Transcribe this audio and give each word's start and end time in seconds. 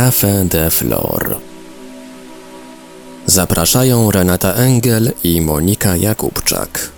Café 0.00 0.44
de 0.44 0.70
Flor. 0.70 1.40
Zapraszają 3.26 4.10
Renata 4.10 4.54
Engel 4.54 5.12
i 5.24 5.40
Monika 5.40 5.96
Jakubczak. 5.96 6.90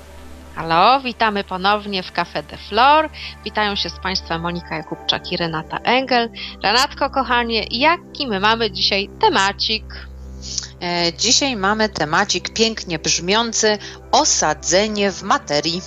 Halo, 0.54 1.00
witamy 1.00 1.44
ponownie 1.44 2.02
w 2.02 2.12
Café 2.12 2.42
de 2.42 2.56
Flor. 2.68 3.08
Witają 3.44 3.76
się 3.76 3.88
z 3.90 3.98
Państwem 4.02 4.40
Monika 4.40 4.76
Jakubczak 4.76 5.32
i 5.32 5.36
Renata 5.36 5.78
Engel. 5.78 6.30
Renatko, 6.62 7.10
kochanie, 7.10 7.66
jaki 7.70 8.26
my 8.26 8.40
mamy 8.40 8.70
dzisiaj 8.70 9.08
temacik? 9.20 9.84
E, 10.82 11.12
Dzisiaj 11.12 11.56
mamy 11.56 11.88
temacik 11.88 12.54
pięknie 12.54 12.98
brzmiący 12.98 13.78
osadzenie 14.12 15.12
w 15.12 15.22
materii. 15.22 15.82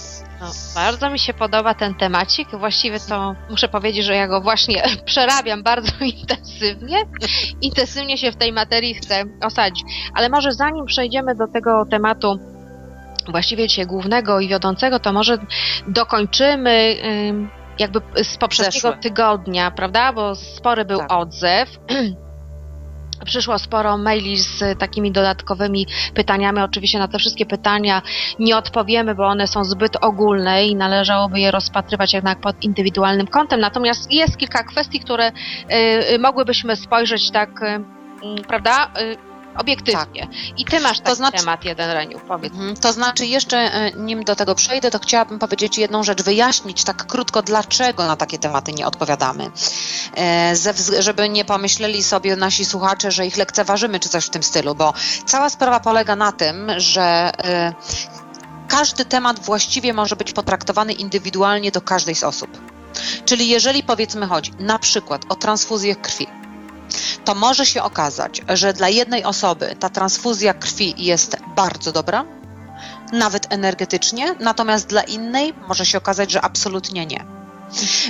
No, 0.46 0.52
bardzo 0.76 1.10
mi 1.10 1.20
się 1.20 1.34
podoba 1.34 1.74
ten 1.74 1.96
temacik. 1.96 2.50
Właściwie 2.54 3.00
to 3.00 3.36
muszę 3.50 3.68
powiedzieć, 3.68 4.06
że 4.06 4.16
ja 4.16 4.28
go 4.28 4.42
właśnie 4.42 4.84
przerabiam 5.06 5.64
bardzo 5.64 5.92
intensywnie. 6.22 6.98
Intensywnie 7.62 8.18
się 8.18 8.32
w 8.32 8.36
tej 8.36 8.54
materii 8.54 8.94
chcę 8.94 9.24
osadzić. 9.42 9.84
Ale 10.14 10.30
może 10.30 10.54
zanim 10.54 10.86
przejdziemy 10.86 11.36
do 11.36 11.48
tego 11.48 11.86
tematu 11.86 12.40
właściwie 13.28 13.68
dzisiaj 13.68 13.86
głównego 13.86 14.40
i 14.40 14.48
wiodącego, 14.48 15.00
to 15.00 15.14
może 15.14 15.38
dokończymy 15.88 16.98
ym, 17.30 17.50
jakby 17.80 18.02
z 18.24 18.38
poprzedniego 18.38 18.74
Zeszłe. 18.74 18.98
tygodnia, 18.98 19.72
prawda? 19.72 20.14
Bo 20.14 20.36
spory 20.36 20.86
był 20.86 21.00
Tak. 21.00 21.12
odzew. 21.12 21.70
Przyszło 23.26 23.60
sporo 23.60 23.98
maili 23.98 24.38
z 24.38 24.80
takimi 24.80 25.12
dodatkowymi 25.12 25.88
pytaniami. 26.14 26.60
Oczywiście 26.60 27.00
na 27.00 27.08
te 27.08 27.20
wszystkie 27.20 27.46
pytania 27.46 28.02
nie 28.40 28.58
odpowiemy, 28.58 29.16
bo 29.16 29.26
one 29.26 29.48
są 29.48 29.64
zbyt 29.64 29.98
ogólne 30.02 30.66
i 30.66 30.76
należałoby 30.76 31.40
je 31.40 31.52
rozpatrywać 31.52 32.14
jednak 32.14 32.40
pod 32.40 32.64
indywidualnym 32.64 33.28
kątem. 33.28 33.60
Natomiast 33.60 34.12
jest 34.12 34.38
kilka 34.38 34.64
kwestii, 34.64 35.00
które 35.00 35.32
y, 35.32 36.14
y, 36.14 36.20
mogłybyśmy 36.20 36.76
spojrzeć 36.76 37.32
tak, 37.32 37.62
y, 37.62 37.66
mm, 37.66 37.86
prawda, 38.48 38.92
obiektywnie. 39.58 40.28
I 40.58 40.66
ty 40.66 40.80
masz 40.80 41.00
taki 41.00 41.16
znaczy- 41.16 41.38
temat 41.38 41.66
jeden, 41.66 41.92
Reniu, 41.92 42.20
powiedz. 42.28 42.54
Mhm. 42.54 42.76
To 42.76 42.94
znaczy, 42.94 43.26
jeszcze 43.26 43.58
e, 43.58 43.92
nim 43.92 44.24
do 44.24 44.36
tego 44.36 44.56
przejdę, 44.56 44.92
to 44.92 45.00
chciałabym 45.00 45.40
powiedzieć 45.40 45.78
jedną 45.78 46.04
rzecz, 46.04 46.24
wyjaśnić 46.24 46.84
tak 46.84 47.06
krótko, 47.06 47.42
dlaczego 47.42 48.06
na 48.06 48.16
takie 48.16 48.40
tematy 48.40 48.74
nie 48.74 48.88
odpowiadamy. 48.88 49.52
E, 50.16 50.56
ze 50.56 50.74
żeby 51.00 51.30
nie 51.30 51.46
pomyśleli 51.46 52.04
sobie 52.04 52.36
nasi 52.36 52.66
słuchacze, 52.66 53.12
że 53.12 53.28
ich 53.28 53.38
lekceważymy 53.38 54.00
czy 54.00 54.10
coś 54.10 54.26
w 54.26 54.30
tym 54.30 54.44
stylu, 54.44 54.76
bo 54.76 54.94
cała 55.26 55.50
sprawa 55.50 55.80
polega 55.80 56.16
na 56.16 56.32
tym, 56.32 56.72
że 56.78 57.32
e, 57.44 57.74
każdy 58.68 59.06
temat 59.06 59.40
właściwie 59.40 59.94
może 59.94 60.16
być 60.16 60.34
potraktowany 60.34 60.94
indywidualnie 60.94 61.72
do 61.72 61.82
każdej 61.82 62.16
z 62.16 62.24
osób. 62.24 62.50
Czyli 63.26 63.48
jeżeli 63.50 63.84
powiedzmy 63.84 64.28
chodzi 64.28 64.54
na 64.60 64.80
przykład 64.80 65.22
o 65.30 65.36
transfuzję 65.36 65.96
krwi, 65.96 66.28
to 67.26 67.36
może 67.36 67.66
się 67.66 67.84
okazać, 67.84 68.42
że 68.50 68.74
dla 68.74 68.90
jednej 68.90 69.24
osoby 69.24 69.76
ta 69.80 69.90
transfuzja 69.90 70.54
krwi 70.54 71.06
jest 71.06 71.38
bardzo 71.56 71.92
dobra, 71.92 72.26
nawet 73.14 73.54
energetycznie, 73.54 74.36
natomiast 74.40 74.88
dla 74.88 75.02
innej 75.02 75.54
może 75.68 75.86
się 75.86 75.98
okazać, 75.98 76.32
że 76.32 76.42
absolutnie 76.42 77.06
nie. 77.06 77.45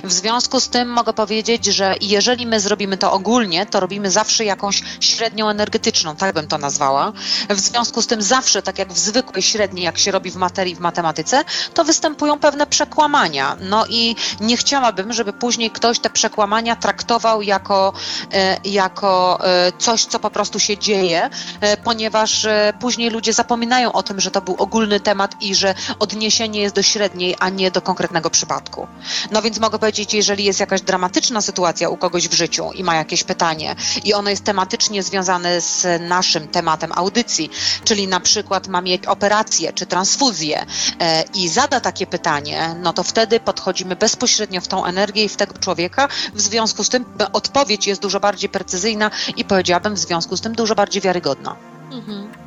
W 0.03 0.13
związku 0.13 0.59
z 0.59 0.69
tym 0.69 0.89
mogę 0.89 1.13
powiedzieć, 1.13 1.65
że 1.65 1.95
jeżeli 2.01 2.47
my 2.47 2.59
zrobimy 2.59 2.97
to 2.97 3.11
ogólnie, 3.11 3.65
to 3.65 3.79
robimy 3.79 4.11
zawsze 4.11 4.45
jakąś 4.45 4.83
średnią 4.99 5.49
energetyczną, 5.49 6.15
tak 6.15 6.35
bym 6.35 6.47
to 6.47 6.57
nazwała. 6.57 7.11
W 7.49 7.59
związku 7.59 8.01
z 8.01 8.07
tym 8.07 8.21
zawsze, 8.21 8.61
tak 8.61 8.79
jak 8.79 8.93
w 8.93 8.97
zwykłej 8.97 9.43
średniej, 9.43 9.85
jak 9.85 9.97
się 9.97 10.11
robi 10.11 10.31
w 10.31 10.35
materii, 10.35 10.75
w 10.75 10.79
matematyce, 10.79 11.43
to 11.73 11.83
występują 11.83 12.39
pewne 12.39 12.67
przekłamania. 12.67 13.57
No 13.61 13.85
i 13.89 14.15
nie 14.39 14.57
chciałabym, 14.57 15.13
żeby 15.13 15.33
później 15.33 15.71
ktoś 15.71 15.99
te 15.99 16.09
przekłamania 16.09 16.75
traktował 16.75 17.41
jako, 17.41 17.93
e, 18.33 18.57
jako 18.65 19.39
e, 19.43 19.71
coś, 19.77 20.05
co 20.05 20.19
po 20.19 20.29
prostu 20.29 20.59
się 20.59 20.77
dzieje, 20.77 21.29
e, 21.61 21.77
ponieważ 21.77 22.47
później 22.79 23.09
ludzie 23.09 23.33
zapominają 23.33 23.91
o 23.91 24.03
tym, 24.03 24.19
że 24.19 24.31
to 24.31 24.41
był 24.41 24.55
ogólny 24.55 24.99
temat 24.99 25.35
i 25.41 25.55
że 25.55 25.75
odniesienie 25.99 26.61
jest 26.61 26.75
do 26.75 26.83
średniej, 26.83 27.35
a 27.39 27.49
nie 27.49 27.71
do 27.71 27.81
konkretnego 27.81 28.29
przypadku. 28.29 28.87
No 29.31 29.41
więc 29.41 29.54
mogę 29.59 29.79
powiedzieć, 29.79 30.13
jeżeli 30.13 30.43
jest 30.43 30.59
jakaś 30.59 30.81
dramatyczna 30.81 31.41
sytuacja 31.41 31.89
u 31.89 31.97
kogoś 31.97 32.27
w 32.27 32.33
życiu 32.33 32.71
i 32.71 32.83
ma 32.83 32.95
jakieś 32.95 33.23
pytanie 33.23 33.75
i 34.03 34.13
ono 34.13 34.29
jest 34.29 34.43
tematycznie 34.43 35.03
związane 35.03 35.61
z 35.61 36.01
naszym 36.01 36.47
tematem 36.47 36.91
audycji, 36.95 37.49
czyli 37.83 38.07
na 38.07 38.19
przykład 38.19 38.67
ma 38.67 38.81
mieć 38.81 39.05
operację 39.05 39.73
czy 39.73 39.85
transfuzję 39.85 40.65
e, 40.99 41.23
i 41.33 41.49
zada 41.49 41.79
takie 41.79 42.07
pytanie, 42.07 42.75
no 42.81 42.93
to 42.93 43.03
wtedy 43.03 43.39
podchodzimy 43.39 43.95
bezpośrednio 43.95 44.61
w 44.61 44.67
tą 44.67 44.85
energię 44.85 45.23
i 45.23 45.29
w 45.29 45.35
tego 45.35 45.53
człowieka. 45.57 46.07
W 46.33 46.41
związku 46.41 46.83
z 46.83 46.89
tym 46.89 47.05
odpowiedź 47.33 47.87
jest 47.87 48.01
dużo 48.01 48.19
bardziej 48.19 48.49
precyzyjna 48.49 49.11
i 49.37 49.45
powiedziałabym 49.45 49.93
w 49.93 49.99
związku 49.99 50.37
z 50.37 50.41
tym 50.41 50.55
dużo 50.55 50.75
bardziej 50.75 51.01
wiarygodna. 51.01 51.55
Mhm. 51.91 52.44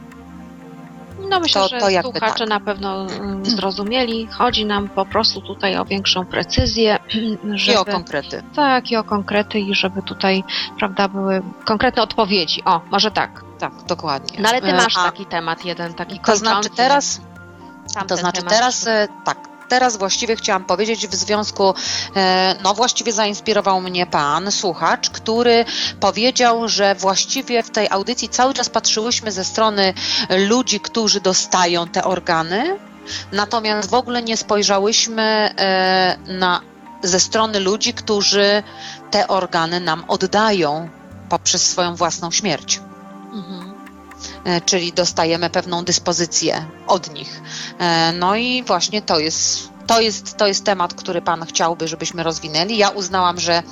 No 1.31 1.41
myślę, 1.41 1.61
To- 1.63 1.69
że 1.69 1.79
to 1.79 1.89
jakby 1.91 2.11
słuchacze 2.11 2.39
tak. 2.39 2.49
na 2.49 2.61
pewno 2.61 3.07
mm, 3.07 3.45
zrozumieli. 3.47 4.27
Chodzi 4.27 4.67
nam 4.67 4.89
po 4.89 5.07
prostu 5.07 5.41
tutaj 5.41 5.77
o 5.77 5.85
większą 5.85 6.27
precyzję, 6.27 6.99
I 7.55 7.59
żeby... 7.59 7.79
o 7.79 7.85
konkrety. 7.85 8.43
Tak, 8.55 8.91
i 8.91 8.97
o 8.97 9.05
konkrety 9.05 9.59
i 9.61 9.75
żeby 9.75 10.03
tutaj, 10.03 10.45
prawda, 10.79 11.09
były 11.09 11.43
konkretne 11.65 12.03
odpowiedzi. 12.03 12.65
O, 12.65 12.81
może 12.91 13.11
tak. 13.11 13.45
Tak, 13.59 13.73
dokładnie. 13.89 14.39
No 14.43 14.49
ale 14.49 14.61
ty 14.61 14.69
E, 14.69 14.75
masz 14.77 14.97
a- 14.97 15.05
taki 15.05 15.27
temat 15.27 15.65
jeden, 15.65 15.95
taki 15.95 16.21
To 16.21 16.37
znaczy 16.37 16.71
teraz, 16.71 17.21
to 18.09 18.17
znaczy 18.17 18.39
temat. 18.39 18.55
teraz 18.55 18.87
e, 18.87 19.09
tak. 19.25 19.39
Teraz 19.69 19.97
właściwie 19.97 20.37
chciałam 20.37 20.65
powiedzieć 20.65 21.09
w 21.09 21.15
związku, 21.15 21.75
e, 22.17 22.57
no 22.63 22.75
właściwie 22.75 23.13
zainspirował 23.13 23.81
mnie 23.81 24.07
pan, 24.07 24.53
słuchacz, 24.53 25.11
który 25.11 25.65
powiedział, 26.01 26.69
że 26.69 26.95
właściwie 26.95 27.63
w 27.63 27.71
tej 27.71 27.89
audycji 27.91 28.29
cały 28.29 28.55
czas 28.55 28.69
patrzyłyśmy 28.69 29.33
ze 29.33 29.45
strony 29.45 29.95
ludzi, 30.49 30.81
którzy 30.81 31.21
dostają 31.21 31.89
te 31.89 32.05
organy, 32.05 32.79
natomiast 33.33 33.91
w 33.91 33.95
ogóle 33.95 34.23
nie 34.23 34.37
spojrzałyśmy 34.37 35.23
e, 35.23 36.19
na, 36.27 36.61
ze 37.03 37.21
strony 37.21 37.61
ludzi, 37.61 37.95
którzy 37.95 38.63
te 39.11 39.29
organy 39.29 39.81
nam 39.81 40.05
oddają 40.09 40.89
poprzez 41.29 41.71
swoją 41.71 41.95
własną 41.95 42.31
śmierć. 42.31 42.81
Mhm. 43.33 43.68
E, 44.45 44.61
czyli 44.61 44.93
dostajemy 44.93 45.51
pewną 45.51 45.85
dyspozycję 45.85 46.65
od 46.87 47.15
nich. 47.15 47.43
E, 47.79 48.13
No 48.13 48.37
i 48.37 48.63
właśnie 48.63 49.03
to 49.03 49.19
jest, 49.19 49.69
to 49.89 50.01
jest, 50.01 50.37
to 50.37 50.47
jest 50.47 50.65
temat, 50.65 50.95
który 50.95 51.23
Pan 51.23 51.47
chciałby, 51.47 51.89
żebyśmy 51.89 52.23
rozwinęli. 52.23 52.77
Ja 52.77 52.89
uznałam, 52.89 53.41
że 53.41 53.63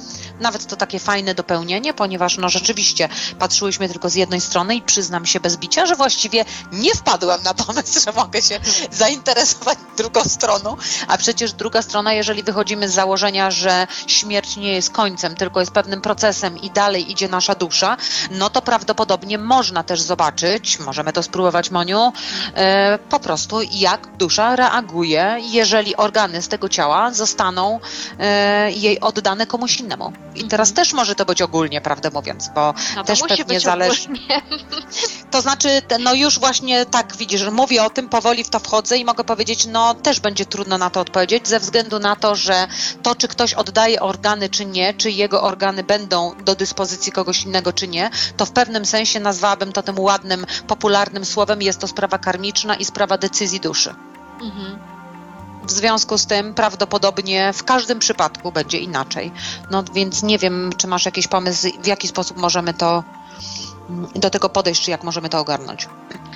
nawet 0.40 0.66
to 0.66 0.76
takie 0.76 0.98
fajne 0.98 1.34
dopełnienie, 1.34 1.94
ponieważ 1.94 2.38
no 2.38 2.48
rzeczywiście 2.48 3.08
patrzyłyśmy 3.38 3.88
tylko 3.88 4.10
z 4.10 4.14
jednej 4.14 4.40
strony 4.40 4.74
i 4.74 4.82
przyznam 4.82 5.26
się 5.26 5.40
bez 5.40 5.56
bicia, 5.56 5.86
że 5.86 5.96
właściwie 5.96 6.44
nie 6.72 6.94
wpadłam 6.94 7.42
na 7.42 7.54
pomysł, 7.54 8.00
że 8.00 8.12
mogę 8.12 8.42
się 8.42 8.60
zainteresować 8.90 9.78
drugą 9.96 10.20
stroną, 10.24 10.76
a 11.08 11.18
przecież 11.18 11.52
druga 11.52 11.82
strona, 11.82 12.12
jeżeli 12.12 12.42
wychodzimy 12.42 12.88
z 12.88 12.94
założenia, 12.94 13.50
że 13.50 13.86
śmierć 14.06 14.56
nie 14.56 14.72
jest 14.72 14.90
końcem, 14.90 15.34
tylko 15.34 15.60
jest 15.60 15.72
pewnym 15.72 16.00
procesem 16.00 16.58
i 16.58 16.70
dalej 16.70 17.12
idzie 17.12 17.28
nasza 17.28 17.54
dusza, 17.54 17.96
no 18.30 18.50
to 18.50 18.62
prawdopodobnie 18.62 19.38
można 19.38 19.82
też 19.82 20.00
zobaczyć, 20.00 20.78
możemy 20.78 21.12
to 21.12 21.22
spróbować, 21.22 21.70
Moniu, 21.70 22.12
e, 22.54 22.98
po 22.98 23.20
prostu 23.20 23.56
jak 23.70 24.16
dusza 24.16 24.56
reaguje, 24.56 25.36
jeżeli 25.40 25.96
organy 26.06 26.42
z 26.42 26.48
tego 26.48 26.68
ciała 26.68 27.12
zostaną 27.12 27.80
e, 28.18 28.72
jej 28.72 29.00
oddane 29.00 29.46
komuś 29.46 29.80
innemu. 29.80 30.12
I 30.34 30.44
teraz 30.44 30.72
też 30.72 30.92
może 30.92 31.14
to 31.14 31.24
być 31.24 31.42
ogólnie, 31.42 31.80
prawdę 31.80 32.10
mówiąc, 32.10 32.50
bo 32.54 32.74
No 32.96 33.02
to 33.02 33.04
też 33.04 33.22
musi 33.22 33.36
pewnie 33.36 33.60
zależy. 33.60 34.08
To 35.30 35.42
znaczy, 35.42 35.68
no 36.00 36.14
już 36.14 36.38
właśnie 36.38 36.86
tak 36.86 37.16
widzisz, 37.16 37.40
że 37.40 37.50
mówię 37.50 37.84
o 37.84 37.90
tym, 37.90 38.08
powoli 38.08 38.44
w 38.44 38.50
to 38.50 38.58
wchodzę 38.58 38.98
i 38.98 39.04
mogę 39.04 39.24
powiedzieć, 39.24 39.66
no 39.66 39.94
też 39.94 40.20
będzie 40.20 40.46
trudno 40.46 40.78
na 40.78 40.90
to 40.90 41.00
odpowiedzieć, 41.00 41.48
ze 41.48 41.60
względu 41.60 41.98
na 41.98 42.16
to, 42.16 42.34
że 42.34 42.66
to, 43.02 43.14
czy 43.14 43.28
ktoś 43.28 43.54
oddaje 43.54 44.00
organy, 44.00 44.48
czy 44.48 44.66
nie, 44.66 44.94
czy 44.94 45.10
jego 45.10 45.42
organy 45.42 45.84
będą 45.84 46.32
do 46.44 46.54
dyspozycji 46.54 47.12
kogoś 47.12 47.42
innego, 47.42 47.72
czy 47.72 47.88
nie, 47.88 48.10
to 48.36 48.46
w 48.46 48.50
pewnym 48.50 48.86
sensie 48.86 49.20
nazwałabym 49.20 49.72
to 49.72 49.82
tym 49.82 50.00
ładnym, 50.00 50.46
popularnym 50.66 51.24
słowem, 51.24 51.62
jest 51.62 51.80
to 51.80 51.88
sprawa 51.88 52.18
karmiczna 52.18 52.74
i 52.76 52.84
sprawa 52.84 53.18
decyzji 53.18 53.60
duszy. 53.60 53.94
Mhm. 54.42 54.95
W 55.66 55.70
związku 55.70 56.18
z 56.18 56.26
tym 56.26 56.54
prawdopodobnie 56.54 57.52
w 57.52 57.64
każdym 57.64 57.98
przypadku 57.98 58.52
będzie 58.52 58.78
inaczej. 58.78 59.32
No 59.70 59.84
więc 59.94 60.22
nie 60.22 60.38
wiem, 60.38 60.70
czy 60.76 60.86
masz 60.86 61.06
jakiś 61.06 61.28
pomysł, 61.28 61.68
w 61.82 61.86
jaki 61.86 62.08
sposób 62.08 62.36
możemy 62.36 62.74
to 62.74 63.04
mm, 63.90 64.08
do 64.14 64.30
tego 64.30 64.48
podejść, 64.48 64.82
czy 64.82 64.90
jak 64.90 65.04
możemy 65.04 65.28
to 65.28 65.40
ogarnąć. 65.40 65.88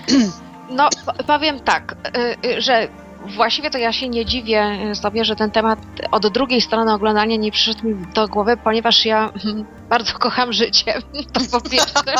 No, 0.72 0.88
powiem 1.26 1.60
tak, 1.60 1.96
y, 2.16 2.48
y, 2.48 2.62
że 2.62 2.88
właściwie 3.36 3.70
to 3.70 3.78
ja 3.78 3.92
się 3.92 4.08
nie 4.08 4.26
dziwię 4.26 4.78
y, 4.90 4.94
sobie, 4.94 5.24
że 5.24 5.36
ten 5.36 5.50
temat 5.50 5.78
od 6.10 6.26
drugiej 6.28 6.60
strony 6.60 6.92
oglądania 6.92 7.36
nie 7.36 7.52
przyszedł 7.52 7.88
mi 7.88 8.06
do 8.14 8.28
głowy, 8.28 8.56
ponieważ 8.56 9.04
ja 9.04 9.30
mm, 9.44 9.66
bardzo 9.88 10.12
kocham 10.12 10.52
życie. 10.52 11.02
To 11.32 11.60
po 11.60 11.70
pierwsze. 11.70 12.14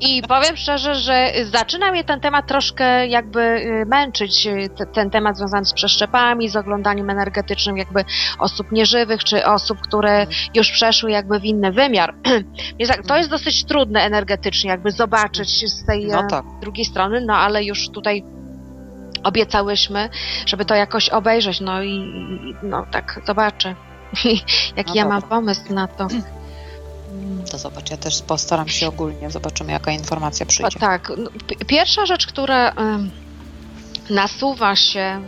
I 0.00 0.22
powiem 0.22 0.56
szczerze, 0.56 0.94
że 0.94 1.32
zaczyna 1.44 1.90
mnie 1.90 2.04
ten 2.04 2.20
temat 2.20 2.46
troszkę 2.46 3.06
jakby 3.06 3.40
y, 3.40 3.86
męczyć, 3.86 4.46
y, 4.46 4.68
te, 4.76 4.86
ten 4.86 5.10
temat 5.10 5.36
związany 5.36 5.64
z 5.64 5.72
przeszczepami, 5.72 6.48
z 6.48 6.56
oglądaniem 6.56 7.10
energetycznym 7.10 7.76
jakby 7.76 8.04
osób 8.38 8.72
nieżywych, 8.72 9.24
czy 9.24 9.46
osób, 9.46 9.80
które 9.80 10.26
już 10.54 10.70
przeszły 10.70 11.10
jakby 11.10 11.40
w 11.40 11.44
inny 11.44 11.72
wymiar. 11.72 12.14
To 13.08 13.16
jest 13.16 13.30
dosyć 13.30 13.64
trudne 13.64 14.00
energetycznie 14.00 14.70
jakby 14.70 14.90
zobaczyć 14.90 15.72
z 15.72 15.86
tej 15.86 16.06
No 16.06 16.20
e, 16.20 16.26
tak. 16.26 16.44
drugiej 16.60 16.84
strony, 16.84 17.20
no 17.20 17.34
ale 17.34 17.64
już 17.64 17.88
tutaj 17.88 18.24
obiecałyśmy, 19.24 20.08
żeby 20.46 20.64
to 20.64 20.74
jakoś 20.74 21.08
obejrzeć, 21.08 21.60
no 21.60 21.82
i 21.82 22.14
no 22.62 22.86
tak, 22.90 23.20
zobaczę. 23.26 23.74
Jaki 24.76 24.90
No 24.90 24.94
ja 24.94 25.08
mam 25.08 25.22
pomysł 25.22 25.74
na 25.74 25.88
to. 25.88 26.08
To 27.50 27.58
zobacz, 27.58 27.90
ja 27.90 27.96
też 27.96 28.22
postaram 28.22 28.68
się 28.68 28.88
ogólnie, 28.88 29.30
zobaczymy 29.30 29.72
jaka 29.72 29.92
informacja 29.92 30.46
O, 30.46 30.48
przyjdzie. 30.48 30.78
tak. 30.78 31.12
no, 31.18 31.30
pi- 31.46 31.64
Pierwsza 31.66 32.06
rzecz, 32.06 32.26
która 32.26 32.72
nasuwa 34.10 34.76
się, 34.76 35.22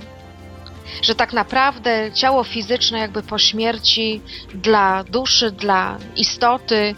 że 1.02 1.14
tak 1.14 1.32
naprawdę 1.32 2.12
ciało 2.12 2.44
fizyczne 2.44 2.98
jakby 2.98 3.22
po 3.22 3.38
śmierci 3.38 4.20
dla 4.54 5.04
duszy, 5.04 5.50
dla 5.52 5.98
istoty, 6.16 6.94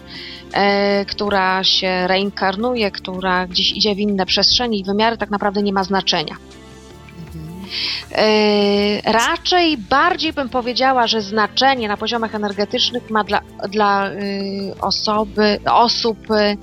e, 0.52 1.04
która 1.04 1.64
się 1.64 2.06
reinkarnuje, 2.06 2.90
która 2.90 3.46
gdzieś 3.46 3.72
idzie 3.72 3.94
w 3.94 3.98
inne 3.98 4.26
przestrzenie 4.26 4.78
i 4.78 4.84
wymiary, 4.84 5.16
tak 5.18 5.30
naprawdę 5.30 5.62
nie 5.62 5.72
ma 5.72 5.84
znaczenia. 5.84 6.36
Mhm. 7.66 8.24
E, 9.04 9.12
raczej 9.12 9.78
bardziej 9.78 10.32
bym 10.32 10.48
powiedziała, 10.48 11.06
że 11.06 11.20
znaczenie 11.20 11.88
na 11.88 11.96
poziomach 11.96 12.34
energetycznych 12.34 13.10
ma 13.10 13.24
dla, 13.24 13.40
dla 13.68 14.10
y, 14.10 14.74
osoby, 14.80 15.60
osób 15.70 16.30
y, 16.30 16.56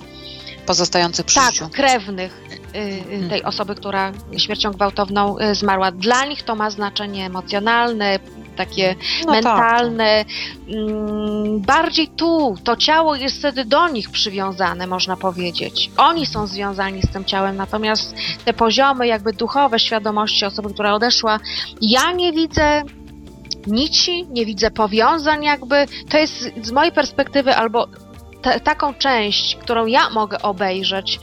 Pozostających 0.65 1.25
przy 1.25 1.39
tak, 1.39 1.53
życiu. 1.53 1.69
krewnych 1.69 2.41
y, 3.25 3.29
tej 3.29 3.43
osoby, 3.43 3.75
która 3.75 4.11
śmiercią 4.37 4.71
gwałtowną 4.71 5.35
zmarła. 5.53 5.91
Dla 5.91 6.25
nich 6.25 6.43
to 6.43 6.55
ma 6.55 6.69
znaczenie 6.69 7.25
emocjonalne, 7.25 8.19
takie 8.53 8.95
No 9.25 9.33
tak, 9.33 9.43
mentalne. 9.43 10.25
Mm, 10.67 11.59
bardziej 11.61 12.07
tu, 12.07 12.55
to 12.63 12.75
ciało 12.75 13.15
jest 13.15 13.39
wtedy 13.39 13.65
do 13.65 13.87
nich 13.87 14.09
przywiązane, 14.09 14.87
można 14.87 15.17
powiedzieć. 15.17 15.91
Oni 15.97 16.25
są 16.25 16.47
związani 16.47 17.01
z 17.01 17.11
tym 17.11 17.25
ciałem, 17.25 17.55
natomiast 17.55 18.15
te 18.45 18.53
poziomy 18.53 19.07
jakby 19.07 19.33
duchowe 19.33 19.79
świadomości 19.79 20.45
osoby, 20.45 20.73
która 20.73 20.93
odeszła, 20.93 21.39
ja 21.81 22.11
nie 22.11 22.33
widzę 22.33 22.83
nici, 23.67 24.25
nie 24.27 24.45
widzę 24.45 24.71
powiązań 24.71 25.43
jakby. 25.43 25.85
To 26.09 26.17
jest 26.17 26.51
z 26.61 26.71
mojej 26.71 26.91
perspektywy 26.91 27.55
albo 27.55 27.87
te, 28.41 28.59
taką 28.59 28.93
część, 28.93 29.55
którą 29.55 29.85
ja 29.85 30.09
mogę 30.09 30.41
obejrzeć, 30.41 31.19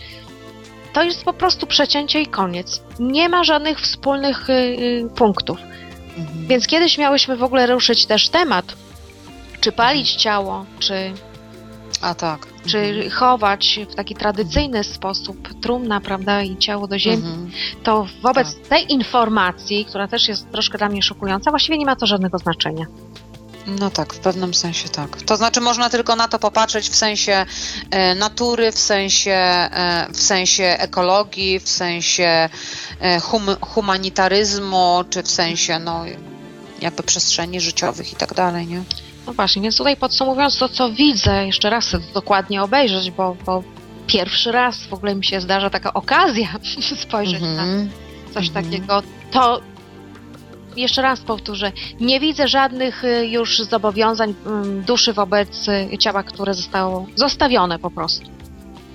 to 0.92 1.02
jest 1.02 1.24
po 1.24 1.32
prostu 1.32 1.66
przecięcie 1.66 2.20
i 2.20 2.26
koniec. 2.26 2.82
Nie 2.98 3.28
ma 3.28 3.44
żadnych 3.44 3.80
wspólnych 3.80 4.50
y, 4.50 4.52
y, 4.52 5.08
punktów. 5.16 5.58
Mhm. 6.20 6.46
Więc 6.46 6.66
kiedyś 6.66 6.98
miałyśmy 6.98 7.36
w 7.36 7.42
ogóle 7.42 7.66
ruszyć 7.66 8.06
też 8.06 8.28
temat, 8.28 8.64
czy 9.60 9.72
palić 9.72 10.14
ciało, 10.14 10.64
czy, 10.78 11.12
A 12.02 12.14
tak. 12.14 12.46
czy 12.66 12.78
Mhm. 12.78 13.10
chować 13.10 13.80
w 13.90 13.94
taki 13.94 14.14
tradycyjny 14.14 14.84
sposób 14.84 15.60
trumna, 15.62 16.00
prawda, 16.00 16.42
i 16.42 16.56
ciało 16.56 16.86
do 16.88 16.98
ziemi. 16.98 17.16
Mhm. 17.26 17.50
To 17.82 18.06
wobec 18.22 18.56
tej 18.68 18.92
informacji, 18.92 19.84
która 19.84 20.08
też 20.08 20.28
jest 20.28 20.50
troszkę 20.52 20.78
dla 20.78 20.88
mnie 20.88 21.02
szokująca, 21.02 21.50
właściwie 21.50 21.78
nie 21.78 21.86
ma 21.86 21.96
to 21.96 22.06
żadnego 22.06 22.38
znaczenia. 22.38 22.86
No 23.78 23.90
tak, 23.90 24.14
w 24.14 24.18
pewnym 24.18 24.54
sensie 24.54 24.88
tak. 24.88 25.22
To 25.22 25.36
znaczy 25.36 25.60
można 25.60 25.90
tylko 25.90 26.16
na 26.16 26.28
to 26.28 26.38
popatrzeć 26.38 26.88
w 26.90 26.96
sensie 26.96 27.46
e, 27.90 28.14
natury, 28.14 28.72
w 28.72 28.78
sensie, 28.78 29.32
e, 29.32 30.06
w 30.12 30.20
sensie 30.22 30.64
ekologii, 30.64 31.60
w 31.60 31.68
sensie 31.68 32.48
e, 33.00 33.20
hum, 33.20 33.46
humanitaryzmu, 33.60 35.04
czy 35.10 35.22
w 35.22 35.30
sensie 35.30 35.78
no, 35.78 36.04
jakby 36.80 37.02
przestrzeni 37.02 37.60
życiowych 37.60 38.12
i 38.12 38.16
tak 38.16 38.34
dalej, 38.34 38.66
nie? 38.66 38.82
No 39.26 39.32
właśnie, 39.32 39.62
więc 39.62 39.76
tutaj 39.76 39.96
podsumowując 39.96 40.58
to, 40.58 40.68
co 40.68 40.92
widzę, 40.92 41.46
jeszcze 41.46 41.70
raz 41.70 41.86
chcę 41.86 41.98
dokładnie 42.14 42.62
obejrzeć, 42.62 43.10
bo, 43.10 43.36
bo 43.46 43.62
pierwszy 44.06 44.52
raz 44.52 44.76
w 44.86 44.92
ogóle 44.92 45.14
mi 45.14 45.24
się 45.24 45.40
zdarza 45.40 45.70
taka 45.70 45.92
okazja 45.94 46.48
spojrzeć 47.06 47.40
na 47.40 47.48
Mhm. 47.62 47.90
coś 48.34 48.48
Mhm. 48.48 48.64
takiego, 48.64 49.02
to 49.30 49.60
jeszcze 50.80 51.02
raz 51.02 51.20
powtórzę, 51.20 51.72
nie 52.00 52.20
widzę 52.20 52.48
żadnych 52.48 53.04
y, 53.04 53.26
już 53.26 53.58
zobowiązań 53.58 54.34
ym, 54.46 54.82
duszy 54.82 55.12
wobec 55.12 55.68
y, 55.92 55.98
ciała, 55.98 56.22
które 56.22 56.54
zostało 56.54 57.06
zostawione 57.16 57.78
po 57.78 57.90
prostu. 57.90 58.26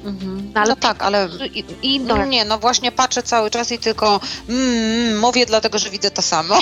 Mhm. 0.06 0.52
No 0.56 0.62
ale- 0.62 0.70
No 0.70 0.76
tak, 0.76 1.04
ale 1.04 1.30
I, 1.54 1.64
i 1.82 2.00
no, 2.00 2.26
nie, 2.26 2.46
no 2.46 2.58
właśnie 2.58 2.92
patrzę 2.92 3.24
cały 3.24 3.52
czas 3.52 3.72
i 3.72 3.80
tylko 3.80 4.20
mm, 4.50 5.20
mówię 5.20 5.46
dlatego, 5.46 5.80
że 5.80 5.90
widzę 5.90 6.12
to 6.12 6.22
samo. 6.22 6.60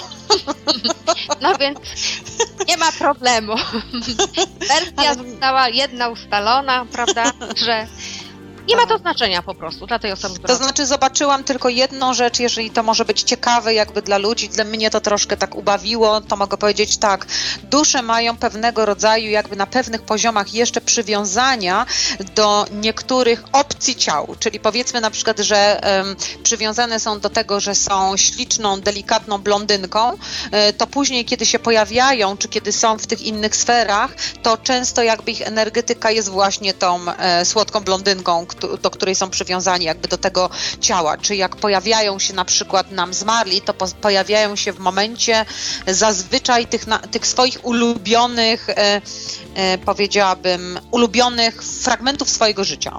no 1.42 1.58
więc 1.58 1.80
nie 2.68 2.78
ma 2.78 2.92
problemu. 2.92 3.54
Wersja 4.70 5.14
została 5.16 5.70
jedna 5.70 6.10
ustalona, 6.10 6.86
prawda, 6.92 7.32
że 7.56 7.88
nie 8.68 8.76
ma 8.76 8.86
to 8.86 8.98
znaczenia 8.98 9.42
po 9.42 9.56
prostu 9.56 9.88
dla 9.88 10.00
tej 10.00 10.12
osoby. 10.12 10.40
To 10.40 10.56
znaczy 10.56 10.86
zobaczyłam 10.86 11.44
tylko 11.44 11.70
jedną 11.70 12.14
rzecz, 12.14 12.40
jeżeli 12.40 12.72
to 12.72 12.84
może 12.84 13.06
być 13.06 13.24
ciekawe 13.24 13.74
jakby 13.74 14.02
dla 14.02 14.18
ludzi, 14.18 14.50
dla 14.50 14.64
mnie 14.64 14.90
to 14.90 15.02
troszkę 15.02 15.38
tak 15.38 15.56
ubawiło, 15.56 16.22
to 16.22 16.36
mogę 16.36 16.58
powiedzieć 16.58 16.98
tak, 16.98 17.26
dusze 17.64 18.02
mają 18.02 18.38
pewnego 18.38 18.86
rodzaju 18.86 19.30
jakby 19.30 19.56
na 19.56 19.66
pewnych 19.66 20.02
poziomach 20.02 20.54
jeszcze 20.54 20.82
przywiązania 20.82 21.86
do 22.36 22.66
niektórych 22.72 23.44
opcji 23.52 23.96
ciał, 23.96 24.36
czyli 24.40 24.60
powiedzmy 24.60 25.02
na 25.02 25.12
przykład, 25.12 25.40
że 25.40 25.84
em, 25.84 26.16
przywiązane 26.44 27.00
są 27.00 27.20
do 27.20 27.30
tego, 27.30 27.60
że 27.60 27.76
są 27.76 28.18
śliczną, 28.18 28.82
delikatną 28.82 29.38
blondynką, 29.38 30.18
e, 30.52 30.74
to 30.74 30.88
później 30.88 31.26
kiedy 31.26 31.46
się 31.46 31.60
pojawiają, 31.60 32.38
czy 32.38 32.48
kiedy 32.48 32.72
są 32.72 32.98
w 32.98 33.08
tych 33.08 33.22
innych 33.22 33.56
sferach, 33.56 34.16
to 34.44 34.58
często 34.58 35.04
jakby 35.04 35.32
ich 35.32 35.42
energetyka 35.42 36.12
jest 36.12 36.30
właśnie 36.30 36.74
tą 36.74 37.00
e, 37.18 37.46
słodką 37.46 37.80
blondynką, 37.80 38.46
do 38.82 38.90
której 38.90 39.16
są 39.16 39.30
przywiązani 39.30 39.86
jakby 39.86 40.08
do 40.08 40.18
tego 40.18 40.50
ciała. 40.82 41.18
Czy 41.18 41.36
jak 41.36 41.56
pojawiają 41.56 42.20
się 42.20 42.34
na 42.34 42.46
przykład 42.46 42.92
nam 42.92 43.14
zmarli, 43.14 43.62
to 43.62 43.74
po, 43.74 43.88
pojawiają 43.88 44.56
się 44.56 44.74
w 44.74 44.80
momencie 44.80 45.46
zazwyczaj 45.88 46.68
tych, 46.68 46.88
na, 46.88 47.00
tych 47.00 47.28
swoich 47.28 47.66
ulubionych, 47.66 48.70
e, 48.70 49.02
e, 49.56 49.78
powiedziałabym, 49.78 50.80
ulubionych 50.92 51.64
fragmentów 51.64 52.30
swojego 52.30 52.64
życia. 52.64 52.94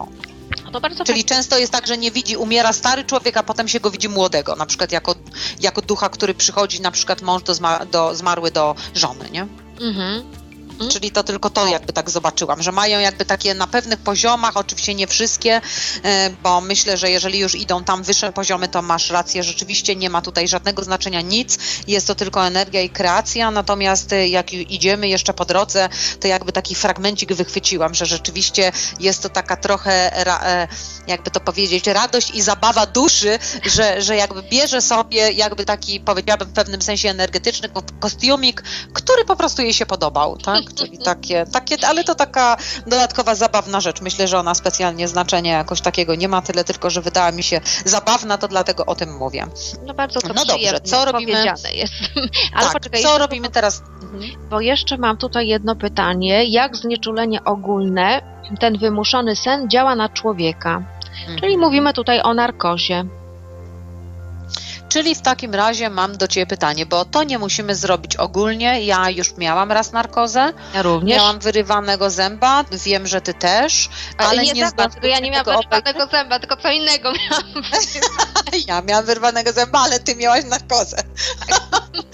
No 0.72 1.04
Czyli 1.04 1.24
często 1.24 1.58
jest 1.58 1.72
tak, 1.72 1.86
że 1.86 1.98
nie 1.98 2.10
widzi, 2.10 2.36
umiera 2.36 2.72
stary 2.72 3.04
człowiek, 3.04 3.36
a 3.36 3.42
potem 3.42 3.68
się 3.68 3.80
go 3.80 3.90
widzi 3.90 4.08
młodego, 4.08 4.56
na 4.56 4.66
przykład 4.66 4.92
jako, 4.92 5.14
jako 5.60 5.82
ducha, 5.82 6.08
który 6.08 6.34
przychodzi, 6.34 6.80
na 6.80 6.90
przykład 6.90 7.22
mąż 7.22 7.42
do, 7.42 7.54
zma, 7.54 7.86
do 7.86 8.14
zmarły 8.14 8.50
do 8.50 8.74
żony, 8.94 9.30
nie? 9.30 9.46
Mhm. 9.80 10.43
Mhm. 10.74 10.90
Czyli 10.90 11.10
to 11.10 11.24
tylko 11.24 11.50
to 11.50 11.66
jakby 11.66 11.92
tak 11.92 12.10
zobaczyłam, 12.10 12.62
że 12.62 12.72
mają 12.72 13.00
jakby 13.00 13.24
takie 13.24 13.54
na 13.54 13.66
pewnych 13.66 13.98
poziomach, 13.98 14.56
oczywiście 14.56 14.94
nie 14.94 15.06
wszystkie, 15.06 15.60
e, 16.02 16.30
bo 16.42 16.60
myślę, 16.60 16.96
że 16.96 17.10
jeżeli 17.10 17.38
już 17.38 17.54
idą 17.54 17.84
tam 17.84 18.02
wyższe 18.02 18.32
poziomy, 18.32 18.68
to 18.68 18.82
masz 18.82 19.10
rację, 19.10 19.42
rzeczywiście 19.42 19.96
nie 19.96 20.10
ma 20.10 20.22
tutaj 20.22 20.48
żadnego 20.48 20.84
znaczenia 20.84 21.20
nic, 21.20 21.58
jest 21.86 22.06
to 22.06 22.14
tylko 22.14 22.46
energia 22.46 22.80
i 22.80 22.90
kreacja, 22.90 23.50
natomiast 23.50 24.12
e, 24.12 24.28
jak 24.28 24.52
idziemy 24.52 25.08
jeszcze 25.08 25.34
po 25.34 25.44
drodze, 25.44 25.88
to 26.20 26.28
jakby 26.28 26.52
taki 26.52 26.74
fragmencik 26.74 27.32
wychwyciłam, 27.32 27.94
że 27.94 28.06
rzeczywiście 28.06 28.72
jest 29.00 29.22
to 29.22 29.28
taka 29.28 29.56
trochę, 29.56 30.26
e, 30.26 30.68
jakby 31.06 31.30
to 31.30 31.40
powiedzieć, 31.40 31.86
radość 31.86 32.30
i 32.34 32.42
zabawa 32.42 32.86
duszy, 32.86 33.38
że, 33.64 34.02
że 34.02 34.16
jakby 34.16 34.42
bierze 34.42 34.80
sobie 34.82 35.32
jakby 35.32 35.64
taki, 35.64 36.00
powiedziałabym 36.00 36.48
w 36.48 36.52
pewnym 36.52 36.82
sensie 36.82 37.10
energetyczny 37.10 37.68
ko- 37.68 37.82
kostiumik, 38.00 38.62
który 38.92 39.24
po 39.24 39.36
prostu 39.36 39.62
jej 39.62 39.74
się 39.74 39.86
podobał, 39.86 40.36
tak? 40.36 40.63
Czyli 40.74 40.98
takie, 40.98 41.46
takie, 41.52 41.76
ale 41.88 42.04
to 42.04 42.14
taka 42.14 42.56
dodatkowa 42.86 43.34
zabawna 43.34 43.80
rzecz. 43.80 44.00
Myślę, 44.00 44.28
że 44.28 44.38
ona 44.38 44.54
specjalnie 44.54 45.08
znaczenia 45.08 45.58
jakoś 45.58 45.80
takiego 45.80 46.14
nie 46.14 46.28
ma, 46.28 46.42
tyle 46.42 46.64
tylko, 46.64 46.90
że 46.90 47.00
wydała 47.00 47.32
mi 47.32 47.42
się 47.42 47.60
zabawna, 47.84 48.38
to 48.38 48.48
dlatego 48.48 48.86
o 48.86 48.94
tym 48.94 49.16
mówię. 49.16 49.46
No 49.86 49.94
bardzo 49.94 50.20
to 50.20 50.28
No 50.28 50.44
dobrze, 50.44 50.80
co 50.80 51.04
robimy? 51.04 51.32
jest. 51.74 51.94
Ale 52.54 52.64
tak, 52.64 52.72
poczekaj, 52.72 53.02
co 53.02 53.18
robimy 53.18 53.50
teraz? 53.50 53.82
Mhm. 54.02 54.48
bo 54.50 54.60
jeszcze 54.60 54.98
mam 54.98 55.16
tutaj 55.16 55.48
jedno 55.48 55.76
pytanie. 55.76 56.44
Jak 56.44 56.76
znieczulenie 56.76 57.44
ogólne, 57.44 58.22
ten 58.60 58.78
wymuszony 58.78 59.36
sen 59.36 59.70
działa 59.70 59.94
na 59.96 60.08
człowieka? 60.08 60.82
Czyli 61.26 61.54
Mhm. 61.54 61.60
mówimy 61.60 61.92
tutaj 61.92 62.20
o 62.22 62.34
narkozie. 62.34 63.04
Czyli 64.94 65.14
w 65.14 65.22
takim 65.22 65.54
razie 65.54 65.90
mam 65.90 66.16
do 66.16 66.28
Ciebie 66.28 66.46
pytanie, 66.46 66.86
bo 66.86 67.04
to 67.04 67.24
nie 67.24 67.38
musimy 67.38 67.74
zrobić 67.74 68.16
ogólnie. 68.16 68.84
Ja 68.84 69.10
już 69.10 69.36
miałam 69.36 69.72
raz 69.72 69.92
narkozę, 69.92 70.52
Ja 70.74 70.82
również. 70.82 71.16
miałam 71.16 71.38
wyrywanego 71.38 72.10
zęba, 72.10 72.64
wiem, 72.72 73.06
że 73.06 73.20
Ty 73.20 73.34
też, 73.34 73.88
ale 74.18 74.42
nie, 74.42 74.52
nie 74.52 74.66
zęba, 74.66 74.88
tylko 74.88 75.06
ja 75.06 75.18
nie 75.20 75.30
miałam 75.30 75.56
wyrywanego 75.56 76.06
zęba, 76.06 76.38
tylko 76.38 76.56
co 76.56 76.70
innego 76.70 77.12
miałam. 77.12 77.44
Ja 78.68 78.82
miałam 78.82 79.04
wyrwanego 79.04 79.52
zęba, 79.52 79.78
ale 79.78 80.00
ty 80.00 80.16
miałaś 80.16 80.44
narkozę. 80.44 80.96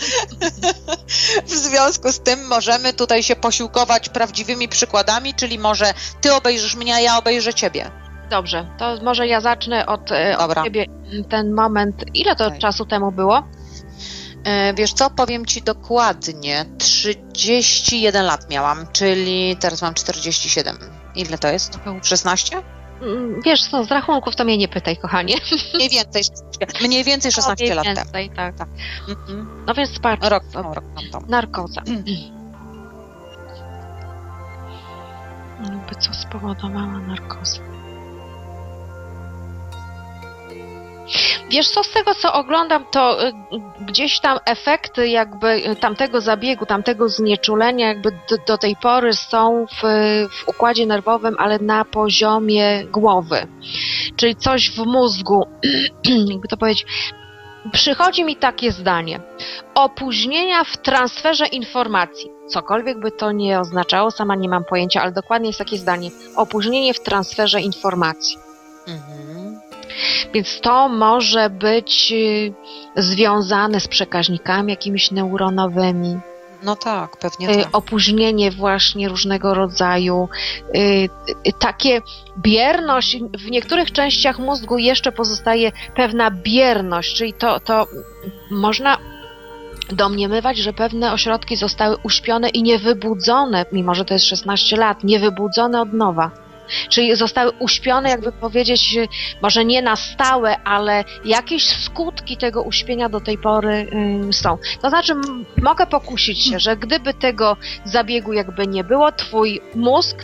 w 1.47 1.51
związku 1.51 2.13
z 2.13 2.21
tym 2.21 2.47
możemy 2.47 2.93
tutaj 2.93 3.23
się 3.23 3.37
posiłkować 3.37 4.09
prawdziwymi 4.09 4.69
przykładami, 4.69 5.35
czyli 5.35 5.59
może 5.59 5.95
ty 6.21 6.35
obejrzysz 6.35 6.75
mnie, 6.77 6.95
a 6.95 7.01
ja 7.01 7.19
obejrzę 7.19 7.55
ciebie. 7.55 7.91
Dobrze, 8.31 8.67
to 8.79 8.97
może 9.03 9.27
ja 9.27 9.41
zacznę 9.41 9.87
od, 9.87 10.13
e, 10.13 10.39
od 10.39 10.41
Dobra. 10.49 10.65
ciebie 10.65 10.87
ten 11.29 11.53
moment. 11.55 12.05
Ile 12.15 12.37
to 12.37 12.47
Okej. 12.47 12.59
czasu 12.59 12.87
temu 12.87 13.13
było? 13.13 13.43
E, 14.45 14.75
Wiesz 14.75 14.93
co, 14.93 15.11
powiem 15.11 15.47
Ci 15.47 15.63
dokładnie, 15.63 16.65
31 16.79 18.25
lat 18.27 18.51
miałam, 18.51 18.87
czyli 18.93 19.57
teraz 19.61 19.83
mam 19.83 19.95
47. 19.95 20.77
Ile 21.15 21.39
to 21.39 21.49
jest? 21.49 21.79
16? 22.03 22.57
Mm, 23.03 23.41
Wiesz 23.45 23.69
co, 23.71 23.85
z 23.85 23.91
rachunków 23.91 24.37
to 24.37 24.45
mnie 24.45 24.57
nie 24.59 24.69
pytaj, 24.69 24.97
kochanie. 24.97 25.35
Mniej 25.75 25.89
więcej, 25.91 26.25
16 26.25 26.89
mniej 26.89 27.05
więcej 27.05 27.33
16 27.33 27.65
Mniej 27.65 27.77
lat 27.77 27.85
temu. 27.85 27.97
więcej, 27.97 28.31
tak. 28.37 28.57
Tak. 28.57 28.69
Mhm. 29.09 29.65
No 29.67 29.75
więc 29.75 29.99
patrz, 29.99 30.29
Rok, 30.29 30.43
no, 30.55 30.63
rok 30.75 30.85
tam. 31.13 31.23
narkoza. 31.29 31.83
Jakby 35.65 35.95
co 35.95 36.15
spowodowała 36.15 36.99
narkozę? 36.99 37.61
Wiesz 41.51 41.69
co, 41.69 41.85
z 41.85 41.91
tego 41.91 42.15
co 42.15 42.33
oglądam, 42.33 42.85
to 42.91 43.29
y, 43.29 43.33
gdzieś 43.81 44.21
tam 44.21 44.39
efekty 44.45 45.09
jakby 45.09 45.49
y, 45.49 45.77
tamtego 45.77 46.21
zabiegu, 46.21 46.67
tamtego 46.67 47.09
znieczulenia 47.09 47.89
jakby 47.89 48.11
do, 48.11 48.37
do 48.47 48.59
tej 48.59 48.77
pory 48.77 49.15
są 49.15 49.67
w, 49.67 49.83
w 50.31 50.49
układzie 50.49 50.87
nerwowym, 50.87 51.37
ale 51.39 51.59
na 51.59 51.85
poziomie 51.85 52.85
głowy. 52.85 53.47
Czyli 54.17 54.37
coś 54.37 54.71
w 54.71 54.79
mózgu, 54.79 55.47
jakby 56.33 56.49
to 56.49 56.57
powiedzieć, 56.57 56.87
przychodzi 57.73 58.25
mi 58.25 58.37
takie 58.37 58.73
zdanie. 58.73 59.21
Opóźnienia 59.75 60.65
w 60.65 60.77
transferze 60.77 61.47
informacji. 61.47 62.31
Cokolwiek 62.49 63.01
by 63.01 63.11
to 63.11 63.33
nie 63.33 63.61
oznaczało, 63.61 64.11
sama 64.11 64.37
nie 64.37 64.49
mam 64.49 64.65
pojęcia, 64.65 65.03
ale 65.03 65.13
dokładnie 65.13 65.49
jest 65.49 65.59
takie 65.59 65.79
zdanie. 65.79 66.11
Opóźnienie 66.37 66.95
w 66.95 67.01
transferze 67.01 67.61
informacji. 67.61 68.39
Mhm. 68.89 69.30
Więc 70.35 70.61
to 70.61 70.89
może 70.89 71.51
być 71.51 72.13
y, 72.13 72.53
związane 72.97 73.81
z 73.81 73.89
przekaźnikami 73.89 74.71
jakimiś 74.71 75.11
neuronowymi, 75.11 76.21
No 76.63 76.77
tak, 76.77 77.17
pewnie 77.17 77.51
y, 77.51 77.57
tak. 77.57 77.69
opóźnienie 77.73 78.51
właśnie 78.51 79.09
różnego 79.09 79.55
rodzaju, 79.55 80.29
y, 80.75 81.09
takie 81.59 82.03
bierność, 82.39 83.17
w 83.39 83.51
niektórych 83.51 83.93
częściach 83.93 84.39
mózgu 84.39 84.79
jeszcze 84.79 85.13
pozostaje 85.13 85.73
pewna 85.97 86.31
bierność, 86.31 87.15
czyli 87.17 87.33
to, 87.33 87.61
to 87.61 87.87
można 88.51 88.99
domniemywać, 89.93 90.59
że 90.59 90.73
pewne 90.73 91.13
ośrodki 91.13 91.57
zostały 91.57 91.97
uśpione 92.03 92.49
i 92.49 92.63
niewybudzone, 92.63 93.67
mimo 93.73 93.95
że 93.95 94.05
to 94.05 94.15
jest 94.15 94.27
16 94.27 94.77
lat, 94.77 95.05
niewybudzone 95.05 95.81
od 95.81 95.93
nowa. 95.93 96.31
Czyli 96.89 97.17
zostały 97.17 97.51
uśpione, 97.51 98.11
jakby 98.11 98.33
powiedzieć, 98.33 98.99
może 99.43 99.65
nie 99.65 99.83
na 99.83 99.97
stałe, 99.97 100.63
ale 100.63 101.05
jakieś 101.25 101.67
skutki 101.67 102.37
tego 102.37 102.63
uśpienia 102.63 103.09
do 103.09 103.21
tej 103.21 103.39
pory 103.39 103.91
y, 104.29 104.33
są. 104.33 104.59
To 104.83 104.89
znaczy, 104.89 105.15
mogę 105.63 105.87
pokusić 105.87 106.45
się, 106.45 106.59
że 106.59 106.77
gdyby 106.77 107.15
tego 107.15 107.57
zabiegu 107.85 108.33
jakby 108.33 108.67
nie 108.67 108.85
było, 108.85 109.13
twój 109.13 109.61
mózg, 109.75 110.17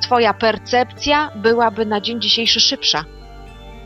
twoja 0.00 0.34
percepcja 0.34 1.30
byłaby 1.36 1.86
na 1.86 2.00
dzień 2.00 2.20
dzisiejszy 2.20 2.60
szybsza. 2.60 3.04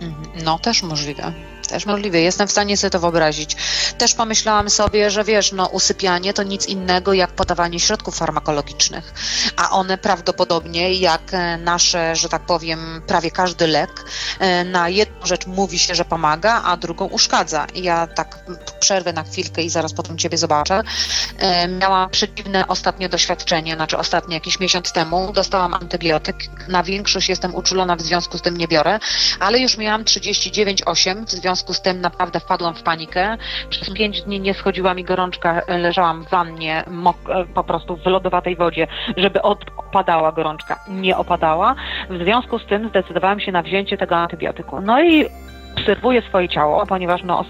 Mhm. 0.00 0.44
No, 0.44 0.58
też 0.58 0.82
możliwe. 0.82 1.32
Też 1.68 1.86
możliwe. 1.86 2.20
Jestem 2.20 2.48
w 2.48 2.50
stanie 2.50 2.76
sobie 2.76 2.90
to 2.90 3.00
wyobrazić. 3.00 3.56
Też 3.98 4.14
pomyślałam 4.14 4.70
sobie, 4.70 5.10
że 5.10 5.24
wiesz, 5.24 5.52
no 5.52 5.66
usypianie 5.66 6.34
to 6.34 6.42
nic 6.42 6.66
innego 6.66 7.12
jak 7.12 7.30
podawanie 7.30 7.80
środków 7.80 8.16
farmakologicznych, 8.16 9.14
a 9.56 9.70
one 9.70 9.98
prawdopodobnie 9.98 10.94
jak 10.94 11.22
e, 11.32 11.56
nasze, 11.56 12.16
że 12.16 12.28
tak 12.28 12.42
powiem, 12.42 13.02
prawie 13.06 13.30
każdy 13.30 13.66
lek, 13.66 14.04
e, 14.38 14.64
na 14.64 14.88
jedną 14.88 15.26
rzecz 15.26 15.46
mówi 15.46 15.78
się, 15.78 15.94
że 15.94 16.04
pomaga, 16.04 16.62
a 16.64 16.76
drugą 16.76 17.04
uszkadza. 17.04 17.66
Ja 17.74 18.06
tak 18.06 18.38
przerwę 18.80 19.12
na 19.12 19.22
chwilkę 19.22 19.62
i 19.62 19.70
zaraz 19.70 19.92
potem 19.92 20.18
Ciebie 20.18 20.38
zobaczę. 20.38 20.82
E, 21.38 21.68
Miałam 21.68 22.10
przeciwne 22.10 22.68
ostatnie 22.68 23.08
doświadczenie, 23.08 23.74
znaczy 23.74 23.98
ostatnie 23.98 24.34
jakiś 24.34 24.60
miesiąc 24.60 24.92
temu 24.92 25.32
dostałam 25.32 25.74
antybiotyk. 25.74 26.36
Na 26.68 26.82
większość 26.82 27.28
jestem 27.28 27.54
uczulona, 27.54 27.96
w 27.96 28.02
związku 28.02 28.38
z 28.38 28.42
tym 28.42 28.56
nie 28.56 28.68
biorę, 28.68 28.98
ale 29.40 29.58
już 29.58 29.76
miałam 29.76 30.04
39,8, 30.04 31.26
w 31.26 31.30
związku 31.30 31.57
z 31.74 31.82
tym 31.82 32.00
naprawdę 32.00 32.40
wpadłam 32.40 32.74
w 32.74 32.82
panikę. 32.82 33.36
Przez 33.70 33.90
5 33.90 34.22
dni 34.22 34.40
nie 34.40 34.54
schodziła 34.54 34.94
mi 34.94 35.04
gorączka, 35.04 35.60
e, 35.60 35.78
leżałam 35.78 36.24
w 36.24 36.30
wannie 36.30 36.84
e, 36.84 37.44
po 37.54 37.64
prostu 37.64 37.96
w 37.96 38.06
lodowatej 38.06 38.56
wodzie, 38.56 38.86
żeby 39.16 39.42
opadała 39.42 40.32
gorączka. 40.32 40.80
Nie 40.88 41.16
opadała. 41.16 41.74
W 42.10 42.22
związku 42.22 42.58
z 42.58 42.66
tym 42.66 42.88
zdecydowałam 42.88 43.40
się 43.40 43.52
na 43.52 43.62
wzięcie 43.62 43.96
tego 43.96 44.16
antybiotyku. 44.16 44.80
No 44.80 45.02
i 45.02 45.26
obserwuję 45.76 46.22
swoje 46.22 46.48
ciało, 46.48 46.86
ponieważ 46.86 47.22
no 47.24 47.44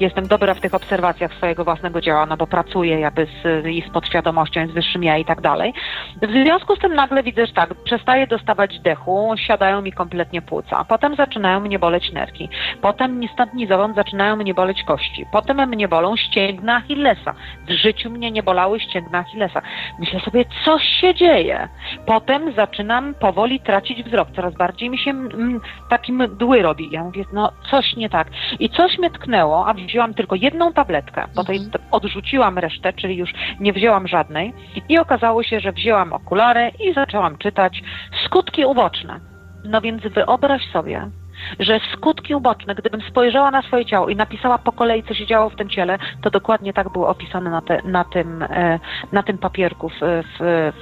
jestem 0.00 0.26
dobra 0.26 0.54
w 0.54 0.60
tych 0.60 0.74
obserwacjach 0.74 1.34
swojego 1.34 1.64
własnego 1.64 2.00
ciała, 2.00 2.26
no 2.26 2.36
bo 2.36 2.46
pracuję 2.46 3.00
jakby 3.00 3.26
z, 3.26 3.66
i 3.66 3.82
z 3.82 3.92
podświadomością, 3.92 4.66
z 4.66 4.70
wyższym 4.70 5.04
ja 5.04 5.18
i 5.18 5.24
tak 5.24 5.40
dalej. 5.40 5.74
W 6.22 6.44
związku 6.44 6.76
z 6.76 6.78
tym 6.78 6.94
nagle 6.94 7.22
widzę, 7.22 7.46
że 7.46 7.52
tak, 7.52 7.74
przestaję 7.84 8.26
dostawać 8.26 8.80
dechu, 8.80 9.34
siadają 9.36 9.82
mi 9.82 9.92
kompletnie 9.92 10.42
płuca, 10.42 10.84
potem 10.84 11.16
zaczynają 11.16 11.60
mnie 11.60 11.78
boleć 11.78 12.12
nerki, 12.12 12.48
potem 12.82 13.20
ni 13.20 13.28
stąd 13.28 13.54
ni 13.54 13.66
zowąd 13.66 13.96
zaczynają 13.96 14.36
mnie 14.36 14.54
boleć 14.54 14.82
kości, 14.82 15.26
potem 15.32 15.68
mnie 15.68 15.88
bolą 15.88 16.16
ścięgna 16.16 16.76
Achillesa. 16.76 17.34
W 17.68 17.70
życiu 17.70 18.10
mnie 18.10 18.30
nie 18.30 18.42
bolały 18.42 18.80
ścięgna 18.80 19.18
Achillesa. 19.18 19.62
Myślę 19.98 20.20
sobie, 20.20 20.44
co 20.64 20.78
się 20.78 21.14
dzieje? 21.14 21.68
Potem 22.06 22.52
zaczynam 22.52 23.14
powoli 23.14 23.60
tracić 23.60 24.02
wzrok, 24.02 24.28
coraz 24.36 24.54
bardziej 24.54 24.90
mi 24.90 24.98
się 24.98 25.10
mm, 25.10 25.60
taki 25.90 26.12
mdły 26.12 26.62
robi. 26.62 26.88
Ja 26.92 27.04
mówię, 27.04 27.24
no 27.32 27.52
coś 27.70 27.96
nie 27.96 28.10
tak. 28.10 28.28
I 28.58 28.70
coś 28.70 28.98
mnie 28.98 29.10
tknęło, 29.20 29.66
a 29.66 29.74
wzięłam 29.74 30.14
tylko 30.14 30.34
jedną 30.34 30.72
tabletkę, 30.72 31.26
bo 31.34 31.44
tej 31.44 31.56
Mhm. 31.56 31.84
odrzuciłam 31.90 32.58
resztę, 32.58 32.92
czyli 32.92 33.16
już 33.16 33.30
nie 33.60 33.72
wzięłam 33.72 34.08
żadnej. 34.08 34.52
I 34.88 34.98
okazało 34.98 35.42
się, 35.42 35.60
że 35.60 35.72
wzięłam 35.72 36.12
okulary 36.12 36.70
i 36.80 36.94
zaczęłam 36.94 37.38
czytać 37.38 37.82
skutki 38.24 38.64
uboczne. 38.64 39.20
No 39.64 39.80
więc 39.80 40.02
wyobraź 40.02 40.66
sobie, 40.72 41.10
że 41.58 41.80
skutki 41.92 42.34
uboczne, 42.34 42.74
gdybym 42.74 43.00
spojrzała 43.00 43.50
na 43.50 43.62
swoje 43.62 43.84
ciało 43.84 44.08
i 44.08 44.16
napisała 44.16 44.58
po 44.58 44.72
kolei, 44.72 45.02
co 45.02 45.14
się 45.14 45.26
działo 45.26 45.50
w 45.50 45.56
tym 45.56 45.68
ciele, 45.68 45.98
to 46.22 46.30
dokładnie 46.30 46.72
tak 46.72 46.92
było 46.92 47.08
opisane 47.08 47.50
na, 47.50 47.62
te, 47.62 47.80
na, 47.84 48.04
tym, 48.04 48.42
e, 48.42 48.78
na 49.12 49.22
tym 49.22 49.38
papierku 49.38 49.88
w, 49.88 49.94
w, 50.00 50.72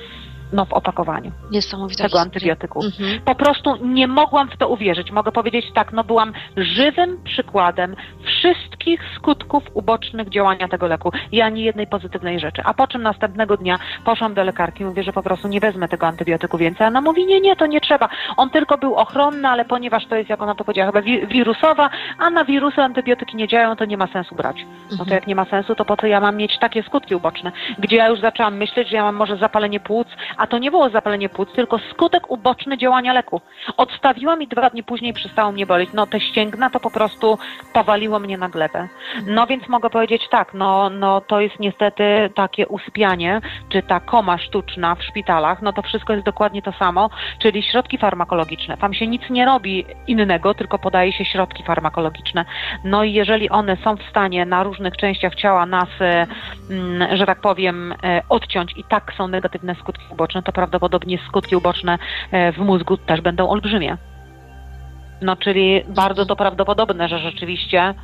no, 0.52 0.64
w 0.64 0.72
opakowaniu 0.72 1.32
Niesamowite. 1.50 2.02
tego 2.02 2.20
antybiotyku. 2.20 2.84
Mhm. 2.84 3.20
Po 3.24 3.34
prostu 3.34 3.76
nie 3.86 4.06
mogłam 4.08 4.48
w 4.50 4.56
to 4.56 4.68
uwierzyć. 4.68 5.10
Mogę 5.10 5.32
powiedzieć 5.32 5.66
tak, 5.74 5.92
no 5.92 6.04
byłam 6.04 6.32
żywym 6.56 7.18
przykładem 7.24 7.96
wszystkich 8.24 9.00
skutków 9.16 9.62
ubocznych 9.74 10.28
działania 10.28 10.68
tego 10.68 10.86
leku 10.86 11.12
i 11.32 11.40
ani 11.40 11.62
jednej 11.62 11.86
pozytywnej 11.86 12.40
rzeczy. 12.40 12.62
A 12.64 12.74
po 12.74 12.86
czym 12.86 13.02
następnego 13.02 13.56
dnia 13.56 13.78
poszłam 14.04 14.34
do 14.34 14.44
lekarki 14.44 14.82
i 14.82 14.86
mówię, 14.86 15.02
że 15.02 15.12
po 15.12 15.22
prostu 15.22 15.48
nie 15.48 15.60
wezmę 15.60 15.88
tego 15.88 16.06
antybiotyku 16.06 16.58
więcej. 16.58 16.84
A 16.84 16.88
ona 16.88 17.00
mówi, 17.00 17.26
nie, 17.26 17.40
nie, 17.40 17.56
to 17.56 17.66
nie 17.66 17.80
trzeba. 17.80 18.08
On 18.36 18.50
tylko 18.50 18.78
był 18.78 18.94
ochronny, 18.94 19.48
ale 19.48 19.64
ponieważ 19.64 20.06
to 20.06 20.16
jest, 20.16 20.30
jak 20.30 20.42
ona 20.42 20.54
to 20.54 20.64
powiedziała, 20.64 20.86
chyba 20.86 21.02
wi- 21.02 21.26
wirusowa, 21.26 21.90
a 22.18 22.30
na 22.30 22.44
wirusy 22.44 22.82
antybiotyki 22.82 23.36
nie 23.36 23.48
działają, 23.48 23.76
to 23.76 23.84
nie 23.84 23.96
ma 23.96 24.06
sensu 24.06 24.34
brać. 24.34 24.56
No 24.90 24.96
to 24.96 25.02
Mhm. 25.02 25.10
jak 25.14 25.26
nie 25.26 25.34
ma 25.34 25.44
sensu, 25.44 25.74
to 25.74 25.84
po 25.84 25.96
co 25.96 26.06
ja 26.06 26.20
mam 26.20 26.36
mieć 26.36 26.58
takie 26.58 26.82
skutki 26.82 27.14
uboczne? 27.14 27.52
Gdzie 27.78 27.96
ja 27.96 28.08
już 28.08 28.20
zaczęłam 28.20 28.56
myśleć, 28.56 28.88
że 28.88 28.96
ja 28.96 29.02
mam 29.02 29.14
może 29.16 29.36
zapalenie 29.36 29.80
płuc, 29.80 30.08
a 30.38 30.46
to 30.46 30.58
nie 30.58 30.70
było 30.70 30.90
zapalenie 30.90 31.28
płuc, 31.28 31.52
tylko 31.52 31.78
skutek 31.78 32.30
uboczny 32.30 32.78
działania 32.78 33.12
leku. 33.12 33.40
Odstawiłam 33.76 34.42
i 34.42 34.46
dwa 34.46 34.70
dni 34.70 34.82
później 34.82 35.12
przestało 35.12 35.52
mnie 35.52 35.66
boleć. 35.66 35.90
No 35.92 36.06
te 36.06 36.20
ścięgna 36.20 36.70
to 36.70 36.80
po 36.80 36.90
prostu 36.90 37.38
powaliło 37.72 38.18
mnie 38.18 38.38
na 38.38 38.48
glebę. 38.48 38.88
No 39.26 39.46
więc 39.46 39.68
mogę 39.68 39.90
powiedzieć 39.90 40.28
tak, 40.30 40.54
no, 40.54 40.90
no 40.90 41.20
to 41.20 41.40
jest 41.40 41.60
niestety 41.60 42.30
takie 42.34 42.66
usypianie, 42.66 43.40
czy 43.68 43.82
ta 43.82 44.00
koma 44.00 44.38
sztuczna 44.38 44.94
w 44.94 45.04
szpitalach, 45.04 45.62
no 45.62 45.72
to 45.72 45.82
wszystko 45.82 46.12
jest 46.12 46.24
dokładnie 46.24 46.62
to 46.62 46.72
samo, 46.72 47.10
czyli 47.38 47.62
środki 47.62 47.98
farmakologiczne. 47.98 48.76
Tam 48.76 48.94
się 48.94 49.06
nic 49.06 49.22
nie 49.30 49.46
robi 49.46 49.84
innego, 50.06 50.54
tylko 50.54 50.78
podaje 50.78 51.12
się 51.12 51.24
środki 51.24 51.62
farmakologiczne. 51.62 52.44
No 52.84 53.04
i 53.04 53.12
jeżeli 53.12 53.50
one 53.50 53.76
są 53.76 53.96
w 53.96 54.02
stanie 54.10 54.46
na 54.46 54.62
różnych 54.62 54.96
częściach 54.96 55.34
ciała 55.34 55.66
nas, 55.66 55.88
e, 56.00 56.26
mm, 56.70 57.16
że 57.16 57.26
tak 57.26 57.40
powiem, 57.40 57.94
e, 58.04 58.22
odciąć 58.28 58.72
i 58.76 58.84
tak 58.84 59.12
są 59.16 59.28
negatywne 59.28 59.74
skutki 59.74 60.04
uboczne, 60.10 60.27
to 60.44 60.52
prawdopodobnie 60.52 61.18
skutki 61.28 61.56
uboczne 61.56 61.98
e, 62.32 62.52
w 62.52 62.58
mózgu 62.58 62.96
też 62.96 63.20
będą 63.20 63.48
olbrzymie. 63.48 63.96
No 65.22 65.36
czyli 65.36 65.82
bardzo 65.88 66.26
to 66.26 66.36
prawdopodobne, 66.36 67.08
że 67.08 67.18
rzeczywiście 67.18 67.94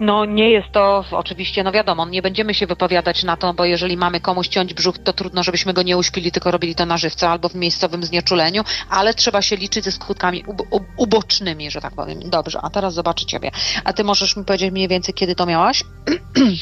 no 0.00 0.24
nie 0.24 0.50
jest 0.50 0.72
to 0.72 1.04
oczywiście, 1.10 1.62
no 1.62 1.72
wiadomo, 1.72 2.06
nie 2.06 2.22
będziemy 2.22 2.54
się 2.54 2.66
wypowiadać 2.66 3.24
na 3.24 3.36
to, 3.36 3.54
bo 3.54 3.64
jeżeli 3.64 3.96
mamy 3.96 4.20
komuś 4.20 4.48
ciąć 4.48 4.74
brzuch, 4.74 4.98
to 4.98 5.12
trudno, 5.12 5.42
żebyśmy 5.42 5.72
go 5.72 5.82
nie 5.82 5.96
uśpili, 5.96 6.32
tylko 6.32 6.50
robili 6.50 6.74
to 6.74 6.86
na 6.86 6.96
żywca 6.96 7.30
albo 7.30 7.48
w 7.48 7.54
miejscowym 7.54 8.04
znieczuleniu, 8.04 8.62
ale 8.90 9.14
trzeba 9.14 9.42
się 9.42 9.56
liczyć 9.56 9.84
ze 9.84 9.92
skutkami 9.92 10.44
ub- 10.46 10.66
ub- 10.70 10.88
ubocznymi, 10.96 11.70
że 11.70 11.80
tak 11.80 11.94
powiem. 11.94 12.20
Dobrze, 12.30 12.58
a 12.62 12.70
teraz 12.70 12.94
zobaczę 12.94 13.26
Ciebie. 13.26 13.50
A 13.84 13.92
Ty 13.92 14.04
możesz 14.04 14.36
mi 14.36 14.44
powiedzieć 14.44 14.72
mniej 14.72 14.88
więcej, 14.88 15.14
kiedy 15.14 15.34
to 15.34 15.46
miałaś? 15.46 15.84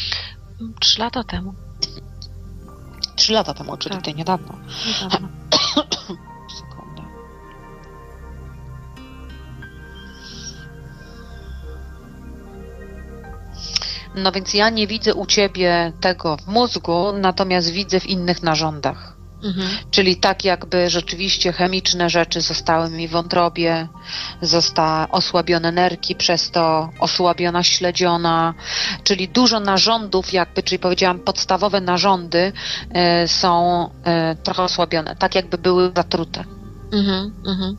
Trzy 0.80 1.00
lata 1.00 1.24
temu 1.24 1.54
trzy 3.28 3.34
lata 3.34 3.54
temu, 3.54 3.76
czyli 3.76 3.96
tak. 3.96 4.16
niedawno. 4.16 4.54
niedawno. 5.02 5.28
No 14.14 14.32
więc 14.32 14.54
ja 14.54 14.70
nie 14.70 14.86
widzę 14.86 15.14
u 15.14 15.26
ciebie 15.26 15.92
tego 16.00 16.36
w 16.36 16.46
mózgu, 16.46 17.12
natomiast 17.12 17.70
widzę 17.70 18.00
w 18.00 18.06
innych 18.06 18.42
narządach. 18.42 19.17
Mhm. 19.42 19.68
Czyli 19.90 20.16
tak 20.16 20.44
jakby 20.44 20.90
rzeczywiście 20.90 21.52
chemiczne 21.52 22.10
rzeczy 22.10 22.40
zostały 22.40 22.90
mi 22.90 23.08
w 23.08 23.10
wątrobie, 23.10 23.88
została 24.42 25.08
osłabione 25.08 25.72
nerki, 25.72 26.14
przez 26.14 26.50
to 26.50 26.90
osłabiona 27.00 27.62
śledziona, 27.62 28.54
czyli 29.04 29.28
dużo 29.28 29.60
narządów 29.60 30.32
jakby, 30.32 30.62
czyli 30.62 30.78
powiedziałam 30.78 31.18
podstawowe 31.18 31.80
narządy 31.80 32.52
e, 32.90 33.28
są 33.28 33.84
e, 34.04 34.36
trochę 34.36 34.62
osłabione, 34.62 35.16
tak 35.16 35.34
jakby 35.34 35.58
były 35.58 35.92
zatrute. 35.96 36.44
Mhm. 36.92 37.34
Mhm. 37.46 37.76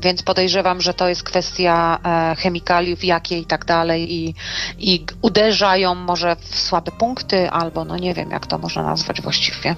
Więc 0.00 0.22
podejrzewam, 0.22 0.80
że 0.80 0.94
to 0.94 1.08
jest 1.08 1.22
kwestia 1.22 1.98
e, 2.04 2.36
chemikaliów, 2.36 3.04
jakie 3.04 3.38
i 3.38 3.46
tak 3.46 3.64
dalej 3.64 4.14
i, 4.14 4.34
i 4.78 5.06
uderzają 5.22 5.94
może 5.94 6.36
w 6.36 6.58
słabe 6.58 6.92
punkty 6.92 7.50
albo 7.50 7.84
no 7.84 7.96
nie 7.96 8.14
wiem, 8.14 8.30
jak 8.30 8.46
to 8.46 8.58
można 8.58 8.82
nazwać 8.82 9.20
właściwie 9.20 9.76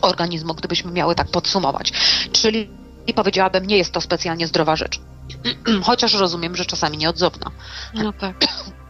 organizmu, 0.00 0.54
gdybyśmy 0.54 0.92
miały 0.92 1.14
tak 1.14 1.28
podsumować. 1.28 1.92
Czyli 2.32 2.68
powiedziałabym, 3.14 3.66
nie 3.66 3.76
jest 3.76 3.92
to 3.92 4.00
specjalnie 4.00 4.46
zdrowa 4.46 4.76
rzecz. 4.76 5.00
Chociaż 5.86 6.14
rozumiem, 6.14 6.56
że 6.56 6.64
czasami 6.64 6.98
nieodzowna. 6.98 7.50
No 7.94 8.12
tak. 8.12 8.36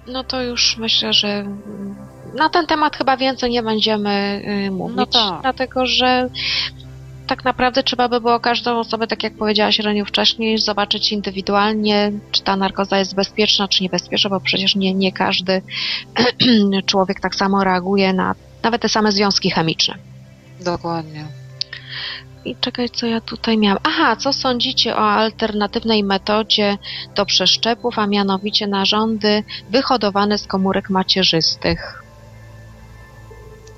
No 0.06 0.24
to 0.24 0.42
już 0.42 0.76
myślę, 0.76 1.12
że 1.12 1.44
na 2.34 2.48
ten 2.48 2.66
temat 2.66 2.96
chyba 2.96 3.16
więcej 3.16 3.50
nie 3.50 3.62
będziemy 3.62 4.42
y, 4.66 4.70
mówić, 4.70 4.96
No 4.96 5.06
tak. 5.06 5.42
dlatego 5.42 5.86
że 5.86 6.28
tak 7.26 7.44
naprawdę 7.44 7.82
trzeba 7.82 8.08
by 8.08 8.20
było 8.20 8.40
każdą 8.40 8.78
osobę, 8.78 9.06
tak 9.06 9.22
jak 9.22 9.36
powiedziałaś 9.36 9.78
Reniu 9.78 10.06
wcześniej, 10.06 10.58
zobaczyć 10.58 11.12
indywidualnie, 11.12 12.12
czy 12.30 12.42
ta 12.42 12.56
narkoza 12.56 12.98
jest 12.98 13.14
bezpieczna, 13.14 13.68
czy 13.68 13.82
niebezpieczna, 13.82 14.30
bo 14.30 14.40
przecież 14.40 14.76
nie, 14.76 14.94
nie 14.94 15.12
każdy 15.12 15.62
człowiek 16.90 17.20
tak 17.20 17.34
samo 17.34 17.64
reaguje 17.64 18.12
na 18.12 18.34
nawet 18.62 18.82
te 18.82 18.88
same 18.88 19.12
związki 19.12 19.50
chemiczne. 19.50 19.94
Dokładnie. 20.64 21.26
I 22.44 22.56
czekaj, 22.56 22.90
co 22.90 23.06
ja 23.06 23.20
tutaj 23.20 23.58
miałam. 23.58 23.78
Aha, 23.82 24.16
co 24.16 24.32
sądzicie 24.32 24.96
o 24.96 25.10
alternatywnej 25.10 26.04
metodzie 26.04 26.78
do 27.14 27.26
przeszczepów, 27.26 27.98
a 27.98 28.06
mianowicie 28.06 28.66
narządy 28.66 29.44
wyhodowane 29.70 30.38
z 30.38 30.46
komórek 30.46 30.90
macierzystych? 30.90 32.02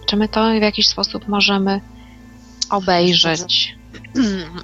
Czy 0.07 0.17
my 0.17 0.29
to 0.29 0.51
w 0.51 0.63
jakiś 0.63 0.89
sposób 0.89 1.29
możemy 1.29 1.81
obejrzeć? 2.71 3.77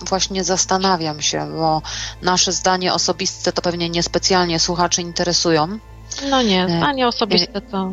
Właśnie 0.09 0.45
zastanawiam 0.45 1.21
się, 1.21 1.53
bo 1.57 1.83
nasze 2.23 2.53
zdanie 2.53 2.93
osobiste 2.93 3.53
to 3.53 3.63
pewnie 3.63 3.89
niespecjalnie 3.91 4.59
słuchaczy 4.59 5.03
interesują. 5.03 5.79
No 6.31 6.43
nie, 6.43 6.67
Nie. 6.67 6.77
zdanie 6.77 7.09
osobiste 7.09 7.61
to 7.61 7.93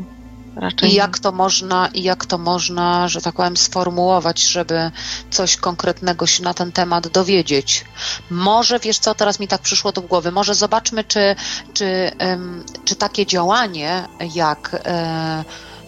raczej 0.55 0.91
I 0.91 0.93
jak 0.93 1.19
to 1.19 1.31
można, 1.31 1.88
i 1.88 2.03
jak 2.03 2.25
to 2.25 2.38
można, 2.38 3.07
że 3.07 3.21
tak 3.21 3.35
powiem, 3.35 3.57
sformułować, 3.57 4.43
żeby 4.43 4.91
coś 5.31 5.57
konkretnego 5.57 6.27
się 6.27 6.43
na 6.43 6.53
ten 6.53 6.71
temat 6.71 7.07
dowiedzieć. 7.07 7.85
Może, 8.29 8.79
wiesz 8.79 9.00
co, 9.00 9.15
teraz 9.15 9.39
mi 9.39 9.47
tak 9.47 9.62
przyszło 9.62 9.91
do 9.91 10.01
głowy, 10.01 10.31
może 10.31 10.55
zobaczmy, 10.55 11.03
czy, 11.03 11.35
czy, 11.74 11.85
em, 12.17 12.63
czy 12.85 12.95
takie 12.95 13.25
działanie, 13.25 14.07
jak, 14.35 14.81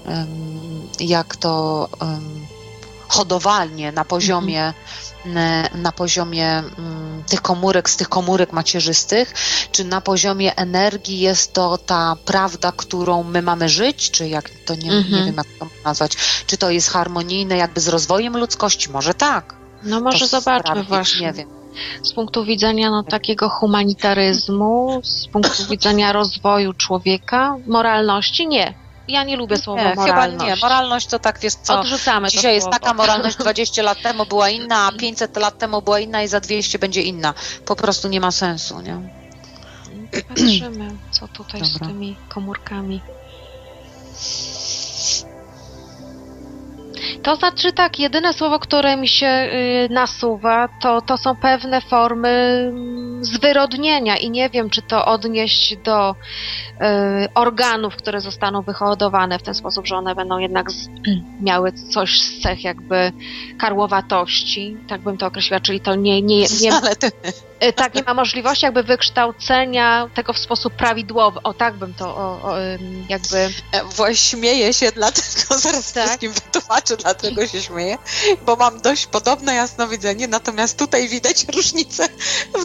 em, 0.06 0.38
jak 1.00 1.36
to 1.36 1.90
em, 2.02 2.48
hodowalnie 3.08 3.92
na 3.92 4.06
poziomie 4.06 4.74
Mhm. 5.26 5.82
na, 5.82 5.92
poziomie 5.92 6.48
mm, 6.58 7.24
tych 7.24 7.42
komórek, 7.42 7.90
z 7.90 7.98
tych 7.98 8.10
komórek 8.10 8.54
macierzystych, 8.54 9.34
czy 9.72 9.84
na 9.84 10.02
poziomie 10.02 10.56
energii 10.56 11.20
jest 11.20 11.54
to 11.54 11.78
ta 11.78 12.16
prawda, 12.26 12.72
którą 12.72 13.24
my 13.24 13.42
mamy 13.42 13.70
żyć, 13.70 14.12
czy 14.12 14.28
jak 14.28 14.50
to 14.66 14.76
nie, 14.76 14.90
nie 14.90 14.98
Mhm. 14.98 15.26
wiem 15.26 15.36
jak 15.36 15.48
to 15.60 15.68
nazwać, 15.86 16.12
czy 16.48 16.58
to 16.58 16.70
jest 16.70 16.90
harmonijne 16.90 17.58
jakby 17.58 17.82
z 17.82 17.88
rozwojem 17.88 18.38
ludzkości? 18.38 18.90
Może 18.90 19.14
tak. 19.14 19.56
No 19.84 20.00
może 20.02 20.20
To 20.20 20.28
zobaczmy 20.28 20.60
sprawdzić, 20.64 20.88
właśnie. 20.90 21.28
Nie 21.28 21.34
wiem. 21.34 21.50
Z 22.04 22.14
punktu 22.14 22.46
widzenia 22.46 22.90
no, 22.90 23.04
takiego 23.04 23.50
humanitaryzmu, 23.50 25.02
z 25.04 25.28
punktu 25.28 25.66
widzenia 25.70 26.12
rozwoju 26.14 26.74
człowieka, 26.74 27.56
moralności 27.68 28.48
nie. 28.48 28.74
Ja 29.08 29.24
nie 29.24 29.38
lubię 29.38 29.58
słowa 29.58 29.84
Nie, 29.84 29.90
chyba 29.90 30.02
moralność. 30.06 30.46
nie. 30.46 30.56
Moralność 30.62 31.08
to 31.08 31.20
tak, 31.20 31.40
wiesz 31.40 31.54
co, 31.54 31.80
Odrzucamy 31.80 32.28
dzisiaj 32.28 32.54
jest 32.54 32.64
słowo. 32.64 32.80
taka 32.80 32.94
moralność, 32.94 33.38
20 33.38 33.84
lat 33.84 34.02
temu 34.02 34.26
była 34.26 34.50
inna, 34.50 34.88
a 34.88 34.92
500 34.92 35.38
lat 35.38 35.58
temu 35.58 35.82
była 35.82 36.00
inna 36.00 36.24
i 36.24 36.28
za 36.28 36.40
200 36.40 36.80
będzie 36.80 37.02
inna. 37.02 37.34
Po 37.66 37.76
prostu 37.76 38.08
nie 38.08 38.20
ma 38.20 38.32
sensu, 38.32 38.82
nie? 38.82 39.10
Patrzymy, 40.30 40.92
co 41.12 41.28
tutaj 41.28 41.66
z 41.66 41.74
Dobra. 41.74 41.88
tymi 41.88 42.16
komórkami. 42.30 43.02
To 47.24 47.36
znaczy 47.36 47.74
tak, 47.74 48.00
jedyne 48.00 48.34
słowo, 48.34 48.60
które 48.60 48.98
mi 48.98 49.08
się 49.08 49.28
y, 49.28 49.94
nasuwa, 49.94 50.70
to, 50.82 51.02
to 51.02 51.18
są 51.18 51.36
pewne 51.36 51.82
formy 51.82 52.30
mm, 52.30 53.26
zwyrodnienia 53.26 54.18
i 54.18 54.30
nie 54.30 54.50
wiem, 54.50 54.70
czy 54.70 54.82
to 54.82 55.06
odnieść 55.06 55.78
do 55.78 56.12
y, 56.12 56.84
organów, 57.34 57.96
które 57.96 58.22
zostaną 58.22 58.62
wyhodowane 58.62 59.40
w 59.40 59.44
ten 59.44 59.54
sposób, 59.54 59.88
że 59.88 59.96
one 59.96 60.16
będą 60.16 60.38
jednak 60.38 60.72
z, 60.72 60.90
miały 61.42 61.72
coś 61.72 62.22
z 62.22 62.42
cech 62.42 62.64
jakby 62.64 63.12
karłowatości, 63.60 64.78
tak 64.88 65.02
bym 65.02 65.18
to 65.18 65.28
określiła, 65.28 65.60
czyli 65.60 65.80
to 65.80 65.96
nie, 65.96 66.22
nie, 66.22 66.46
nie, 66.62 66.74
Ale 66.82 66.96
ty, 66.96 67.12
Y, 67.57 67.57
tak, 67.76 67.96
nie 67.96 68.04
ma 68.04 68.14
możliwości 68.14 68.66
jakby 68.66 68.84
wykształcenia 68.84 70.10
tego 70.16 70.34
w 70.34 70.38
sposób 70.38 70.74
prawidłowy. 70.74 71.40
O, 71.44 71.54
tak 71.54 71.74
bym 71.76 71.94
to 71.94 72.18
o, 72.18 72.40
o, 72.44 72.56
jakby... 73.10 73.38
E, 73.72 73.84
Właśnie 73.84 74.16
śmieję 74.40 74.74
się, 74.74 74.92
dlatego 74.92 75.58
zaraz 75.58 75.94
Tak. 75.94 76.06
wszystkim 76.06 76.32
wytłumaczę, 76.32 76.98
dlaczego 76.98 77.48
się 77.48 77.62
śmieję, 77.62 77.98
bo 78.42 78.56
mam 78.56 78.82
dość 78.82 79.06
podobne 79.06 79.56
jasnowidzenie, 79.56 80.28
natomiast 80.28 80.78
tutaj 80.78 81.10
widać 81.10 81.46
różnicę 81.56 82.08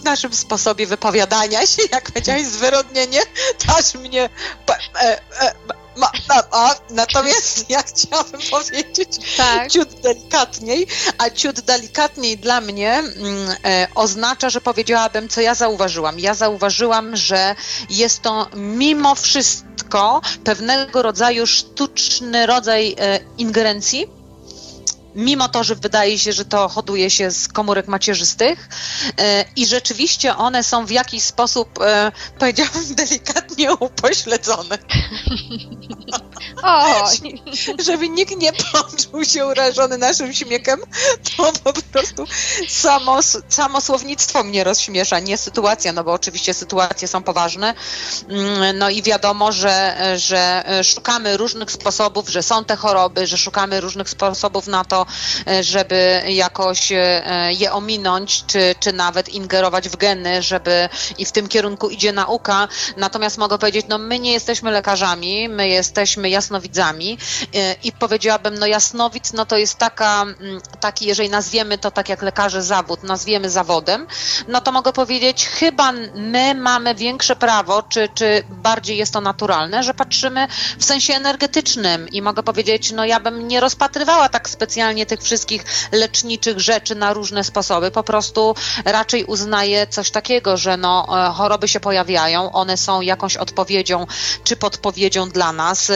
w 0.00 0.04
naszym 0.04 0.34
sposobie 0.34 0.86
wypowiadania 0.86 1.66
się, 1.66 1.82
jak 1.92 2.10
powiedziałeś, 2.10 2.46
zwyrodnienie, 2.46 3.20
to 3.66 3.76
aż 3.76 3.94
mnie... 3.94 4.28
E, 5.00 5.18
e, 5.40 5.54
ma, 5.96 6.10
ma, 6.28 6.42
a, 6.50 6.74
natomiast 6.90 7.70
ja 7.70 7.82
chciałabym 7.82 8.40
powiedzieć 8.50 9.08
Tak. 9.36 9.70
ciut 9.70 9.88
delikatniej, 10.00 10.86
a 11.18 11.30
ciut 11.30 11.60
delikatniej 11.60 12.38
dla 12.38 12.60
mnie 12.60 12.92
mm, 12.92 13.54
e, 13.64 13.86
oznacza, 13.94 14.50
że 14.50 14.60
powiedziałabym, 14.60 15.28
co 15.28 15.40
ja 15.40 15.54
zauważyłam. 15.54 16.20
Ja 16.20 16.34
zauważyłam, 16.34 17.16
że 17.16 17.54
jest 17.90 18.22
to 18.22 18.48
mimo 18.54 19.14
wszystko 19.14 20.20
pewnego 20.44 21.02
rodzaju 21.02 21.46
sztuczny 21.46 22.46
rodzaj 22.46 22.94
e, 22.98 23.20
ingerencji. 23.38 24.21
Mimo 25.14 25.48
to, 25.48 25.64
że 25.64 25.74
wydaje 25.74 26.18
się, 26.18 26.32
że 26.32 26.44
to 26.44 26.68
hoduje 26.68 27.10
się 27.10 27.30
z 27.30 27.48
komórek 27.48 27.88
macierzystych 27.88 28.68
e, 29.18 29.44
i 29.56 29.66
rzeczywiście 29.66 30.36
one 30.36 30.64
są 30.64 30.86
w 30.86 30.90
jakiś 30.90 31.22
sposób, 31.22 31.68
e, 31.80 32.12
powiedziałabym 32.38 32.94
delikatnie 33.04 33.74
upośledzone. 33.74 34.78
O, 36.62 37.08
żeby 37.86 38.08
nikt 38.08 38.36
nie 38.36 38.52
poczuł 38.52 39.24
się 39.24 39.46
urażony 39.46 39.98
naszym 39.98 40.34
śmiechem, 40.34 40.80
to 41.36 41.52
po 41.64 41.72
prostu 41.72 42.24
samo, 42.68 43.20
samo 43.48 43.80
słownictwo 43.80 44.44
mnie 44.44 44.64
rozśmiesza, 44.64 45.18
nie 45.18 45.38
sytuacja, 45.38 45.92
no 45.92 46.04
bo 46.04 46.12
oczywiście 46.12 46.54
sytuacje 46.54 47.08
są 47.08 47.22
poważne, 47.22 47.74
Mm, 48.28 48.78
no 48.78 48.90
i 48.90 49.02
wiadomo, 49.02 49.52
że, 49.52 49.96
że 50.16 50.64
szukamy 50.82 51.36
różnych 51.36 51.70
sposobów, 51.70 52.28
że 52.28 52.42
są 52.42 52.64
te 52.64 52.76
choroby, 52.76 53.26
że 53.26 53.38
szukamy 53.38 53.80
różnych 53.80 54.10
sposobów 54.10 54.66
na 54.66 54.84
to, 54.84 55.01
żeby 55.60 56.22
jakoś 56.28 56.92
e, 56.92 57.22
je 57.52 57.72
ominąć, 57.72 58.44
czy, 58.46 58.74
czy 58.80 58.92
nawet 58.92 59.28
ingerować 59.28 59.88
w 59.88 59.96
geny, 59.96 60.42
żeby 60.42 60.88
i 61.18 61.24
w 61.24 61.32
tym 61.32 61.48
kierunku 61.48 61.88
idzie 61.88 62.12
nauka, 62.12 62.68
natomiast 62.96 63.38
mogę 63.38 63.58
powiedzieć, 63.58 63.86
no 63.88 63.98
my 63.98 64.18
nie 64.18 64.32
jesteśmy 64.32 64.70
lekarzami, 64.70 65.48
my 65.48 65.68
jesteśmy 65.68 66.30
jasnowidzami 66.30 67.18
e, 67.54 67.74
i 67.84 67.92
powiedziałabym, 67.92 68.58
no 68.58 68.66
jasnowic, 68.66 69.32
no 69.32 69.46
to 69.46 69.56
jest 69.56 69.78
taka, 69.78 70.22
mm, 70.22 70.60
taki, 70.80 71.06
jeżeli 71.06 71.28
nazwiemy 71.30 71.78
to 71.78 71.90
tak 71.90 72.08
jak 72.08 72.22
lekarze 72.22 72.62
zawód, 72.62 73.02
nazwiemy 73.02 73.50
zawodem, 73.50 74.06
no 74.48 74.60
to 74.60 74.72
mogę 74.72 74.92
powiedzieć, 74.92 75.46
chyba 75.46 75.92
my 76.14 76.54
mamy 76.54 76.94
większe 76.94 77.36
prawo, 77.36 77.82
czy, 77.82 78.08
czy 78.14 78.42
bardziej 78.50 78.96
jest 78.96 79.12
to 79.12 79.20
naturalne, 79.20 79.82
że 79.82 79.94
patrzymy 79.94 80.48
w 80.78 80.84
sensie 80.84 81.14
energetycznym. 81.14 82.08
I 82.08 82.22
mogę 82.22 82.42
powiedzieć, 82.42 82.92
no 82.92 83.04
ja 83.04 83.20
bym 83.20 83.48
nie 83.48 83.60
rozpatrywała 83.60 84.28
tak 84.28 84.48
specjalnie 84.48 84.91
tych 85.06 85.22
wszystkich 85.22 85.64
leczniczych 85.92 86.60
rzeczy 86.60 86.94
na 86.94 87.12
różne 87.12 87.44
sposoby, 87.44 87.90
po 87.90 88.02
prostu 88.02 88.54
raczej 88.84 89.24
uznaję 89.24 89.86
coś 89.86 90.10
takiego, 90.10 90.56
że 90.56 90.76
no 90.76 91.06
e, 91.28 91.32
choroby 91.32 91.68
się 91.68 91.80
pojawiają, 91.80 92.52
one 92.52 92.76
są 92.76 93.00
jakąś 93.00 93.36
odpowiedzią 93.36 94.06
czy 94.44 94.56
podpowiedzią 94.56 95.28
dla 95.28 95.52
nas. 95.52 95.92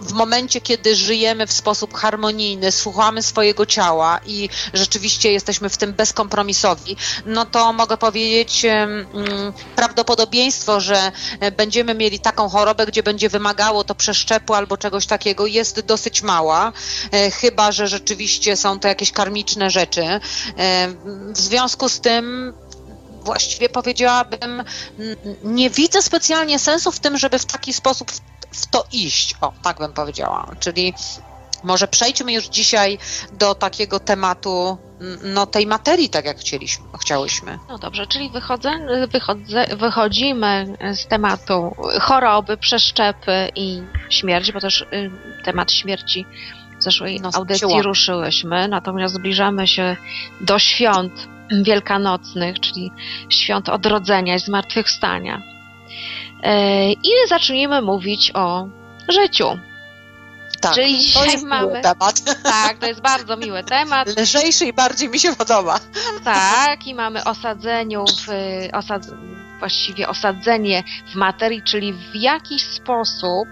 W 0.00 0.12
momencie, 0.12 0.60
kiedy 0.60 0.96
żyjemy 0.96 1.46
w 1.46 1.52
sposób 1.52 1.94
harmonijny, 1.94 2.72
słuchamy 2.72 3.22
swojego 3.22 3.66
ciała 3.66 4.20
i 4.26 4.48
rzeczywiście 4.74 5.32
jesteśmy 5.32 5.68
w 5.68 5.76
tym 5.76 5.92
bezkompromisowi, 5.92 6.96
no 7.26 7.44
to 7.44 7.72
mogę 7.72 7.96
powiedzieć, 7.96 8.64
mm, 8.64 9.06
prawdopodobieństwo, 9.76 10.80
że 10.80 11.12
e, 11.40 11.50
będziemy 11.52 11.94
mieli 11.94 12.20
taką 12.20 12.48
chorobę, 12.48 12.86
gdzie 12.86 13.02
będzie 13.02 13.28
wymagało 13.28 13.84
to 13.84 13.94
przeszczepu 13.94 14.54
albo 14.54 14.76
czegoś 14.76 15.06
takiego, 15.06 15.46
jest 15.46 15.80
dosyć 15.80 16.22
mała, 16.22 16.72
e, 17.12 17.30
chyba 17.30 17.72
że 17.72 17.88
rzeczywiście 17.88 18.56
są 18.56 18.78
to 18.80 18.88
jakieś 18.88 19.12
karmiczne 19.12 19.70
rzeczy. 19.70 20.02
E, 20.04 20.20
W 21.32 21.38
związku 21.38 21.88
z 21.88 22.00
tym 22.00 22.52
właściwie 23.26 23.68
powiedziałabym, 23.68 24.62
nie 25.44 25.70
widzę 25.70 26.02
specjalnie 26.02 26.58
sensu 26.58 26.92
w 26.92 27.00
tym, 27.00 27.18
żeby 27.18 27.38
w 27.38 27.44
taki 27.46 27.72
sposób 27.72 28.12
w, 28.52 28.66
to 28.66 28.84
iść. 28.92 29.34
O, 29.40 29.52
tak 29.62 29.78
bym 29.78 29.92
powiedziała. 29.92 30.46
Czyli 30.60 30.94
może 31.64 31.88
przejdźmy 31.88 32.32
już 32.32 32.44
dzisiaj 32.44 32.98
do 33.32 33.54
takiego 33.54 34.00
tematu, 34.00 34.78
no 35.22 35.46
tej 35.46 35.66
materii, 35.66 36.08
tak 36.08 36.24
jak 36.24 36.38
chcieliśmy, 36.38 36.84
chciałyśmy. 37.00 37.58
No 37.68 37.78
dobrze, 37.78 38.06
czyli 38.06 38.30
wychodzę, 38.30 38.70
wychodzę, 39.12 39.66
wychodzimy 39.76 40.76
z 40.94 41.06
tematu 41.06 41.76
choroby, 42.00 42.56
przeszczepy 42.56 43.50
i 43.54 43.82
śmierci, 44.10 44.52
bo 44.52 44.60
też 44.60 44.80
y, 44.80 45.10
temat 45.44 45.72
śmierci 45.72 46.26
w 46.80 46.82
zeszłej 46.82 47.20
No, 47.20 47.30
audycji 47.34 47.68
siła. 47.68 47.82
ruszyłyśmy, 47.82 48.68
natomiast 48.68 49.14
zbliżamy 49.14 49.66
się 49.66 49.96
do 50.40 50.58
świąt 50.58 51.28
wielkanocnych, 51.62 52.60
czyli 52.60 52.90
świąt 53.28 53.68
odrodzenia 53.68 54.34
i 54.34 54.38
zmartwychwstania. 54.38 55.42
E, 56.42 56.92
I 56.92 57.10
zacznijmy 57.28 57.82
mówić 57.82 58.32
o 58.34 58.68
życiu. 59.08 59.58
Tak, 60.60 60.74
Czyli 60.74 60.92
to 60.94 61.00
dzisiaj 61.00 61.32
jest 61.32 61.44
mamy. 61.44 61.66
miły 61.66 61.80
temat. 61.80 62.22
Tak, 62.42 62.78
to 62.78 62.86
jest 62.86 63.00
bardzo 63.00 63.36
miły 63.36 63.64
temat. 63.64 64.08
Lżejszy 64.16 64.66
i 64.66 64.72
bardziej 64.72 65.08
mi 65.08 65.18
się 65.18 65.36
podoba. 65.36 65.80
Tak, 66.24 66.86
i 66.86 66.94
mamy 66.94 67.24
osadzeniu 67.24 68.04
w, 68.06 68.28
osad, 68.72 69.02
właściwie 69.58 70.08
osadzenie 70.08 70.82
w 71.12 71.14
materii, 71.14 71.62
czyli 71.62 71.92
w 71.92 72.14
jakiś 72.14 72.62
sposób, 72.62 73.48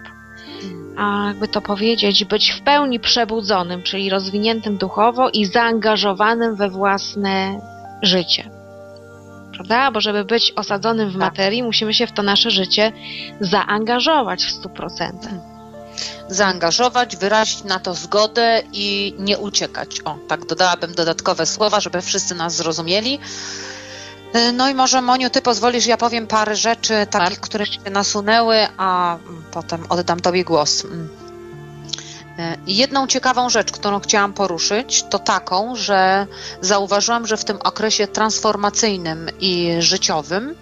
jakby 1.28 1.48
to 1.48 1.60
powiedzieć, 1.60 2.24
być 2.24 2.50
w 2.52 2.60
pełni 2.60 3.00
przebudzonym, 3.00 3.82
czyli 3.82 4.10
rozwiniętym 4.10 4.76
duchowo 4.76 5.30
i 5.30 5.46
zaangażowanym 5.46 6.56
we 6.56 6.70
własne 6.70 7.60
życie. 8.02 8.53
Prawda? 9.54 9.90
Bo 9.90 10.00
żeby 10.00 10.24
być 10.24 10.52
osadzonym 10.56 11.08
w 11.10 11.12
Tak. 11.12 11.20
materii, 11.20 11.62
musimy 11.62 11.94
się 11.94 12.06
w 12.06 12.12
to 12.12 12.22
nasze 12.22 12.50
życie 12.50 12.92
zaangażować 13.40 14.44
w 14.44 14.52
100%. 14.62 15.12
zaangażować, 16.28 17.16
wyrazić 17.16 17.64
na 17.64 17.78
to 17.78 17.94
zgodę 17.94 18.62
i 18.72 19.14
nie 19.18 19.38
uciekać. 19.38 20.00
O, 20.04 20.18
tak 20.28 20.46
dodałabym 20.46 20.94
dodatkowe 20.94 21.46
słowa, 21.46 21.80
żeby 21.80 22.02
wszyscy 22.02 22.34
nas 22.34 22.54
zrozumieli. 22.56 23.18
No 24.52 24.68
i 24.68 24.74
może 24.74 25.00
Moniu, 25.02 25.30
ty 25.30 25.42
pozwolisz, 25.42 25.86
ja 25.86 25.96
powiem 25.96 26.26
parę 26.26 26.56
rzeczy 26.56 27.06
takich, 27.10 27.40
które 27.40 27.66
się 27.66 27.90
nasunęły, 27.90 28.56
a 28.76 29.16
mm, 29.16 29.44
potem 29.50 29.86
oddam 29.88 30.20
tobie 30.20 30.44
głos. 30.44 30.86
Jedną 32.66 33.06
ciekawą 33.06 33.50
rzecz, 33.50 33.72
którą 33.72 34.00
chciałam 34.00 34.32
poruszyć, 34.32 35.04
to 35.10 35.18
taką, 35.18 35.76
że 35.76 36.26
zauważyłam, 36.60 37.26
że 37.26 37.36
w 37.36 37.44
tym 37.44 37.58
okresie 37.64 38.06
transformacyjnym 38.06 39.30
i 39.40 39.76
życiowym 39.78 40.54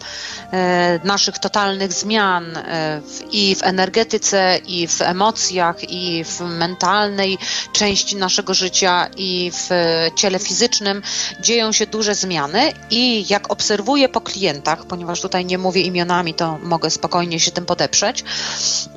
e, 0.52 1.00
naszych 1.04 1.38
totalnych 1.38 1.92
zmian 1.92 2.56
e, 2.56 3.00
i 3.30 3.54
w 3.54 3.62
energetyce, 3.62 4.58
i 4.66 4.88
w 4.88 5.02
emocjach, 5.02 5.90
i 5.90 6.24
w 6.24 6.40
mentalnej 6.40 7.38
części 7.72 8.16
naszego 8.16 8.54
życia, 8.54 9.08
i 9.16 9.52
w 9.54 9.70
ciele 10.16 10.38
fizycznym 10.38 11.02
dzieją 11.40 11.72
się 11.72 11.86
duże 11.86 12.14
zmiany. 12.14 12.72
I 12.90 13.24
jak 13.28 13.52
obserwuję 13.52 14.08
po 14.08 14.20
klientach, 14.20 14.84
ponieważ 14.84 15.20
tutaj 15.20 15.44
nie 15.44 15.58
mówię 15.58 15.82
imionami, 15.82 16.34
to 16.34 16.58
mogę 16.62 16.90
spokojnie 16.90 17.40
się 17.40 17.50
tym 17.50 17.66
podeprzeć, 17.66 18.24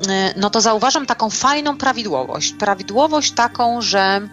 e, 0.08 0.34
no 0.36 0.50
to 0.50 0.60
zauważam 0.60 1.06
taką 1.06 1.30
fajną 1.30 1.78
prawidłowość. 1.78 2.54
Prawidłowość 2.66 3.32
taką, 3.32 3.82
że 3.82 4.28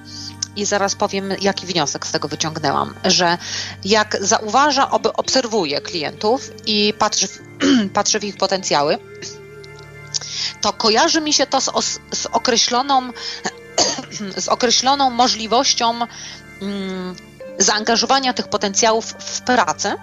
i 0.56 0.66
zaraz 0.66 0.96
powiem, 0.96 1.34
jaki 1.42 1.66
wniosek 1.66 2.08
z 2.08 2.12
tego 2.12 2.28
wyciągnęłam, 2.28 2.94
że 3.06 3.38
jak 3.86 4.18
zauważa, 4.22 4.92
oby 4.92 5.14
obserwuję 5.14 5.82
klientów 5.82 6.52
i 6.66 6.94
patrzę 7.00 7.28
w, 7.28 7.40
patrzę 7.94 8.20
w 8.20 8.24
ich 8.24 8.38
potencjały, 8.38 8.98
to 10.62 10.74
kojarzy 10.74 11.22
mi 11.22 11.34
się 11.34 11.46
to 11.46 11.62
z, 11.62 12.00
z 12.14 12.26
określoną 12.26 13.12
z 14.46 14.48
określoną 14.48 15.10
możliwością 15.10 15.94
mm, 16.62 17.16
zaangażowania 17.58 18.34
tych 18.34 18.48
potencjałów 18.48 19.06
w 19.06 19.42
pracę, 19.42 19.96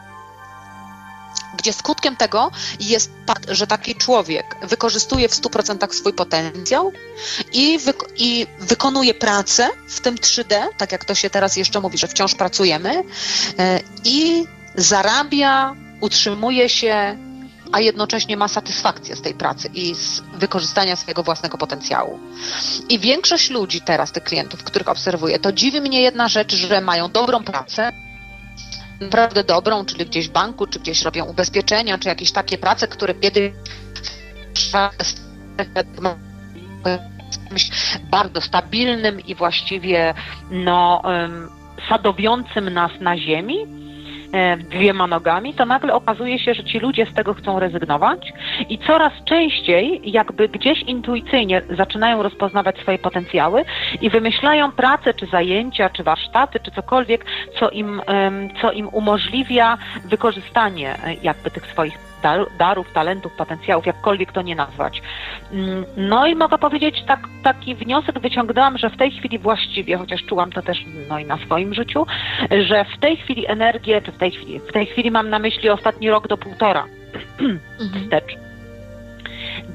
gdzie 1.60 1.72
skutkiem 1.72 2.16
tego 2.16 2.50
jest, 2.80 3.10
tak, 3.26 3.40
że 3.48 3.66
taki 3.66 3.94
człowiek 3.94 4.56
wykorzystuje 4.62 5.28
w 5.28 5.32
100% 5.32 5.92
swój 5.92 6.12
potencjał 6.12 6.92
i, 7.52 7.78
wyk- 7.78 8.08
i 8.16 8.46
wykonuje 8.58 9.14
pracę 9.14 9.68
w 9.88 10.00
tym 10.00 10.14
3D, 10.16 10.54
tak 10.76 10.92
jak 10.92 11.04
to 11.04 11.14
się 11.14 11.30
teraz 11.30 11.56
jeszcze 11.56 11.80
mówi, 11.80 11.98
że 11.98 12.08
wciąż 12.08 12.34
pracujemy, 12.34 13.04
e, 13.58 13.80
i 14.04 14.44
zarabia, 14.74 15.74
utrzymuje 16.00 16.68
się, 16.68 17.16
a 17.72 17.80
jednocześnie 17.80 18.36
ma 18.36 18.48
satysfakcję 18.48 19.16
z 19.16 19.22
tej 19.22 19.34
pracy 19.34 19.70
i 19.74 19.94
z 19.94 20.20
wykorzystania 20.20 20.96
swojego 20.96 21.22
własnego 21.22 21.58
potencjału. 21.58 22.18
I 22.88 22.98
większość 22.98 23.50
ludzi 23.50 23.80
teraz, 23.80 24.12
tych 24.12 24.24
klientów, 24.24 24.64
których 24.64 24.88
obserwuję, 24.88 25.38
to 25.38 25.52
dziwi 25.52 25.80
mnie 25.80 26.02
jedna 26.02 26.28
rzecz, 26.28 26.54
że 26.54 26.80
mają 26.80 27.10
dobrą 27.10 27.44
pracę, 27.44 27.92
naprawdę 29.00 29.44
dobrą, 29.44 29.84
czyli 29.84 30.06
gdzieś 30.06 30.28
w 30.28 30.32
banku, 30.32 30.66
czy 30.66 30.80
gdzieś 30.80 31.02
robią 31.02 31.24
ubezpieczenia, 31.24 31.98
czy 31.98 32.08
jakieś 32.08 32.32
takie 32.32 32.58
prace, 32.58 32.88
które 32.88 33.14
kiedyś 33.14 33.52
bardzo 38.10 38.40
stabilnym 38.40 39.20
i 39.20 39.34
właściwie 39.34 40.14
no, 40.50 41.02
sadowiącym 41.88 42.70
nas 42.70 42.90
na 43.00 43.18
ziemi 43.18 43.79
dwiema 44.70 45.06
nogami, 45.06 45.54
to 45.54 45.66
nagle 45.66 45.94
okazuje 45.94 46.38
się, 46.38 46.54
że 46.54 46.64
ci 46.64 46.78
ludzie 46.78 47.06
z 47.06 47.14
tego 47.14 47.34
chcą 47.34 47.58
rezygnować 47.58 48.32
i 48.68 48.78
coraz 48.78 49.12
częściej 49.24 50.00
jakby 50.04 50.48
gdzieś 50.48 50.82
intuicyjnie 50.82 51.62
zaczynają 51.70 52.22
rozpoznawać 52.22 52.78
swoje 52.78 52.98
potencjały 52.98 53.64
i 54.00 54.10
wymyślają 54.10 54.72
pracę, 54.72 55.14
czy 55.14 55.26
zajęcia, 55.26 55.90
czy 55.90 56.02
warsztaty, 56.02 56.60
czy 56.60 56.70
cokolwiek, 56.70 57.24
co 57.58 57.70
im, 57.70 58.02
co 58.60 58.72
im 58.72 58.88
umożliwia 58.92 59.78
wykorzystanie 60.04 60.94
e, 60.94 61.14
jakby 61.22 61.50
tych 61.50 61.66
swoich 61.66 62.09
darów, 62.58 62.92
talentów, 62.92 63.32
potencjałów, 63.32 63.86
jakkolwiek 63.86 64.32
to 64.32 64.42
nie 64.42 64.56
nazwać. 64.56 65.02
Mm, 65.52 65.84
No 65.96 66.26
i 66.26 66.34
mogę 66.34 66.58
powiedzieć, 66.58 67.02
tak, 67.06 67.20
taki 67.42 67.74
wniosek 67.74 68.18
wyciągnęłam, 68.18 68.78
że 68.78 68.90
w 68.90 68.96
tej 68.96 69.10
chwili 69.10 69.38
właściwie, 69.38 69.96
chociaż 69.96 70.24
czułam 70.24 70.52
to 70.52 70.62
też 70.62 70.84
no 71.08 71.18
i 71.18 71.24
na 71.24 71.36
swoim 71.36 71.74
życiu, 71.74 72.06
że 72.68 72.84
w 72.84 73.00
tej 73.00 73.16
chwili 73.16 73.46
energię, 73.46 74.02
czy 74.02 74.12
w 74.12 74.18
tej 74.18 74.30
chwili, 74.30 74.60
w 74.60 74.72
tej 74.72 74.86
chwili 74.86 75.10
mam 75.10 75.30
na 75.30 75.38
myśli 75.38 75.70
ostatni 75.70 76.10
rok 76.10 76.28
do 76.28 76.36
półtora 76.38 76.84
Mhm. 77.40 78.04
wstecz, 78.04 78.36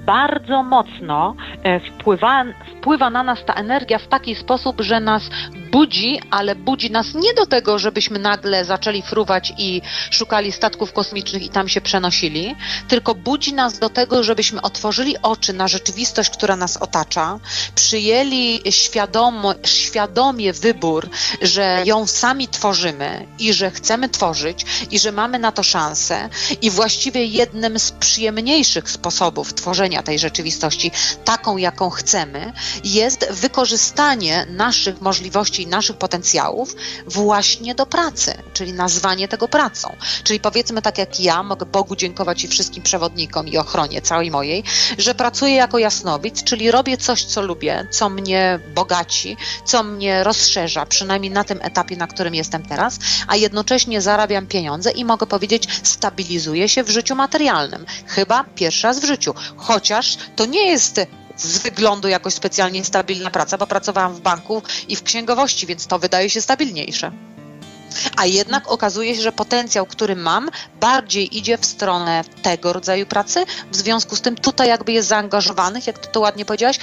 bardzo 0.05 0.63
mocno 0.63 1.35
e, 1.63 1.79
wpływa, 1.79 2.43
wpływa 2.77 3.09
na 3.09 3.23
nas 3.23 3.45
ta 3.45 3.53
energia 3.53 3.97
w 3.99 4.07
taki 4.07 4.35
sposób, 4.35 4.81
że 4.81 4.99
nas 4.99 5.29
budzi, 5.75 6.19
ale 6.31 6.55
budzi 6.55 6.91
nas 6.91 7.07
nie 7.13 7.33
do 7.33 7.45
tego, 7.45 7.79
żebyśmy 7.79 8.19
nagle 8.19 8.65
zaczęli 8.65 9.01
fruwać 9.01 9.53
i 9.57 9.81
szukali 10.09 10.51
statków 10.51 10.93
kosmicznych 10.93 11.43
i 11.43 11.49
tam 11.49 11.69
się 11.69 11.81
przenosili, 11.81 12.55
tylko 12.87 13.15
budzi 13.15 13.53
nas 13.53 13.79
do 13.79 13.89
tego, 13.89 14.23
żebyśmy 14.23 14.61
otworzyli 14.61 15.15
oczy 15.21 15.53
na 15.53 15.67
rzeczywistość, 15.67 16.29
która 16.29 16.55
nas 16.55 16.77
otacza, 16.77 17.39
przyjęli 17.75 18.61
świadomo, 18.69 19.53
świadomie 19.65 20.53
wybór, 20.53 21.09
że 21.41 21.81
ją 21.85 22.07
sami 22.07 22.47
tworzymy 22.47 23.27
i 23.39 23.53
że 23.53 23.71
chcemy 23.71 24.09
tworzyć 24.09 24.65
i 24.91 24.99
że 24.99 25.11
mamy 25.11 25.39
na 25.39 25.51
to 25.51 25.63
szansę 25.63 26.29
i 26.61 26.69
właściwie 26.71 27.25
jednym 27.25 27.79
z 27.79 27.91
przyjemniejszych 27.91 28.89
sposobów 28.89 29.53
tworzenia 29.53 30.03
tej 30.03 30.19
rzeczywistości, 30.19 30.91
taką 31.25 31.57
jaką 31.57 31.89
chcemy, 31.89 32.53
jest 32.83 33.27
wykorzystanie 33.31 34.45
naszych 34.49 35.01
możliwości 35.01 35.64
i 35.65 35.67
naszych 35.67 35.97
potencjałów 35.97 36.75
właśnie 37.05 37.75
do 37.75 37.85
pracy, 37.85 38.37
czyli 38.53 38.73
nazwanie 38.73 39.27
tego 39.27 39.47
pracą. 39.47 39.95
Czyli 40.23 40.39
powiedzmy 40.39 40.81
tak 40.81 40.97
jak 40.97 41.19
ja, 41.19 41.43
mogę 41.43 41.65
Bogu 41.65 41.95
dziękować 41.95 42.43
i 42.43 42.47
wszystkim 42.47 42.83
przewodnikom 42.83 43.47
i 43.47 43.57
ochronie 43.57 44.01
całej 44.01 44.31
mojej, 44.31 44.63
że 44.97 45.15
pracuję 45.15 45.55
jako 45.55 45.77
jasnowic, 45.77 46.43
czyli 46.43 46.71
robię 46.71 46.97
coś, 46.97 47.23
co 47.23 47.41
lubię, 47.41 47.87
co 47.91 48.09
mnie 48.09 48.59
bogaci, 48.75 49.37
co 49.65 49.83
mnie 49.83 50.23
rozszerza, 50.23 50.85
przynajmniej 50.85 51.31
na 51.31 51.43
tym 51.43 51.59
etapie, 51.61 51.97
na 51.97 52.07
którym 52.07 52.35
jestem 52.35 52.65
teraz, 52.65 52.99
a 53.27 53.35
jednocześnie 53.35 54.01
zarabiam 54.01 54.47
pieniądze 54.47 54.91
i 54.91 55.05
mogę 55.05 55.25
powiedzieć, 55.25 55.67
stabilizuję 55.83 56.69
się 56.69 56.83
w 56.83 56.89
życiu 56.89 57.15
materialnym. 57.15 57.85
Chyba 58.07 58.43
pierwszy 58.43 58.87
raz 58.87 58.99
w 58.99 59.05
życiu. 59.05 59.33
Chociaż 59.57 60.17
to 60.35 60.45
nie 60.45 60.69
jest 60.69 61.01
z 61.37 61.57
wyglądu 61.57 62.07
jakoś 62.07 62.33
specjalnie 62.33 62.85
stabilna 62.85 63.31
praca, 63.31 63.57
bo 63.57 63.67
pracowałam 63.67 64.13
w 64.13 64.21
banku 64.21 64.61
i 64.87 64.95
w 64.95 65.03
księgowości, 65.03 65.67
więc 65.67 65.87
to 65.87 65.99
wydaje 65.99 66.29
się 66.29 66.41
stabilniejsze. 66.41 67.11
A 68.17 68.25
jednak 68.25 68.71
okazuje 68.71 69.15
się, 69.15 69.21
że 69.21 69.31
potencjał, 69.31 69.85
który 69.85 70.15
mam, 70.15 70.49
bardziej 70.79 71.37
idzie 71.37 71.57
w 71.57 71.65
stronę 71.65 72.23
tego 72.41 72.73
rodzaju 72.73 73.05
pracy. 73.05 73.45
W 73.71 73.75
związku 73.75 74.15
z 74.15 74.21
tym 74.21 74.35
tutaj 74.35 74.67
jakby 74.67 74.91
jest 74.91 75.07
zaangażowanych, 75.07 75.87
jak 75.87 75.99
ty 75.99 76.07
to 76.11 76.19
ładnie 76.19 76.45
powiedziałaś, 76.45 76.79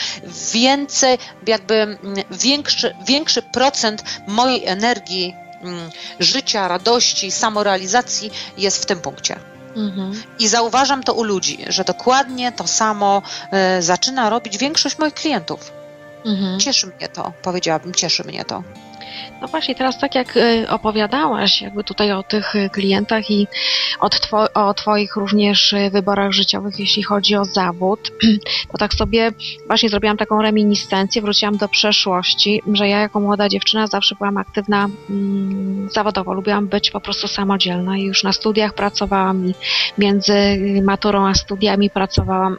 więcej, 0.53 1.19
jakby 1.47 1.75
mm, 1.75 1.99
większy, 2.31 2.95
większy 3.07 3.43
procent 3.43 4.05
mojej 4.29 4.67
energii, 4.67 5.35
mm, 5.63 5.91
życia, 6.19 6.69
radości, 6.69 7.31
samorealizacji 7.31 8.31
jest 8.57 8.83
w 8.83 8.87
tym 8.87 9.01
punkcie. 9.01 9.52
Mhm. 9.77 10.23
I 10.39 10.49
zauważam 10.49 11.03
to 11.03 11.15
u 11.15 11.23
ludzi, 11.23 11.65
że 11.69 11.85
dokładnie 11.85 12.53
to 12.53 12.67
samo 12.67 13.23
y, 13.79 13.83
zaczyna 13.83 14.31
robić 14.31 14.59
większość 14.59 14.99
moich 14.99 15.15
klientów. 15.15 15.73
Mhm. 16.25 16.61
Cieszy 16.61 16.87
mnie 16.87 17.09
to, 17.09 17.33
powiedziałabym, 17.43 17.95
cieszy 17.95 18.25
mnie 18.25 18.45
to. 18.45 18.63
No 19.41 19.49
właśnie, 19.49 19.75
teraz 19.75 19.99
tak 19.99 20.15
jak 20.15 20.37
y, 20.37 20.69
opowiadałaś 20.69 21.63
jakby 21.63 21.85
tutaj 21.85 22.13
o 22.13 22.23
tych 22.23 22.57
y, 22.57 22.71
klientach 22.71 23.31
i 23.31 23.47
o 24.55 24.75
Twoich 24.75 25.17
również 25.17 25.73
y, 25.73 25.91
wyborach 25.91 26.33
życiowych, 26.33 26.79
jeśli 26.79 27.03
chodzi 27.03 27.37
o 27.37 27.45
zawód, 27.45 28.13
to 28.73 28.79
tak 28.79 28.95
sobie 28.95 29.31
właśnie 29.67 29.89
zrobiłam 29.89 30.17
taką 30.17 30.43
reminiscencję, 30.43 31.23
wróciłam 31.23 31.57
do 31.57 31.69
przeszłości, 31.69 32.63
że 32.73 32.89
ja 32.89 33.01
jako 33.01 33.21
młoda 33.21 33.49
dziewczyna 33.49 33.87
zawsze 33.87 34.15
byłam 34.15 34.37
aktywna 34.37 34.89
mm, 35.11 35.89
zawodowo, 35.91 36.33
lubiłam 36.33 36.69
być 36.69 36.91
po 36.91 37.01
prostu 37.01 37.29
samodzielna 37.29 37.97
i 37.97 38.03
już 38.03 38.23
na 38.23 38.33
studiach 38.33 38.75
pracowałam 38.75 39.47
i 39.47 39.55
między 39.99 40.35
maturą 40.83 41.29
a 41.29 41.35
studiami 41.35 41.91
pracowałam 41.91 42.57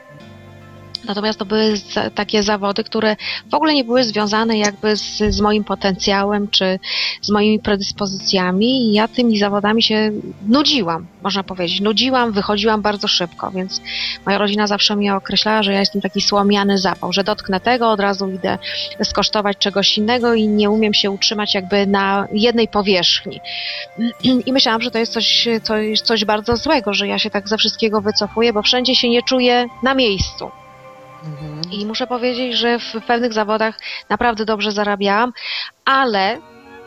Natomiast 1.05 1.39
to 1.39 1.45
były 1.45 1.77
z, 1.77 2.15
takie 2.15 2.43
zawody, 2.43 2.83
które 2.83 3.15
w 3.51 3.53
ogóle 3.53 3.73
nie 3.73 3.83
były 3.83 4.03
związane 4.03 4.57
jakby 4.57 4.97
z, 4.97 5.17
z 5.17 5.41
moim 5.41 5.63
potencjałem 5.63 6.47
czy 6.47 6.79
z 7.21 7.29
moimi 7.29 7.59
predyspozycjami 7.59 8.89
i 8.89 8.93
ja 8.93 9.07
tymi 9.07 9.39
zawodami 9.39 9.83
się 9.83 10.11
nudziłam, 10.47 11.05
można 11.23 11.43
powiedzieć. 11.43 11.81
Nudziłam, 11.81 12.31
wychodziłam 12.31 12.81
bardzo 12.81 13.07
szybko, 13.07 13.51
więc 13.51 13.81
moja 14.25 14.37
rodzina 14.37 14.67
zawsze 14.67 14.95
mnie 14.95 15.15
określała, 15.15 15.63
że 15.63 15.73
ja 15.73 15.79
jestem 15.79 16.01
taki 16.01 16.21
słomiany 16.21 16.77
zapał, 16.77 17.13
że 17.13 17.23
dotknę 17.23 17.59
tego, 17.59 17.91
od 17.91 17.99
razu 17.99 18.29
idę 18.29 18.57
skosztować 19.03 19.57
czegoś 19.57 19.97
innego 19.97 20.33
i 20.33 20.47
nie 20.47 20.69
umiem 20.69 20.93
się 20.93 21.11
utrzymać 21.11 21.55
jakby 21.55 21.87
na 21.87 22.27
jednej 22.31 22.67
powierzchni. 22.67 23.41
I 24.45 24.53
myślałam, 24.53 24.81
że 24.81 24.91
to 24.91 24.97
jest 24.97 25.13
coś, 25.13 25.47
coś, 25.63 26.01
coś 26.01 26.25
bardzo 26.25 26.57
złego, 26.57 26.93
że 26.93 27.07
ja 27.07 27.19
się 27.19 27.29
tak 27.29 27.49
ze 27.49 27.57
wszystkiego 27.57 28.01
wycofuję, 28.01 28.53
bo 28.53 28.61
wszędzie 28.61 28.95
się 28.95 29.09
nie 29.09 29.23
czuję 29.23 29.65
na 29.83 29.93
miejscu. 29.93 30.62
I 31.71 31.85
muszę 31.85 32.07
powiedzieć, 32.07 32.57
że 32.57 32.79
w 32.79 32.93
pewnych 33.07 33.33
zawodach 33.33 33.79
naprawdę 34.09 34.45
dobrze 34.45 34.71
zarabiałam, 34.71 35.33
ale 35.85 36.37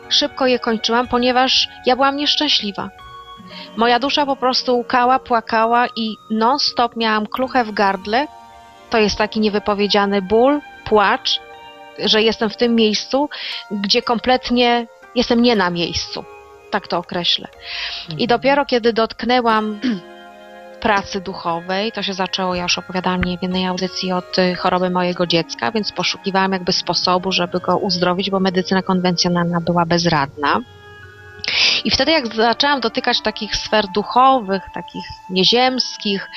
szybko 0.09 0.47
je 0.47 0.59
kończyłam, 0.59 1.07
ponieważ 1.07 1.67
ja 1.85 1.95
byłam 1.95 2.17
nieszczęśliwa. 2.17 2.89
Moja 3.77 3.99
dusza 3.99 4.25
po 4.25 4.35
prostu 4.35 4.79
łkała, 4.79 5.19
płakała 5.19 5.87
i 5.95 6.15
non-stop 6.31 6.95
miałam 6.95 7.27
kluchę 7.27 7.63
w 7.63 7.71
gardle. 7.71 8.27
To 8.89 8.97
jest 8.97 9.17
taki 9.17 9.39
niewypowiedziany 9.39 10.21
ból, 10.21 10.61
płacz, 10.85 11.39
że 11.99 12.21
jestem 12.21 12.49
w 12.49 12.57
tym 12.57 12.75
miejscu, 12.75 13.29
gdzie 13.71 14.01
kompletnie 14.01 14.87
jestem 15.15 15.41
nie 15.41 15.55
na 15.55 15.69
miejscu. 15.69 16.25
Tak 16.71 16.87
to 16.87 16.97
określę. 16.97 17.47
I 18.17 18.27
dopiero 18.27 18.65
kiedy 18.65 18.93
dotknęłam 18.93 19.79
pracy 20.81 21.21
duchowej. 21.21 21.91
To 21.91 22.03
się 22.03 22.13
zaczęło, 22.13 22.55
ja 22.55 22.63
już 22.63 22.77
opowiadałam 22.77 23.23
nie 23.23 23.37
w 23.37 23.41
jednej 23.41 23.65
audycji 23.65 24.11
od 24.11 24.39
y, 24.39 24.55
choroby 24.55 24.89
mojego 24.89 25.27
dziecka, 25.27 25.71
więc 25.71 25.91
poszukiwałam 25.91 26.51
jakby 26.51 26.73
sposobu, 26.73 27.31
żeby 27.31 27.59
go 27.59 27.77
uzdrowić, 27.77 28.29
bo 28.29 28.39
medycyna 28.39 28.81
konwencjonalna 28.81 29.61
była 29.61 29.85
bezradna. 29.85 30.59
I 31.83 31.91
wtedy 31.91 32.11
jak 32.11 32.35
zaczęłam 32.35 32.79
dotykać 32.79 33.21
takich 33.21 33.55
sfer 33.55 33.85
duchowych, 33.95 34.63
takich 34.73 35.05
nieziemskich, 35.29 36.29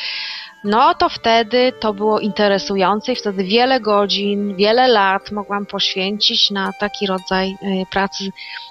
no 0.64 0.94
to 0.94 1.08
wtedy 1.08 1.72
to 1.80 1.94
było 1.94 2.20
interesujące 2.20 3.12
i 3.12 3.16
wtedy 3.16 3.44
wiele 3.44 3.80
godzin, 3.80 4.56
wiele 4.56 4.88
lat 4.88 5.30
mogłam 5.30 5.66
poświęcić 5.66 6.50
na 6.50 6.72
taki 6.80 7.06
rodzaj 7.06 7.50
y, 7.50 7.86
pracy 7.90 8.24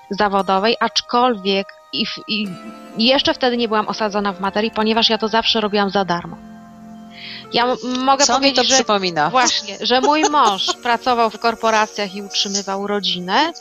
zawodowej, 0.10 0.76
aczkolwiek 0.80 1.68
i, 1.94 2.06
i 2.28 2.48
jeszcze 2.98 3.34
wtedy 3.34 3.58
nie 3.58 3.68
byłam 3.68 3.88
osadzona 3.88 4.34
w 4.34 4.40
materii, 4.40 4.72
ponieważ 4.72 5.10
ja 5.10 5.18
to 5.18 5.28
zawsze 5.28 5.62
robiłam 5.62 5.90
za 5.90 6.06
darmo. 6.06 6.38
Ja 7.54 7.76
mogę 8.00 8.26
Co 8.26 8.34
powiedzieć, 8.34 8.58
mi 8.58 8.64
to 8.64 8.70
że 8.70 8.76
przypomina? 8.76 9.30
właśnie, 9.30 9.78
że 9.82 10.02
mój 10.02 10.24
mąż 10.30 10.68
pracował 10.84 11.30
w 11.30 11.40
korporacjach 11.40 12.16
i 12.16 12.22
utrzymywał 12.22 12.88
rodzinę 12.88 13.54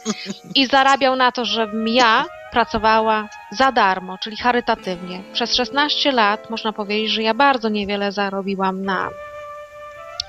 i 0.55 0.67
zarabiał 0.67 1.17
na 1.17 1.33
to, 1.33 1.45
żebym 1.45 1.89
ja 1.89 2.25
pracowała 2.53 3.29
za 3.51 3.73
darmo, 3.73 4.19
czyli 4.19 4.37
charytatywnie. 4.37 5.23
Przez 5.33 5.55
16 5.55 6.13
lat 6.13 6.51
można 6.51 6.73
powiedzieć, 6.73 7.11
że 7.11 7.23
ja 7.23 7.35
bardzo 7.35 7.69
niewiele 7.69 8.13
zarobiłam 8.13 8.85
na 8.85 9.09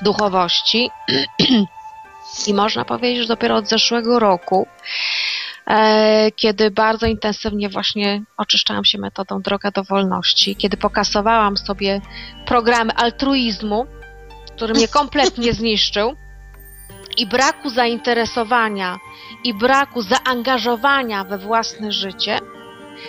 duchowości 0.01 0.89
i 2.47 2.53
można 2.53 2.85
powiedzieć, 2.85 3.21
że 3.21 3.27
dopiero 3.27 3.55
od 3.55 3.67
zeszłego 3.67 4.19
roku 4.19 4.67
kiedy 6.35 6.71
bardzo 6.71 7.05
intensywnie 7.05 7.69
właśnie 7.69 8.23
oczyszczałam 8.37 8.85
się 8.85 8.97
metodą 8.97 9.41
Droga 9.41 9.71
do 9.71 9.83
Wolności, 9.83 10.55
kiedy 10.55 10.77
pokasowałam 10.77 11.57
sobie 11.57 12.01
programy 12.45 12.93
altruizmu, 12.95 13.85
który 14.55 14.73
mnie 14.73 14.87
kompletnie 14.87 15.53
zniszczył 15.59 16.15
i 17.17 17.27
braku 17.27 17.69
zainteresowania 17.69 18.97
i 19.43 19.53
braku 19.53 20.01
zaangażowania 20.01 21.23
we 21.23 21.37
własne 21.37 21.91
życie, 21.91 22.39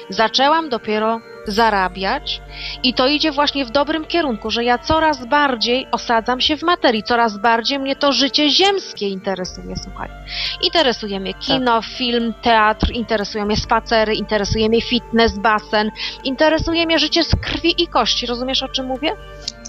zaczęłam 0.09 0.68
dopiero 0.68 1.20
zarabiać 1.46 2.42
i 2.83 2.94
to 2.94 3.09
idzie 3.09 3.33
właśnie 3.33 3.64
w 3.64 3.70
dobrym 3.70 4.05
kierunku, 4.05 4.50
że 4.50 4.64
ja 4.64 4.79
coraz 4.79 5.26
bardziej 5.26 5.87
osadzam 5.92 6.40
się 6.40 6.57
w 6.57 6.62
materii, 6.62 7.03
coraz 7.03 7.38
bardziej 7.38 7.79
mnie 7.79 7.96
to 7.96 8.12
życie 8.12 8.50
ziemskie 8.50 9.09
interesuje, 9.09 9.76
słuchaj. 9.85 10.09
Interesuje 10.62 11.20
mnie 11.20 11.35
kino, 11.35 11.81
tak. 11.81 11.90
film, 11.90 12.35
teatr, 12.42 12.90
interesują 12.90 13.46
mnie 13.46 13.57
spacery, 13.57 14.14
interesuje 14.14 14.68
mnie 14.68 14.83
fitness, 14.83 15.38
basen, 15.38 15.90
interesuje 16.24 16.87
mnie 16.87 16.98
życie 16.98 17.24
z 17.24 17.37
krwi 17.37 17.83
i 17.83 17.87
kości, 17.88 18.26
rozumiesz 18.26 18.62
o 18.62 18.68
czym 18.68 18.87
mówię? 18.87 19.12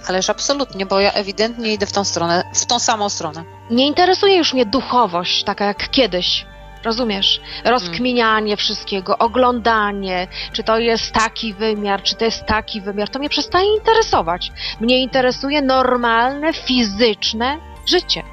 Ależ 0.07 0.29
absolutnie, 0.29 0.85
bo 0.85 0.99
ja 0.99 1.11
ewidentnie 1.11 1.73
idę 1.73 1.85
w 1.85 1.91
tą 1.91 2.03
stronę, 2.03 2.43
w 2.53 2.65
tą 2.65 2.79
samą 2.79 3.09
stronę. 3.09 3.43
Nie 3.69 3.87
interesuje 3.87 4.37
już 4.37 4.53
mnie 4.53 4.65
duchowość, 4.65 5.43
taka 5.43 5.65
jak 5.65 5.89
kiedyś. 5.89 6.45
Rozumiesz? 6.83 7.41
Rozkminianie 7.65 8.57
wszystkiego, 8.57 9.17
oglądanie, 9.17 10.27
czy 10.53 10.63
to 10.63 10.79
jest 10.79 11.11
taki 11.11 11.53
wymiar, 11.53 12.03
czy 12.03 12.15
to 12.15 12.25
jest 12.25 12.45
taki 12.45 12.81
wymiar, 12.81 13.09
to 13.09 13.19
mnie 13.19 13.29
przestaje 13.29 13.75
interesować. 13.75 14.51
Mnie 14.79 15.01
interesuje 15.01 15.61
normalne, 15.61 16.53
fizyczne 16.53 17.57
życie. 17.85 18.23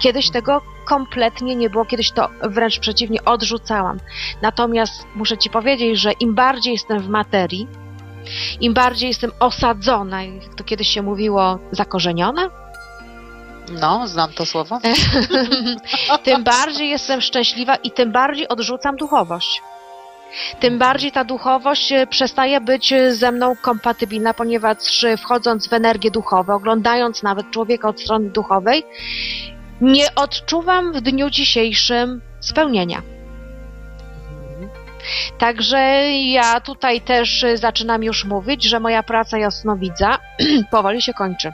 Kiedyś 0.00 0.30
tego 0.30 0.60
kompletnie 0.84 1.56
nie 1.56 1.70
było, 1.70 1.84
kiedyś 1.84 2.12
to 2.12 2.28
wręcz 2.42 2.78
przeciwnie 2.78 3.24
odrzucałam. 3.24 3.98
Natomiast 4.42 5.06
muszę 5.14 5.38
Ci 5.38 5.50
powiedzieć, 5.50 5.98
że 5.98 6.12
im 6.12 6.34
bardziej 6.34 6.72
jestem 6.72 6.98
w 6.98 7.08
materii, 7.08 7.66
im 8.60 8.74
bardziej 8.74 9.08
jestem 9.08 9.30
osadzona, 9.40 10.22
jak 10.22 10.54
to 10.54 10.64
kiedyś 10.64 10.88
się 10.88 11.02
mówiło, 11.02 11.58
zakorzeniona, 11.72 12.63
no, 13.68 14.08
znam 14.08 14.32
to 14.32 14.46
słowo. 14.46 14.80
tym 16.24 16.44
bardziej 16.44 16.88
jestem 16.88 17.20
szczęśliwa 17.20 17.76
i 17.76 17.90
tym 17.90 18.12
bardziej 18.12 18.48
odrzucam 18.48 18.96
duchowość. 18.96 19.62
Tym 20.60 20.78
bardziej 20.78 21.12
ta 21.12 21.24
duchowość 21.24 21.92
e, 21.92 22.06
przestaje 22.06 22.60
być 22.60 22.92
e, 22.92 23.14
ze 23.14 23.32
mną 23.32 23.56
kompatybilna, 23.62 24.34
ponieważ 24.34 25.04
e, 25.04 25.16
wchodząc 25.16 25.68
w 25.68 25.72
energię 25.72 26.10
duchowe, 26.10 26.54
oglądając 26.54 27.22
nawet 27.22 27.50
człowieka 27.50 27.88
od 27.88 28.00
strony 28.00 28.30
duchowej, 28.30 28.84
nie 29.80 30.14
odczuwam 30.14 30.92
w 30.92 31.00
dniu 31.00 31.30
dzisiejszym 31.30 32.20
spełnienia. 32.40 33.02
Także 35.38 35.78
ja 36.12 36.60
tutaj 36.60 37.00
też 37.00 37.44
zaczynam 37.54 38.02
już 38.02 38.24
mówić, 38.24 38.64
że 38.64 38.80
moja 38.80 39.02
praca 39.02 39.38
jasnowidza 39.38 40.18
powoli 40.70 41.02
się 41.02 41.14
kończy 41.14 41.52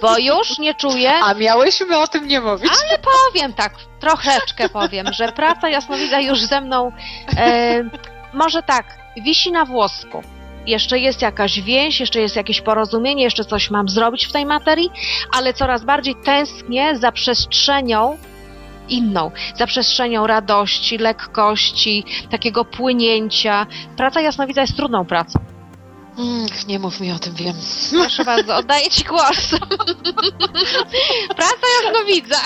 bo 0.00 0.18
już 0.18 0.58
nie 0.58 0.74
czuję. 0.74 1.12
A 1.14 1.34
miałyśmy 1.34 1.98
o 1.98 2.08
tym 2.08 2.28
nie 2.28 2.40
mówić. 2.40 2.70
Ale 2.70 2.98
powiem 2.98 3.52
tak, 3.52 3.72
troszeczkę 4.00 4.68
powiem, 4.68 5.06
że 5.12 5.32
praca 5.32 5.68
jasnowidza 5.68 6.20
już 6.20 6.42
ze 6.42 6.60
mną, 6.60 6.92
e, 7.36 7.84
może 8.32 8.62
tak, 8.62 8.98
wisi 9.16 9.52
na 9.52 9.64
włosku. 9.64 10.22
Jeszcze 10.66 10.98
jest 10.98 11.22
jakaś 11.22 11.60
więź, 11.60 12.00
jeszcze 12.00 12.20
jest 12.20 12.36
jakieś 12.36 12.60
porozumienie, 12.60 13.22
jeszcze 13.22 13.44
coś 13.44 13.70
mam 13.70 13.88
zrobić 13.88 14.26
w 14.26 14.32
tej 14.32 14.46
materii, 14.46 14.90
ale 15.32 15.54
coraz 15.54 15.84
bardziej 15.84 16.14
tęsknię 16.24 16.96
za 16.96 17.12
przestrzenią 17.12 18.18
inną, 18.88 19.30
za 19.54 19.66
przestrzenią 19.66 20.26
radości, 20.26 20.98
lekkości, 20.98 22.04
takiego 22.30 22.64
płynięcia. 22.64 23.66
Praca 23.96 24.20
jasnowidza 24.20 24.60
jest 24.60 24.76
trudną 24.76 25.04
pracą 25.04 25.57
Mm, 26.18 26.46
nie 26.66 26.78
mów 26.78 27.00
mi 27.00 27.12
o 27.12 27.18
tym, 27.18 27.34
wiem. 27.34 27.56
Proszę 27.90 28.24
bardzo, 28.24 28.56
oddaję 28.56 28.90
Ci 28.90 29.04
głos. 29.04 29.36
Praca 31.36 31.66
już 31.82 31.92
go 31.92 32.04
widzę. 32.04 32.36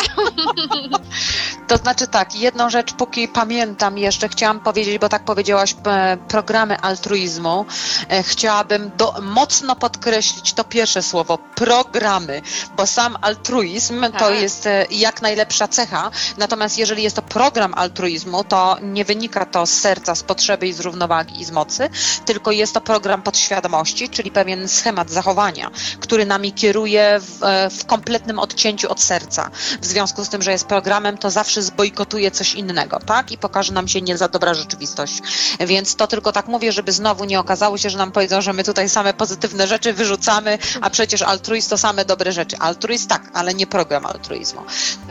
To 1.68 1.76
znaczy 1.76 2.06
tak, 2.06 2.34
jedną 2.34 2.70
rzecz, 2.70 2.92
póki 2.92 3.28
pamiętam 3.28 3.98
jeszcze, 3.98 4.28
chciałam 4.28 4.60
powiedzieć, 4.60 4.98
bo 4.98 5.08
tak 5.08 5.24
powiedziałaś, 5.24 5.74
e, 5.86 6.16
programy 6.28 6.78
altruizmu. 6.80 7.66
E, 8.08 8.22
chciałabym 8.22 8.90
do, 8.96 9.14
mocno 9.22 9.76
podkreślić 9.76 10.52
to 10.52 10.64
pierwsze 10.64 11.02
słowo, 11.02 11.38
programy, 11.54 12.42
bo 12.76 12.86
sam 12.86 13.16
altruizm 13.20 14.02
to 14.02 14.18
Tak. 14.18 14.40
jest 14.40 14.66
e, 14.66 14.86
jak 14.90 15.22
najlepsza 15.22 15.68
cecha, 15.68 16.10
natomiast 16.38 16.78
jeżeli 16.78 17.02
jest 17.02 17.16
to 17.16 17.22
program 17.22 17.74
altruizmu, 17.74 18.44
to 18.44 18.76
nie 18.82 19.04
wynika 19.04 19.46
to 19.46 19.66
z 19.66 19.70
serca, 19.72 20.14
z 20.14 20.22
potrzeby 20.22 20.68
i 20.68 20.72
z 20.72 20.80
równowagi 20.80 21.40
i 21.40 21.44
z 21.44 21.50
mocy, 21.50 21.90
tylko 22.24 22.50
jest 22.50 22.74
to 22.74 22.80
program 22.80 23.22
podświadomości, 23.62 24.08
czyli 24.08 24.30
pewien 24.30 24.68
schemat 24.68 25.10
zachowania, 25.10 25.70
który 26.00 26.26
nami 26.26 26.52
kieruje 26.52 27.20
w, 27.20 27.42
e, 27.42 27.70
w 27.70 27.86
kompletnym 27.86 28.38
odcięciu 28.38 28.90
od 28.90 29.00
serca. 29.00 29.50
W 29.80 29.86
związku 29.86 30.24
z 30.24 30.28
tym, 30.28 30.42
że 30.42 30.52
jest 30.52 30.66
programem, 30.66 31.18
to 31.18 31.30
zawsze 31.30 31.62
zbojkotuje 31.62 32.30
coś 32.30 32.54
innego, 32.54 32.98
tak? 33.06 33.32
I 33.32 33.38
pokaże 33.38 33.72
nam 33.72 33.88
się 33.88 34.00
nie 34.00 34.16
za 34.16 34.28
dobra 34.28 34.54
rzeczywistość. 34.54 35.20
Więc 35.60 35.96
to 35.96 36.06
tylko 36.06 36.32
tak 36.32 36.48
mówię, 36.48 36.72
żeby 36.72 36.92
znowu 36.92 37.24
nie 37.24 37.40
okazało 37.40 37.78
się, 37.78 37.90
że 37.90 37.98
nam 37.98 38.12
powiedzą, 38.12 38.40
że 38.40 38.52
my 38.52 38.64
tutaj 38.64 38.88
same 38.88 39.14
pozytywne 39.14 39.66
rzeczy 39.66 39.92
wyrzucamy, 39.92 40.58
a 40.80 40.90
przecież 40.90 41.22
altruizm 41.22 41.70
to 41.70 41.78
same 41.78 42.04
dobre 42.04 42.32
rzeczy. 42.32 42.56
Altruizm 42.58 43.08
tak, 43.08 43.22
ale 43.34 43.54
nie 43.54 43.66
program 43.66 44.06
altruizmu. 44.06 44.62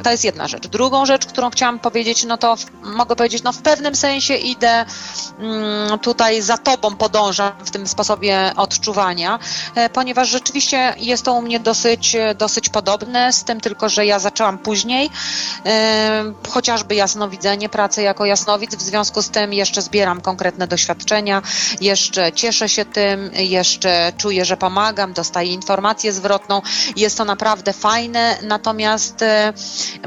To 0.03 0.11
jest 0.11 0.23
jedna 0.23 0.47
rzecz. 0.47 0.67
Drugą 0.67 1.05
rzecz, 1.05 1.25
którą 1.25 1.49
chciałam 1.49 1.79
powiedzieć, 1.79 2.23
no 2.23 2.37
to 2.37 2.55
w, 2.55 2.65
mogę 2.83 3.15
powiedzieć, 3.15 3.43
no 3.43 3.53
w 3.53 3.61
pewnym 3.61 3.95
sensie 3.95 4.35
idę 4.35 4.85
mm, 5.39 5.99
tutaj 5.99 6.41
za 6.41 6.57
tobą, 6.57 6.95
podążam 6.95 7.51
w 7.65 7.71
tym 7.71 7.87
sposobie 7.87 8.40
odczuwania, 8.55 9.39
e, 9.75 9.89
ponieważ 9.89 10.29
rzeczywiście 10.29 10.93
jest 10.97 11.25
to 11.25 11.33
u 11.33 11.41
mnie 11.41 11.59
dosyć, 11.59 12.15
e, 12.15 12.35
dosyć 12.35 12.69
podobne, 12.69 13.33
z 13.33 13.43
tym 13.43 13.61
tylko, 13.61 13.89
że 13.89 14.05
ja 14.05 14.19
zaczęłam 14.19 14.57
później, 14.57 15.09
e, 15.65 16.23
chociażby 16.49 16.95
jasnowidzenie, 16.95 17.69
pracę 17.69 18.01
jako 18.01 18.25
jasnowic, 18.25 18.75
w 18.75 18.81
związku 18.81 19.21
z 19.21 19.29
tym 19.29 19.53
jeszcze 19.53 19.81
zbieram 19.81 20.21
konkretne 20.21 20.67
doświadczenia, 20.67 21.41
jeszcze 21.81 22.31
cieszę 22.33 22.69
się 22.69 22.85
tym, 22.85 23.31
jeszcze 23.33 24.13
czuję, 24.17 24.45
że 24.45 24.57
pomagam, 24.57 25.13
dostaję 25.13 25.53
informację 25.53 26.13
zwrotną, 26.13 26.61
jest 26.95 27.17
to 27.17 27.25
naprawdę 27.25 27.73
fajne, 27.73 28.37
natomiast 28.43 29.15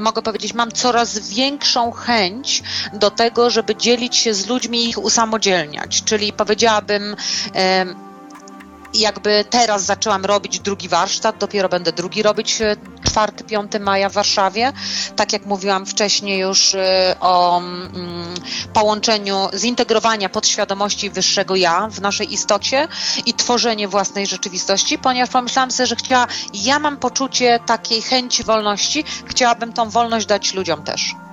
mogę 0.00 0.22
powiedzieć, 0.22 0.54
mam 0.54 0.72
coraz 0.72 1.18
większą 1.18 1.92
chęć 1.92 2.62
do 2.92 3.10
tego, 3.10 3.50
żeby 3.50 3.76
dzielić 3.76 4.16
się 4.16 4.34
z 4.34 4.46
ludźmi 4.46 4.84
i 4.84 4.88
ich 4.88 4.98
usamodzielniać, 4.98 6.02
czyli 6.04 6.32
powiedziałabym, 6.32 7.16
jakby 8.94 9.44
teraz 9.50 9.84
zaczęłam 9.84 10.24
robić 10.24 10.60
drugi 10.60 10.88
warsztat, 10.88 11.38
dopiero 11.38 11.68
będę 11.68 11.92
drugi 11.92 12.22
robić 12.22 12.58
4-5 13.14 13.80
maja 13.80 14.08
w 14.08 14.12
Warszawie. 14.12 14.72
Tak 15.16 15.32
jak 15.32 15.46
mówiłam 15.46 15.86
wcześniej 15.86 16.38
już 16.40 16.74
e, 16.74 17.16
o 17.20 17.58
mm, 17.58 18.34
połączeniu 18.72 19.48
zintegrowania 19.54 20.28
podświadomości 20.28 21.10
wyższego 21.10 21.56
ja 21.56 21.88
w 21.90 22.00
naszej 22.00 22.32
istocie 22.32 22.88
i 23.26 23.34
tworzenie 23.34 23.88
własnej 23.88 24.26
rzeczywistości, 24.26 24.98
ponieważ 24.98 25.30
pomyślałam 25.30 25.70
sobie, 25.70 25.86
że 25.86 25.96
chciała, 25.96 26.26
ja 26.54 26.78
mam 26.78 26.96
poczucie 26.96 27.60
takiej 27.66 28.02
chęci 28.02 28.44
wolności, 28.44 29.04
chciałabym 29.26 29.72
tą 29.72 29.90
wolność 29.90 30.26
dać 30.26 30.54
ludziom 30.54 30.82
też. 30.82 31.23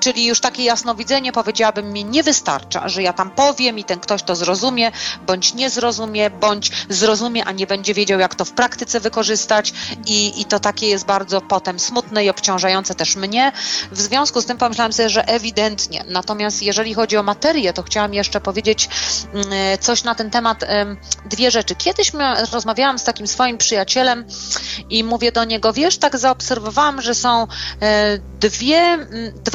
Czyli 0.00 0.26
już 0.26 0.40
takie 0.40 0.64
jasnowidzenie, 0.64 1.32
powiedziałabym, 1.32 1.92
mi 1.92 2.04
nie 2.04 2.22
wystarcza, 2.22 2.88
że 2.88 3.02
ja 3.02 3.12
tam 3.12 3.30
powiem 3.30 3.78
i 3.78 3.84
ten 3.84 4.00
ktoś 4.00 4.22
to 4.22 4.36
zrozumie, 4.36 4.92
bądź 5.26 5.54
nie 5.54 5.70
zrozumie, 5.70 6.30
bądź 6.30 6.70
zrozumie, 6.88 7.44
a 7.44 7.52
nie 7.52 7.66
będzie 7.66 7.94
wiedział, 7.94 8.20
jak 8.20 8.34
to 8.34 8.44
w 8.44 8.52
praktyce 8.52 9.00
wykorzystać 9.00 9.72
i, 10.06 10.40
i 10.40 10.44
to 10.44 10.60
takie 10.60 10.88
jest 10.88 11.06
bardzo 11.06 11.40
potem 11.40 11.78
smutne 11.78 12.24
i 12.24 12.30
obciążające 12.30 12.94
też 12.94 13.16
mnie. 13.16 13.52
W 13.92 14.00
związku 14.00 14.40
z 14.40 14.46
tym 14.46 14.58
pomyślałam 14.58 14.92
sobie, 14.92 15.08
że 15.08 15.28
ewidentnie. 15.28 16.04
Natomiast 16.08 16.62
jeżeli 16.62 16.94
chodzi 16.94 17.16
o 17.16 17.22
materię, 17.22 17.72
to 17.72 17.82
chciałam 17.82 18.14
jeszcze 18.14 18.40
powiedzieć 18.40 18.88
mm, 19.34 19.48
coś 19.80 20.04
na 20.04 20.14
ten 20.14 20.30
temat, 20.30 20.62
em, 20.62 20.96
dwie 21.26 21.50
rzeczy. 21.50 21.74
Kiedyś 21.74 22.12
rozmawiałam 22.52 22.98
z 22.98 23.04
takim 23.04 23.26
swoim 23.26 23.58
przyjacielem 23.58 24.24
i 24.90 25.04
mówię 25.04 25.32
do 25.32 25.44
niego, 25.44 25.72
wiesz, 25.72 25.98
tak 25.98 26.18
zaobserwowałam, 26.18 27.02
że 27.02 27.14
są 27.14 27.46
e, 27.82 28.18
dwie, 28.40 28.78
m, 28.78 29.08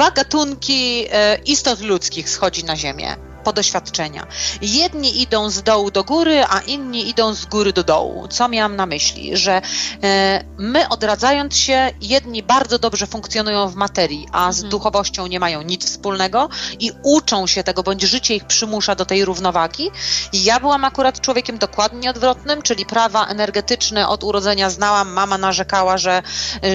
dwa 0.08 0.14
gatunki 0.14 1.06
e, 1.12 1.38
istot 1.44 1.80
ludzkich 1.80 2.28
schodzi 2.28 2.64
na 2.64 2.76
Ziemię 2.76 3.16
po 3.48 3.52
doświadczenia. 3.52 4.26
Jedni 4.62 5.22
idą 5.22 5.50
z 5.50 5.62
dołu 5.62 5.90
do 5.90 6.04
góry, 6.04 6.44
a 6.48 6.60
inni 6.60 7.08
idą 7.08 7.34
z 7.34 7.46
góry 7.46 7.72
do 7.72 7.84
dołu. 7.84 8.28
Co 8.28 8.48
miałam 8.48 8.76
na 8.76 8.86
myśli? 8.86 9.36
Że 9.36 9.62
e, 10.02 10.44
my 10.58 10.88
odradzając 10.88 11.56
się, 11.56 11.90
jedni 12.00 12.42
bardzo 12.42 12.78
dobrze 12.78 13.06
funkcjonują 13.06 13.68
w 13.68 13.74
materii, 13.74 14.28
a 14.32 14.52
z 14.52 14.56
Mhm. 14.58 14.70
duchowością 14.70 15.26
nie 15.26 15.40
mają 15.40 15.62
nic 15.62 15.86
wspólnego 15.86 16.48
i 16.80 16.92
uczą 17.02 17.46
się 17.46 17.62
tego, 17.64 17.82
bądź 17.82 18.02
życie 18.02 18.34
ich 18.34 18.44
przymusza 18.44 18.94
do 18.94 19.04
tej 19.04 19.24
równowagi. 19.24 19.90
Ja 20.32 20.60
byłam 20.60 20.84
akurat 20.84 21.20
człowiekiem 21.20 21.58
dokładnie 21.58 22.10
odwrotnym, 22.10 22.62
czyli 22.62 22.86
prawa 22.86 23.26
energetyczne 23.26 24.08
od 24.08 24.24
urodzenia 24.24 24.70
znałam. 24.70 25.12
Mama 25.12 25.38
narzekała, 25.38 25.98
że, 25.98 26.22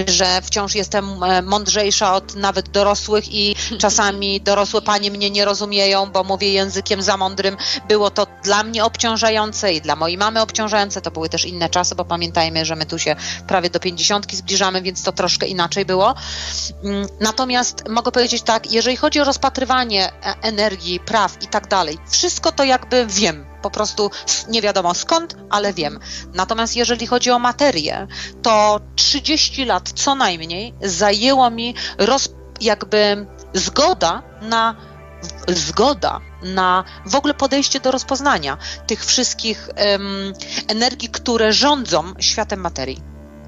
że 0.07 0.41
wciąż 0.41 0.75
jestem 0.75 1.23
e, 1.23 1.41
mądrzejsza 1.41 2.15
od 2.15 2.35
nawet 2.35 2.69
dorosłych 2.69 3.33
i 3.33 3.55
czasami 3.83 4.41
dorosłe 4.41 4.81
panie 4.81 5.11
mnie 5.11 5.29
nie 5.29 5.45
rozumieją, 5.45 6.05
bo 6.11 6.23
mówię 6.23 6.53
językiem 6.63 7.01
za 7.01 7.17
mądrym. 7.17 7.57
Było 7.87 8.09
to 8.09 8.27
dla 8.43 8.63
mnie 8.63 8.85
obciążające 8.85 9.73
i 9.73 9.81
dla 9.81 9.95
mojej 9.95 10.17
mamy 10.17 10.41
obciążające. 10.41 11.01
To 11.01 11.11
były 11.11 11.29
też 11.29 11.45
inne 11.45 11.69
czasy, 11.69 11.95
bo 11.95 12.05
pamiętajmy, 12.05 12.65
że 12.65 12.75
my 12.75 12.85
tu 12.85 12.99
się 12.99 13.15
prawie 13.47 13.69
do 13.69 13.79
pięćdziesiątki 13.79 14.35
zbliżamy, 14.35 14.81
więc 14.81 15.03
to 15.03 15.11
troszkę 15.11 15.45
inaczej 15.47 15.85
było. 15.85 16.15
Mm, 16.83 17.07
Natomiast 17.19 17.89
mogę 17.89 18.11
powiedzieć 18.11 18.41
tak, 18.41 18.71
jeżeli 18.71 18.97
chodzi 18.97 19.19
o 19.21 19.23
rozpatrywanie 19.23 20.11
e, 20.11 20.35
energii, 20.41 20.99
praw 20.99 21.43
i 21.43 21.47
tak 21.47 21.67
dalej, 21.67 21.97
wszystko 22.09 22.51
to 22.51 22.63
jakby 22.63 23.05
wiem. 23.05 23.45
Po 23.61 23.69
prostu 23.69 24.11
nie 24.47 24.61
wiadomo 24.61 24.93
skąd, 24.93 25.35
ale 25.49 25.73
wiem. 25.73 25.99
Natomiast 26.33 26.75
jeżeli 26.75 27.07
chodzi 27.07 27.31
o 27.31 27.39
materię, 27.39 28.07
to 28.41 28.79
30 28.95 29.65
lat 29.65 29.91
co 29.95 30.15
najmniej 30.15 30.73
zajęło 30.81 31.49
mi 31.49 31.75
roz, 31.97 32.29
jakby 32.61 33.25
zgoda 33.53 34.23
na 34.41 34.75
zgoda 35.47 36.19
na 36.43 36.83
w 37.05 37.15
ogóle 37.15 37.33
podejście 37.33 37.79
do 37.79 37.91
rozpoznania 37.91 38.57
tych 38.87 39.05
wszystkich 39.05 39.69
em, 39.75 40.33
energii, 40.67 41.09
które 41.09 41.53
rządzą 41.53 42.03
światem 42.19 42.59
materii. 42.59 43.01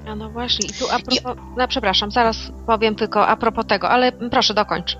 A 0.08 0.14
no 0.14 0.30
właśnie, 0.30 0.68
i 0.68 0.72
tu 0.72 0.90
a 0.90 0.98
propos, 0.98 1.44
no 1.56 1.68
przepraszam, 1.68 2.10
zaraz 2.10 2.36
powiem 2.66 2.96
tylko 2.96 3.26
a 3.26 3.36
propos 3.36 3.66
tego, 3.66 3.88
ale 3.88 4.12
proszę 4.12 4.54
dokończ. 4.54 4.96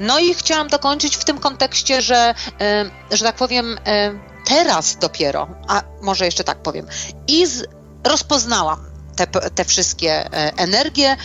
No 0.00 0.18
i 0.18 0.34
chciałam 0.34 0.68
dokończyć 0.68 1.16
w 1.16 1.24
tym 1.24 1.38
kontekście, 1.38 2.02
że, 2.02 2.34
em, 2.58 2.90
że 3.10 3.24
tak 3.24 3.36
powiem, 3.36 3.78
em, 3.84 4.20
teraz 4.46 4.96
dopiero, 4.96 5.48
a 5.68 5.82
może 6.02 6.24
jeszcze 6.24 6.44
tak 6.44 6.62
powiem, 6.62 6.86
i 7.28 7.46
z, 7.46 7.66
rozpoznałam 8.04 8.90
te, 9.16 9.26
te 9.26 9.64
wszystkie 9.64 10.12
e, 10.12 10.52
energie, 10.56 11.16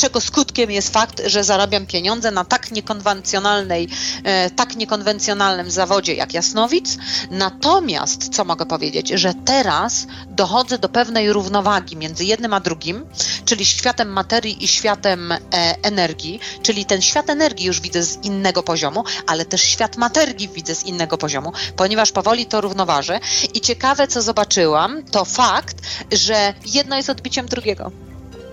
czego 0.00 0.20
skutkiem 0.20 0.70
jest 0.70 0.92
fakt, 0.92 1.22
że 1.26 1.44
zarabiam 1.44 1.86
pieniądze 1.86 2.30
na 2.30 2.44
tak 2.44 2.70
niekonwencjonalnej, 2.70 3.88
e, 4.24 4.50
tak 4.50 4.76
niekonwencjonalnym 4.76 5.70
zawodzie 5.70 6.14
jak 6.14 6.34
jasnowic. 6.34 6.96
Natomiast, 7.30 8.28
co 8.28 8.44
mogę 8.44 8.66
powiedzieć, 8.66 9.08
że 9.08 9.34
teraz 9.44 10.06
dochodzę 10.28 10.78
do 10.78 10.88
pewnej 10.88 11.32
równowagi 11.32 11.96
między 11.96 12.24
jednym 12.24 12.54
a 12.54 12.60
drugim, 12.60 13.06
czyli 13.44 13.66
światem 13.66 14.08
materii 14.08 14.64
i 14.64 14.68
światem 14.68 15.32
e, 15.32 15.38
energii, 15.82 16.40
czyli 16.62 16.84
ten 16.84 17.02
świat 17.02 17.30
energii 17.30 17.66
już 17.66 17.80
widzę 17.80 18.02
z 18.02 18.24
innego 18.24 18.62
poziomu, 18.62 19.04
ale 19.26 19.44
też 19.44 19.62
świat 19.62 19.96
materii 19.96 20.48
widzę 20.48 20.74
z 20.74 20.84
innego 20.84 21.18
poziomu, 21.18 21.52
ponieważ 21.76 22.12
powoli 22.12 22.46
to 22.46 22.60
równoważę. 22.60 23.20
I 23.54 23.60
ciekawe, 23.60 24.08
co 24.08 24.22
zobaczyłam, 24.22 25.02
to 25.04 25.24
fakt, 25.24 25.76
że 26.12 26.54
jedno 26.66 26.96
jest 26.96 27.10
odbiciem 27.10 27.46
drugiego. 27.46 27.92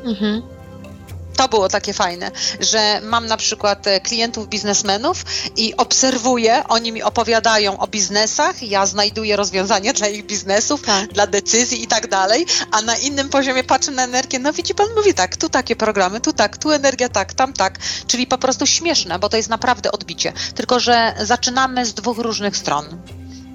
Mhm. 0.06 0.57
To 1.38 1.48
było 1.48 1.70
takie 1.70 1.94
fajne, 1.94 2.32
że 2.60 3.02
mam 3.04 3.28
na 3.28 3.38
przykład 3.38 3.88
e, 3.88 4.00
klientów 4.00 4.48
biznesmenów 4.50 5.26
i 5.56 5.78
obserwuję, 5.78 6.64
oni 6.70 6.92
mi 6.92 7.04
opowiadają 7.04 7.78
o 7.80 7.88
biznesach, 7.88 8.64
ja 8.64 8.86
znajduję 8.86 9.36
rozwiązania 9.36 9.94
dla 9.94 10.08
ich 10.08 10.26
biznesów, 10.26 10.82
Tak. 10.82 11.14
dla 11.14 11.28
decyzji 11.28 11.84
i 11.84 11.88
tak 11.88 12.08
dalej, 12.08 12.46
a 12.72 12.82
na 12.82 12.98
innym 12.98 13.30
poziomie 13.30 13.64
patrzę 13.64 13.92
na 13.92 14.04
energię, 14.04 14.40
no 14.40 14.54
widzi 14.54 14.76
pan, 14.76 14.88
mówi 14.96 15.14
tak, 15.14 15.38
tu 15.38 15.50
takie 15.50 15.76
programy, 15.76 16.22
tu 16.22 16.34
tak, 16.34 16.58
tu 16.58 16.72
energia 16.72 17.10
tak, 17.10 17.34
tam 17.34 17.54
tak, 17.54 17.80
czyli 18.08 18.28
po 18.28 18.38
prostu 18.38 18.66
śmieszne, 18.66 19.20
bo 19.20 19.30
to 19.30 19.38
jest 19.38 19.50
naprawdę 19.50 19.92
odbicie, 19.92 20.34
tylko 20.56 20.80
że 20.80 21.16
zaczynamy 21.22 21.86
z 21.86 21.94
dwóch 21.94 22.18
różnych 22.18 22.58
stron. 22.58 23.02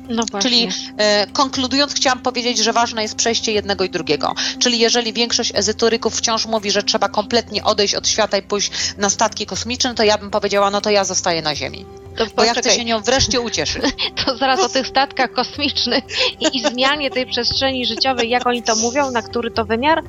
No. 0.09 0.23
Czyli 0.43 0.69
e, 0.97 1.27
konkludując, 1.27 1.95
chciałam 1.95 2.19
powiedzieć, 2.19 2.59
że 2.59 2.73
ważne 2.73 3.03
jest 3.03 3.15
przejście 3.15 3.53
jednego 3.53 3.85
i 3.85 3.91
drugiego. 3.91 4.35
Czyli 4.59 4.79
jeżeli 4.79 5.13
większość 5.13 5.53
ezytoryków 5.55 6.17
wciąż 6.17 6.47
mówi, 6.47 6.71
że 6.71 6.83
trzeba 6.83 7.09
kompletnie 7.09 7.65
odejść 7.65 7.95
od 7.95 8.09
świata 8.09 8.37
i 8.37 8.43
pójść 8.43 8.73
na 8.99 9.11
statki 9.11 9.47
kosmiczne, 9.47 9.95
to 9.95 10.05
ja 10.05 10.19
bym 10.19 10.31
powiedziała, 10.31 10.71
no 10.71 10.81
to 10.81 10.91
ja 10.91 11.05
zostaję 11.05 11.43
na 11.43 11.55
Ziemi. 11.55 11.87
to 12.17 12.27
Bo 12.37 12.45
ja 12.45 12.55
chcę 12.55 12.71
się 12.71 12.85
nią 12.85 13.01
wreszcie 13.01 13.41
ucieszyć. 13.41 13.83
to 14.25 14.37
zaraz 14.37 14.61
o 14.61 14.69
tych 14.69 14.87
statkach 14.87 15.33
kosmicznych 15.33 16.05
i, 16.41 16.57
i 16.57 16.63
zmianie 16.69 17.11
tej 17.11 17.27
przestrzeni 17.27 17.87
życiowej, 17.87 18.31
jak 18.31 18.47
oni 18.47 18.63
to 18.63 18.77
mówią, 18.77 19.11
na 19.11 19.23
który 19.23 19.51
to 19.51 19.65
wymiar? 19.65 20.03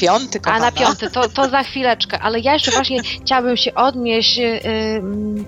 Piąty, 0.00 0.38
A 0.38 0.44
kochana. 0.44 0.64
na 0.64 0.72
piąty, 0.72 1.10
to, 1.10 1.28
to 1.28 1.48
za 1.48 1.62
chwileczkę, 1.62 2.18
ale 2.18 2.40
ja 2.40 2.52
jeszcze 2.52 2.70
właśnie 2.70 3.02
chciałabym 3.02 3.56
się 3.56 3.74
odnieść 3.74 4.38
y, 4.38 4.60
ym, 4.96 5.44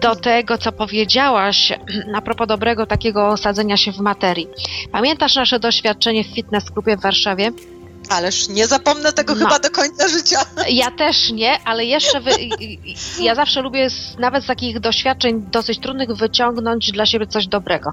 do 0.00 0.16
tego, 0.16 0.58
co 0.58 0.72
powiedziałaś 0.72 1.72
a 2.14 2.20
propos 2.20 2.48
dobrego 2.48 2.86
takiego 2.86 3.28
osadzenia 3.28 3.76
się 3.76 3.92
w 3.92 3.98
materii. 3.98 4.48
Pamiętasz 4.92 5.34
nasze 5.34 5.58
doświadczenie 5.58 6.24
w 6.24 6.26
fitness 6.26 6.70
klubie 6.70 6.96
w 6.96 7.00
Warszawie? 7.00 7.50
Ależ 8.08 8.48
nie 8.48 8.66
zapomnę 8.66 9.12
tego 9.12 9.34
No. 9.34 9.38
chyba 9.40 9.58
do 9.58 9.70
końca 9.70 10.08
życia. 10.08 10.38
Ja 10.68 10.90
też 10.90 11.30
nie, 11.30 11.58
ale 11.64 11.84
jeszcze 11.84 12.20
wy, 12.20 12.30
ja 13.20 13.34
zawsze 13.34 13.62
lubię 13.62 13.90
z, 13.90 14.18
nawet 14.18 14.44
z 14.44 14.46
takich 14.46 14.80
doświadczeń 14.80 15.46
dosyć 15.52 15.78
trudnych 15.80 16.12
wyciągnąć 16.12 16.92
dla 16.92 17.06
siebie 17.06 17.26
coś 17.26 17.46
dobrego. 17.46 17.90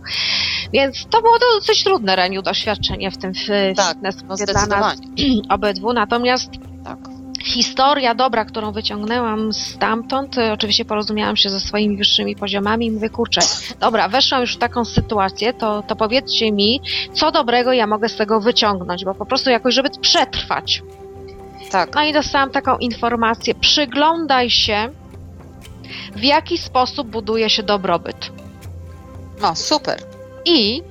Więc 0.74 1.07
to 1.09 1.22
było 1.22 1.39
dosyć 1.39 1.84
trudne, 1.84 2.16
Reniu, 2.16 2.41
doświadczenie 2.41 3.12
w 3.12 3.18
tym 3.18 3.32
Tak, 3.76 3.93
fitness 3.93 4.16
No 4.30 4.36
dla 4.36 4.66
nas 4.66 4.97
obydwu. 5.49 5.93
Natomiast 5.93 6.49
Tak. 6.84 7.11
Historia 7.44 8.16
dobra, 8.16 8.46
którą 8.46 8.72
wyciągnęłam 8.72 9.54
stamtąd, 9.54 10.38
y, 10.38 10.52
oczywiście 10.52 10.86
porozumiałam 10.86 11.36
się 11.36 11.50
ze 11.50 11.60
swoimi 11.60 11.98
wyższymi 11.98 12.36
poziomami 12.36 12.86
i 12.86 12.92
mówię, 12.92 13.10
kurczę, 13.10 13.42
dobra, 13.80 14.08
weszłam 14.08 14.42
już 14.42 14.56
w 14.56 14.60
taką 14.60 14.86
sytuację, 14.86 15.54
to, 15.54 15.84
to 15.88 15.96
powiedzcie 15.96 16.52
mi, 16.52 16.82
co 17.14 17.32
dobrego 17.32 17.74
ja 17.74 17.88
mogę 17.88 18.10
z 18.10 18.16
tego 18.16 18.42
wyciągnąć, 18.42 19.06
bo 19.06 19.16
po 19.16 19.26
prostu 19.26 19.50
jakoś, 19.50 19.74
żeby 19.74 19.89
przetrwać. 20.02 20.84
Tak. 21.72 21.96
No 21.96 22.04
i 22.04 22.14
dostałam 22.14 22.50
taką 22.50 22.78
informację, 22.78 23.56
przyglądaj 23.56 24.50
się, 24.50 24.89
w 26.16 26.24
jaki 26.24 26.58
sposób 26.58 27.08
buduje 27.08 27.50
się 27.50 27.64
dobrobyt. 27.64 28.32
No, 29.42 29.56
super. 29.56 30.00
I 30.46 30.84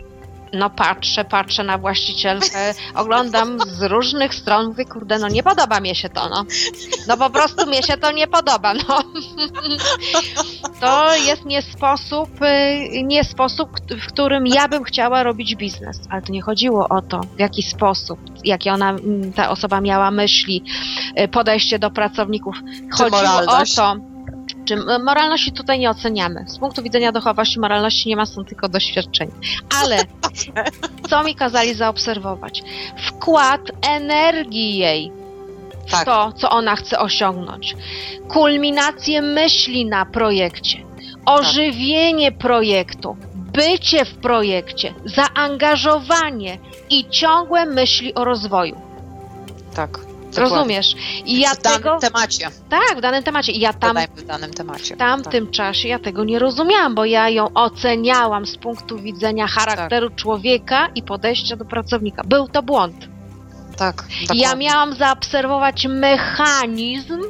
no 0.53 0.71
patrzę, 0.71 1.25
patrzę 1.25 1.65
na 1.65 1.79
właścicielkę, 1.79 2.75
oglądam 2.95 3.59
z 3.61 3.83
różnych 3.83 4.35
stron, 4.35 4.67
mówię, 4.67 4.85
kurde, 4.85 5.19
no 5.19 5.29
nie 5.29 5.43
podoba 5.43 5.81
mi 5.81 5.97
się 5.97 6.09
to, 6.09 6.29
no. 6.29 6.45
No 7.09 7.17
po 7.17 7.31
prostu 7.31 7.67
mi 7.67 7.83
się 7.83 7.97
to 7.97 8.13
nie 8.13 8.27
podoba, 8.27 8.75
no. 8.75 9.03
To 10.81 11.17
jest 11.17 11.45
nie 11.45 11.63
sposób, 11.63 12.31
y, 12.43 13.03
nie 13.03 13.25
sposób, 13.25 13.71
w 13.91 14.07
którym 14.07 14.47
ja 14.47 14.69
bym 14.69 14.85
chciała 14.85 15.23
robić 15.23 15.57
biznes. 15.57 16.01
Ale 16.11 16.23
to 16.23 16.33
nie 16.33 16.43
chodziło 16.43 16.89
o 16.89 17.03
to, 17.03 17.21
w 17.37 17.39
jaki 17.39 17.63
sposób, 17.63 18.21
jakie 18.45 18.73
ona, 18.73 18.91
mm, 18.91 19.33
ta 19.33 19.51
osoba 19.51 19.81
miała 19.81 20.11
myśli, 20.11 20.65
y, 21.21 21.29
podejście 21.29 21.79
do 21.79 21.91
pracowników. 21.91 22.57
Chodziło 22.93 23.41
o 23.47 23.65
to, 23.77 24.10
czy 24.71 24.75
m- 24.75 25.05
moralności 25.05 25.53
tutaj 25.53 25.79
nie 25.79 25.91
oceniamy. 25.91 26.45
Z 26.49 26.59
punktu 26.59 26.83
widzenia 26.83 27.13
duchowości 27.13 27.61
moralności 27.61 28.09
nie 28.09 28.17
ma, 28.17 28.27
są 28.27 28.45
tylko 28.45 28.69
doświadczenia. 28.69 29.33
Ale 29.83 29.97
co 31.11 31.25
mi 31.25 31.35
kazali 31.35 31.75
zaobserwować? 31.75 32.63
Wkład 33.07 33.61
energii 33.91 34.79
jej 34.79 35.13
w 35.87 35.91
Tak. 35.91 36.05
to, 36.05 36.33
co 36.33 36.51
ona 36.51 36.77
chce 36.77 36.99
osiągnąć. 36.99 37.77
Kulminację 38.29 39.23
myśli 39.23 39.87
na 39.87 40.07
projekcie, 40.07 40.79
ożywienie 41.27 42.33
projektu, 42.33 43.17
bycie 43.35 44.05
w 44.05 44.15
projekcie, 44.15 44.95
zaangażowanie 45.05 46.59
i 46.91 47.09
ciągłe 47.09 47.67
myśli 47.67 48.15
o 48.15 48.25
rozwoju. 48.25 48.81
Tak. 49.75 49.99
Dokładnie. 50.31 50.57
Rozumiesz? 50.57 50.95
I 51.25 51.41
ja 51.41 51.55
w 51.55 51.63
danym 51.63 51.83
tego. 51.83 51.99
temacie. 51.99 52.51
Tak, 52.69 52.99
w 52.99 53.01
danym 53.01 53.23
temacie. 53.23 53.53
I 53.53 53.61
ja 53.61 53.73
tam 53.73 53.91
Dodajmy 53.91 54.17
w 54.17 54.27
danym 54.27 54.51
temacie. 54.51 54.95
w 54.95 54.99
tamtym 54.99 55.51
czasie 55.51 55.89
ja 55.89 55.99
tego 55.99 56.25
nie 56.25 56.39
rozumiałam, 56.39 56.95
bo 56.95 57.05
ja 57.05 57.29
ją 57.29 57.49
oceniałam 57.55 58.47
z 58.47 58.57
punktu 58.57 58.99
widzenia 58.99 59.47
charakteru 59.47 60.11
człowieka 60.11 60.89
i 60.95 61.03
podejścia 61.03 61.57
do 61.57 61.65
pracownika. 61.65 62.23
Był 62.25 62.49
to 62.49 62.63
błąd. 62.63 62.97
Tak. 63.77 63.97
tak 63.97 64.07
dokładnie. 64.21 64.43
ja 64.43 64.55
miałam 64.55 64.95
zaobserwować 64.95 65.87
mechanizm, 65.87 67.21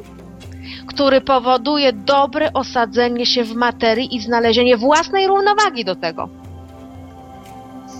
który 0.87 1.21
powoduje 1.21 1.93
dobre 1.93 2.53
osadzenie 2.53 3.25
się 3.25 3.43
w 3.43 3.55
materii 3.55 4.15
i 4.15 4.21
znalezienie 4.21 4.77
własnej 4.77 5.27
równowagi 5.27 5.85
do 5.85 5.95
tego. 5.95 6.29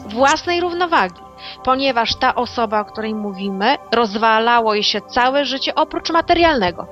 Własnej 0.10 0.62
równowagi. 0.62 1.16
Ponieważ 1.64 2.16
ta 2.16 2.36
osoba, 2.36 2.80
o 2.80 2.86
której 2.86 3.16
mówimy, 3.16 3.78
rozwalało 3.92 4.74
jej 4.74 4.84
się 4.84 5.02
całe 5.02 5.46
życie 5.46 5.76
oprócz 5.76 6.10
materialnego. 6.10 6.88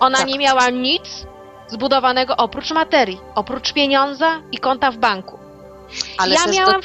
Ona 0.00 0.18
Tak. 0.18 0.26
nie 0.26 0.38
miała 0.38 0.70
nic 0.70 1.26
zbudowanego 1.66 2.36
oprócz 2.36 2.70
materii, 2.70 3.20
oprócz 3.34 3.72
pieniądza 3.72 4.40
i 4.52 4.58
konta 4.58 4.90
w 4.90 4.96
banku. 4.96 5.41
Ale 6.18 6.34
Ja 6.34 6.46
miałam- 6.46 6.80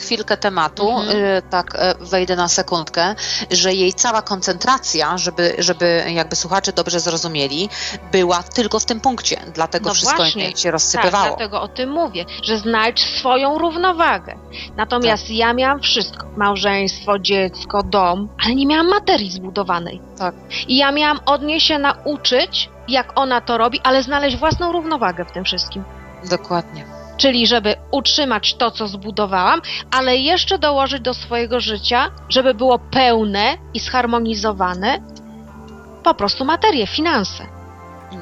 chwilkę 0.00 0.36
tematu, 0.36 0.90
Mhm. 0.90 1.16
y, 1.16 1.42
tak 1.50 1.74
y, 1.74 1.78
wejdę 2.00 2.36
na 2.36 2.48
sekundkę, 2.48 3.14
że 3.50 3.74
jej 3.74 3.92
cała 3.94 4.22
koncentracja, 4.22 5.18
żeby, 5.18 5.54
żeby 5.58 6.04
jakby 6.08 6.36
słuchacze 6.36 6.72
dobrze 6.72 7.00
zrozumieli, 7.00 7.68
była 8.12 8.42
tylko 8.42 8.78
w 8.80 8.84
tym 8.84 9.00
punkcie, 9.00 9.40
dlatego 9.54 9.88
No 9.88 9.94
wszystko 9.94 10.16
właśnie. 10.16 10.56
się 10.56 10.62
Tak, 10.62 10.72
rozsypywało. 10.72 11.26
dlatego 11.28 11.62
o 11.62 11.68
tym 11.68 11.90
mówię, 11.90 12.24
że 12.42 12.58
znajdź 12.58 13.00
swoją 13.18 13.58
równowagę. 13.58 14.34
Natomiast 14.76 15.22
Tak. 15.22 15.30
ja 15.36 15.52
miałam 15.52 15.80
wszystko. 15.80 16.26
Małżeństwo, 16.36 17.18
dziecko, 17.18 17.82
dom, 17.82 18.28
ale 18.44 18.54
nie 18.54 18.66
miałam 18.66 18.88
materii 18.88 19.30
zbudowanej. 19.30 20.00
Tak. 20.18 20.34
I 20.68 20.76
ja 20.76 20.92
miałam 20.92 21.20
od 21.26 21.42
niej 21.42 21.60
się 21.60 21.78
nauczyć, 21.78 22.70
jak 22.88 23.12
ona 23.18 23.40
to 23.40 23.58
robi, 23.58 23.80
ale 23.84 24.02
znaleźć 24.02 24.36
własną 24.36 24.72
równowagę 24.72 25.24
w 25.24 25.32
tym 25.32 25.44
wszystkim. 25.44 25.84
Dokładnie. 26.30 26.99
Czyli 27.20 27.46
żeby 27.46 27.74
utrzymać 27.90 28.54
to, 28.54 28.70
co 28.70 28.88
zbudowałam, 28.88 29.60
ale 29.90 30.16
jeszcze 30.16 30.58
dołożyć 30.58 31.00
do 31.00 31.14
swojego 31.14 31.60
życia, 31.60 32.10
żeby 32.28 32.54
było 32.54 32.78
pełne 32.78 33.56
i 33.74 33.80
zharmonizowane 33.80 34.98
po 36.02 36.14
prostu 36.14 36.44
materie, 36.44 36.86
finanse. 36.86 37.46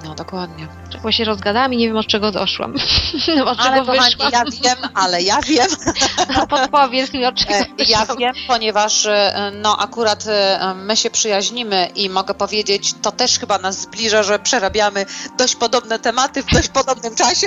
No 0.05 0.15
dokładnie. 0.15 0.67
Czego 0.93 1.13
się 1.13 1.25
rozgadałam 1.25 1.75
i 1.75 1.77
nie 1.77 1.87
wiem, 1.87 1.97
od 1.97 2.07
czego 2.07 2.33
doszłam. 2.33 2.75
od 3.47 3.61
Ale 3.61 3.71
czego 3.81 3.93
kochani, 3.93 4.11
wyszłam. 4.17 4.33
ja 4.33 4.45
wiem, 4.63 4.89
ale 4.95 5.23
ja 5.23 5.41
wiem, 5.41 5.67
No, 6.37 6.47
podpowiedz 6.47 7.13
mi, 7.13 7.25
od 7.27 7.35
czego 7.35 7.55
E, 7.55 7.65
Ja 7.89 7.99
wyszłam. 8.01 8.19
wiem, 8.19 8.35
ponieważ 8.49 9.07
e, 9.07 9.53
no 9.55 9.77
akurat 9.79 10.25
e, 10.27 10.75
my 10.75 10.97
się 10.97 11.11
przyjaźnimy 11.11 11.89
i 11.95 12.11
mogę 12.11 12.35
powiedzieć, 12.35 12.95
to 13.03 13.13
też 13.13 13.39
chyba 13.39 13.59
nas 13.59 13.81
zbliża, 13.81 14.23
że 14.23 14.39
przerabiamy 14.39 15.07
dość 15.39 15.57
podobne 15.57 15.99
tematy 15.99 16.43
w 16.43 16.47
dość 16.47 16.69
podobnym 16.69 17.15
czasie, 17.15 17.47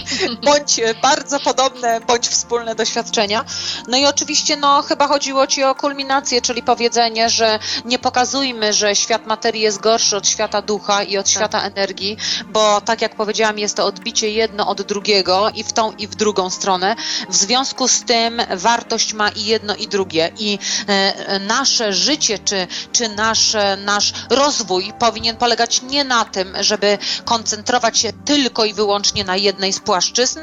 bądź 0.46 0.80
bardzo 1.02 1.40
podobne, 1.40 2.00
bądź 2.00 2.28
wspólne 2.28 2.74
doświadczenia. 2.74 3.44
No 3.88 3.96
i 3.96 4.06
oczywiście 4.06 4.56
no 4.56 4.82
chyba 4.82 5.08
chodziło 5.08 5.46
Ci 5.46 5.64
o 5.64 5.74
kulminację, 5.74 6.42
czyli 6.42 6.62
powiedzenie, 6.62 7.30
że 7.30 7.58
nie 7.84 7.98
pokazujmy, 7.98 8.72
że 8.72 8.96
świat 8.96 9.26
materii 9.26 9.62
jest 9.62 9.80
gorszy 9.80 10.16
od 10.16 10.28
świata 10.28 10.62
ducha 10.62 11.02
i 11.02 11.18
od 11.18 11.28
świata 11.30 11.62
energii, 11.62 12.16
bo 12.46 12.75
tak 12.80 13.02
jak 13.02 13.14
powiedziałam, 13.14 13.58
jest 13.58 13.76
to 13.76 13.86
odbicie 13.86 14.30
jedno 14.30 14.68
od 14.68 14.82
drugiego 14.82 15.50
i 15.54 15.64
w 15.64 15.72
tą 15.72 15.92
i 15.92 16.06
w 16.06 16.14
drugą 16.14 16.50
stronę. 16.50 16.96
W 17.28 17.36
związku 17.36 17.88
z 17.88 18.02
tym 18.04 18.42
wartość 18.56 19.12
ma 19.12 19.28
i 19.28 19.44
jedno 19.44 19.76
i 19.76 19.88
drugie 19.88 20.32
i 20.38 20.58
e, 20.86 21.38
nasze 21.38 21.92
życie 21.92 22.38
czy, 22.38 22.66
czy 22.92 23.08
nasz, 23.08 23.56
nasz 23.84 24.12
rozwój 24.30 24.92
powinien 24.98 25.36
polegać 25.36 25.82
nie 25.82 26.04
na 26.04 26.24
tym, 26.24 26.56
żeby 26.60 26.98
koncentrować 27.24 27.98
się 27.98 28.12
tylko 28.24 28.64
i 28.64 28.74
wyłącznie 28.74 29.24
na 29.24 29.36
jednej 29.36 29.72
z 29.72 29.80
płaszczyzn, 29.80 30.40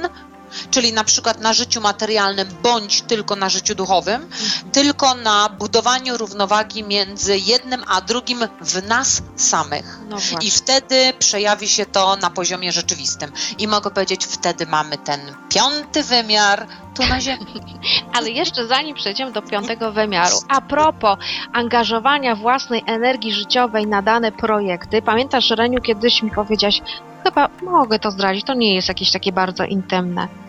czyli 0.72 0.94
na 0.94 1.04
przykład 1.04 1.42
na 1.42 1.54
życiu 1.54 1.82
materialnym 1.82 2.48
bądź 2.64 3.02
tylko 3.02 3.36
na 3.36 3.50
życiu 3.50 3.76
duchowym, 3.76 4.30
tylko 4.72 5.16
na 5.16 5.50
budowaniu 5.50 6.18
równowagi 6.18 6.84
między 6.84 7.38
jednym 7.38 7.84
a 7.88 8.02
drugim 8.02 8.40
w 8.62 8.88
nas 8.88 9.22
samych. 9.36 10.00
No. 10.10 10.18
I 10.42 10.52
wtedy 10.52 11.14
przejawi 11.20 11.68
się 11.68 11.86
to 11.86 12.16
na 12.16 12.30
poziomie 12.30 12.72
rzeczywistym. 12.72 13.32
I 13.58 13.68
mogę 13.68 13.92
powiedzieć, 13.92 14.26
wtedy 14.26 14.66
mamy 14.66 14.98
ten 14.98 15.20
piąty 15.50 16.04
wymiar 16.04 16.68
tu 16.96 17.08
na 17.08 17.22
Ziemi. 17.22 17.46
Ale 18.16 18.30
jeszcze 18.30 18.68
zanim 18.68 18.96
przejdziemy 18.96 19.32
do 19.32 19.42
piątego 19.42 19.92
wymiaru, 19.92 20.38
a 20.50 20.62
propos 20.62 21.18
angażowania 21.54 22.36
własnej 22.36 22.84
energii 22.88 23.34
życiowej 23.34 23.88
na 23.88 24.02
dane 24.02 24.32
projekty, 24.32 25.02
pamiętasz, 25.02 25.50
Reniu, 25.50 25.82
kiedyś 25.82 26.24
mi 26.24 26.32
powiedziałaś, 26.32 26.82
chyba 27.24 27.50
mogę 27.64 28.00
to 28.00 28.12
zdradzić, 28.12 28.46
to 28.46 28.54
nie 28.54 28.76
jest 28.76 28.88
jakieś 28.88 29.12
takie 29.12 29.32
bardzo 29.32 29.66
intymne. 29.66 30.43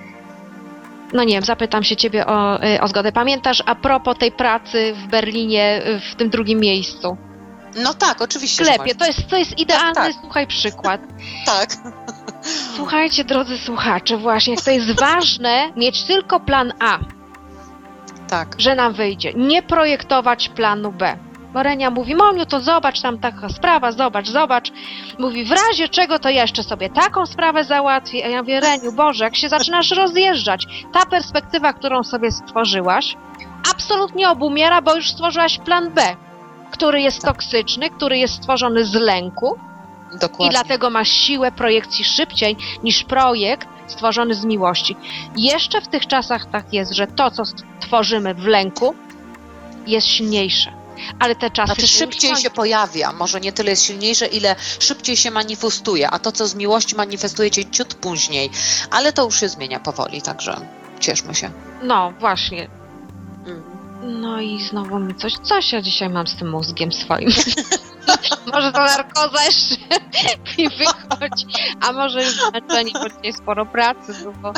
No 1.14 1.24
nie 1.24 1.34
wiem, 1.34 1.44
zapytam 1.44 1.84
się 1.84 1.96
ciebie 1.96 2.26
o, 2.26 2.64
y, 2.64 2.80
o 2.80 2.88
zgodę. 2.88 3.12
Pamiętasz 3.12 3.62
a 3.66 3.74
propos 3.74 4.18
tej 4.18 4.32
pracy 4.32 4.94
w 4.94 5.06
Berlinie, 5.06 5.82
y, 5.86 6.00
w 6.00 6.14
tym 6.14 6.30
drugim 6.30 6.60
miejscu? 6.60 7.16
No 7.82 7.94
tak, 7.94 8.22
oczywiście. 8.22 8.64
Sklepie. 8.64 8.94
To 8.94 9.06
jest, 9.06 9.28
to 9.28 9.36
jest 9.36 9.58
idealny, 9.58 9.94
tak. 9.94 10.12
słuchaj, 10.20 10.46
przykład. 10.46 11.00
Tak. 11.46 11.70
Słuchajcie, 12.76 13.24
drodzy 13.24 13.58
słuchacze, 13.58 14.16
właśnie 14.16 14.56
to 14.56 14.70
jest 14.70 15.00
ważne 15.00 15.72
mieć 15.76 16.02
tylko 16.02 16.40
plan 16.40 16.72
A, 16.80 16.98
Tak. 18.28 18.54
że 18.58 18.74
nam 18.74 18.92
wyjdzie. 18.92 19.32
Nie 19.34 19.62
projektować 19.62 20.48
planu 20.48 20.92
B. 20.92 21.16
Bo 21.54 21.62
Renia 21.62 21.90
mówi, 21.90 22.14
Moniu, 22.14 22.46
to 22.46 22.60
zobacz, 22.60 23.00
tam 23.00 23.18
taka 23.18 23.48
sprawa, 23.48 23.92
zobacz, 23.92 24.28
zobacz. 24.28 24.72
Mówi, 25.18 25.44
w 25.44 25.50
razie 25.50 25.88
czego 25.88 26.18
to 26.18 26.30
jeszcze 26.30 26.62
sobie 26.62 26.90
taką 26.90 27.26
sprawę 27.26 27.64
załatwię. 27.64 28.24
A 28.24 28.28
ja 28.28 28.42
mówię, 28.42 28.60
Reniu, 28.60 28.92
Boże, 28.92 29.24
jak 29.24 29.36
się 29.36 29.48
zaczynasz 29.48 29.90
rozjeżdżać, 29.90 30.66
ta 30.92 31.06
perspektywa, 31.06 31.72
którą 31.72 32.04
sobie 32.04 32.32
stworzyłaś, 32.32 33.16
absolutnie 33.74 34.30
obumiera, 34.30 34.82
bo 34.82 34.94
już 34.94 35.10
stworzyłaś 35.10 35.58
plan 35.58 35.90
B, 35.90 36.02
który 36.70 37.00
jest 37.00 37.22
toksyczny, 37.22 37.90
który 37.90 38.18
jest 38.18 38.34
stworzony 38.34 38.84
z 38.84 38.94
lęku, 38.94 39.58
Dokładnie. 40.20 40.46
i 40.46 40.50
dlatego 40.50 40.90
masz 40.90 41.08
siłę 41.08 41.52
projekcji 41.52 42.04
szybciej 42.04 42.56
niż 42.82 43.04
projekt 43.04 43.68
stworzony 43.86 44.34
z 44.34 44.44
miłości. 44.44 44.96
Jeszcze 45.36 45.80
w 45.80 45.88
tych 45.88 46.06
czasach 46.06 46.50
tak 46.50 46.72
jest, 46.72 46.92
że 46.92 47.06
to, 47.06 47.30
co 47.30 47.42
tworzymy 47.80 48.34
w 48.34 48.46
lęku, 48.46 48.94
jest 49.86 50.06
silniejsze. 50.06 50.83
Ale 51.18 51.36
te 51.36 51.50
czasy 51.50 51.66
Znaczy 51.66 51.88
się 51.88 51.98
szybciej 51.98 52.30
już 52.30 52.40
się 52.40 52.50
pojawia, 52.50 53.12
może 53.12 53.40
nie 53.40 53.52
tyle 53.52 53.70
jest 53.70 53.82
silniejsze, 53.82 54.26
ile 54.26 54.56
szybciej 54.78 55.16
się 55.16 55.30
manifestuje, 55.30 56.10
a 56.10 56.18
to, 56.18 56.32
co 56.32 56.46
z 56.46 56.54
miłości 56.54 56.96
manifestuje 56.96 57.50
cię 57.50 57.64
ciut 57.64 57.94
później. 57.94 58.50
Ale 58.90 59.12
to 59.12 59.24
już 59.24 59.40
się 59.40 59.48
zmienia 59.48 59.80
powoli, 59.80 60.22
także 60.22 60.56
cieszmy 61.00 61.34
się. 61.34 61.50
No, 61.82 62.12
właśnie. 62.20 62.68
Mm. 63.46 63.62
No 64.02 64.40
i 64.40 64.62
znowu 64.62 64.98
mi 64.98 65.14
coś, 65.14 65.32
coś 65.42 65.72
ja 65.72 65.82
dzisiaj 65.82 66.08
mam 66.08 66.26
z 66.26 66.36
tym 66.36 66.50
mózgiem 66.50 66.92
swoim. 66.92 67.30
może 68.52 68.72
to 68.72 68.78
narkoza 68.78 69.44
jeszcze 69.44 69.76
mi 70.58 70.68
wychodzi, 70.68 71.46
a 71.80 71.92
może 71.92 72.22
już 72.22 72.34
zmęczenie, 72.34 72.92
bo 72.92 73.08
dzisiaj 73.08 73.32
sporo 73.32 73.66
pracy 73.66 74.14
było. 74.14 74.52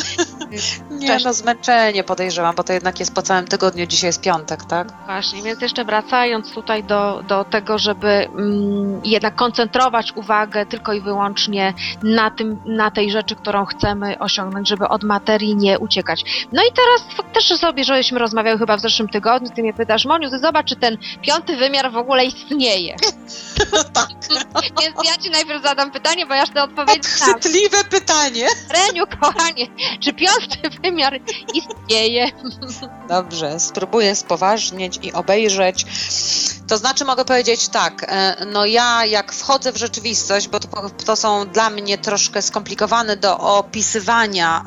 Nie, 0.91 1.09
Cześć. 1.09 1.25
no 1.25 1.33
zmęczenie 1.33 2.05
podejrzewam, 2.05 2.55
bo 2.55 2.65
to 2.65 2.73
jednak 2.73 3.01
jest 3.01 3.15
po 3.15 3.23
całym 3.23 3.47
tygodniu, 3.47 3.87
dzisiaj 3.87 4.09
jest 4.09 4.21
piątek, 4.21 4.65
tak? 4.65 4.89
Właśnie, 5.07 5.43
więc 5.43 5.63
jeszcze 5.63 5.85
wracając 5.85 6.53
tutaj 6.53 6.85
do, 6.85 7.23
do 7.29 7.45
tego, 7.45 7.79
żeby 7.79 8.09
mm, 8.09 9.01
jednak 9.05 9.35
koncentrować 9.37 10.13
uwagę 10.17 10.67
tylko 10.67 10.93
i 10.93 11.01
wyłącznie 11.01 11.75
na 12.03 12.31
tym, 12.31 12.61
na 12.67 12.91
tej 12.91 13.11
rzeczy, 13.11 13.37
którą 13.37 13.65
chcemy 13.65 14.19
osiągnąć, 14.19 14.69
żeby 14.69 14.89
od 14.89 15.05
materii 15.05 15.57
nie 15.57 15.79
uciekać. 15.79 16.47
No 16.53 16.63
i 16.63 16.73
teraz 16.73 17.27
też 17.33 17.59
sobie, 17.59 17.85
żeśmy 17.85 18.19
rozmawiały 18.19 18.59
chyba 18.59 18.77
w 18.77 18.81
zeszłym 18.81 19.09
tygodniu, 19.09 19.51
ty 19.57 19.63
mnie 19.63 19.75
pytasz, 19.75 20.05
Moniu, 20.05 20.31
ty 20.31 20.39
zobacz, 20.39 20.67
czy 20.67 20.77
ten 20.77 20.99
piąty 21.23 21.57
wymiar 21.57 21.93
w 21.93 21.97
ogóle 21.97 22.25
istnieje. 22.25 22.97
tak. 23.93 24.09
Więc 24.80 24.97
ja 25.05 25.16
ci 25.16 25.30
najpierw 25.30 25.62
zadam 25.62 25.91
pytanie, 25.91 26.26
bo 26.26 26.34
ja 26.34 26.41
już 26.41 26.51
tę 26.51 26.62
odpowiedź 26.62 27.07
znam. 27.07 27.41
Chwytliwe 27.41 27.84
pytanie. 27.84 28.49
Reniu, 28.70 29.05
kochanie, 29.20 29.66
czy 30.01 30.12
piąty 30.12 30.80
wymiar 30.82 31.20
istnieje? 31.55 32.30
Dobrze, 33.09 33.61
spróbuję 33.61 34.16
spoważnieć 34.16 34.99
i 35.03 35.12
obejrzeć. 35.12 35.87
To 36.68 36.78
znaczy 36.78 37.05
mogę 37.05 37.24
powiedzieć 37.24 37.68
tak, 37.68 38.07
e, 38.09 38.47
no 38.47 38.66
ja 38.66 39.05
jak 39.05 39.32
wchodzę 39.32 39.72
w 39.72 39.76
rzeczywistość, 39.76 40.49
bo 40.49 40.61
to, 40.61 40.91
to 41.05 41.16
są 41.16 41.49
dla 41.49 41.70
mnie 41.70 41.99
troszkę 41.99 42.43
skomplikowane 42.43 43.16
do 43.16 43.39
opisywania, 43.39 44.64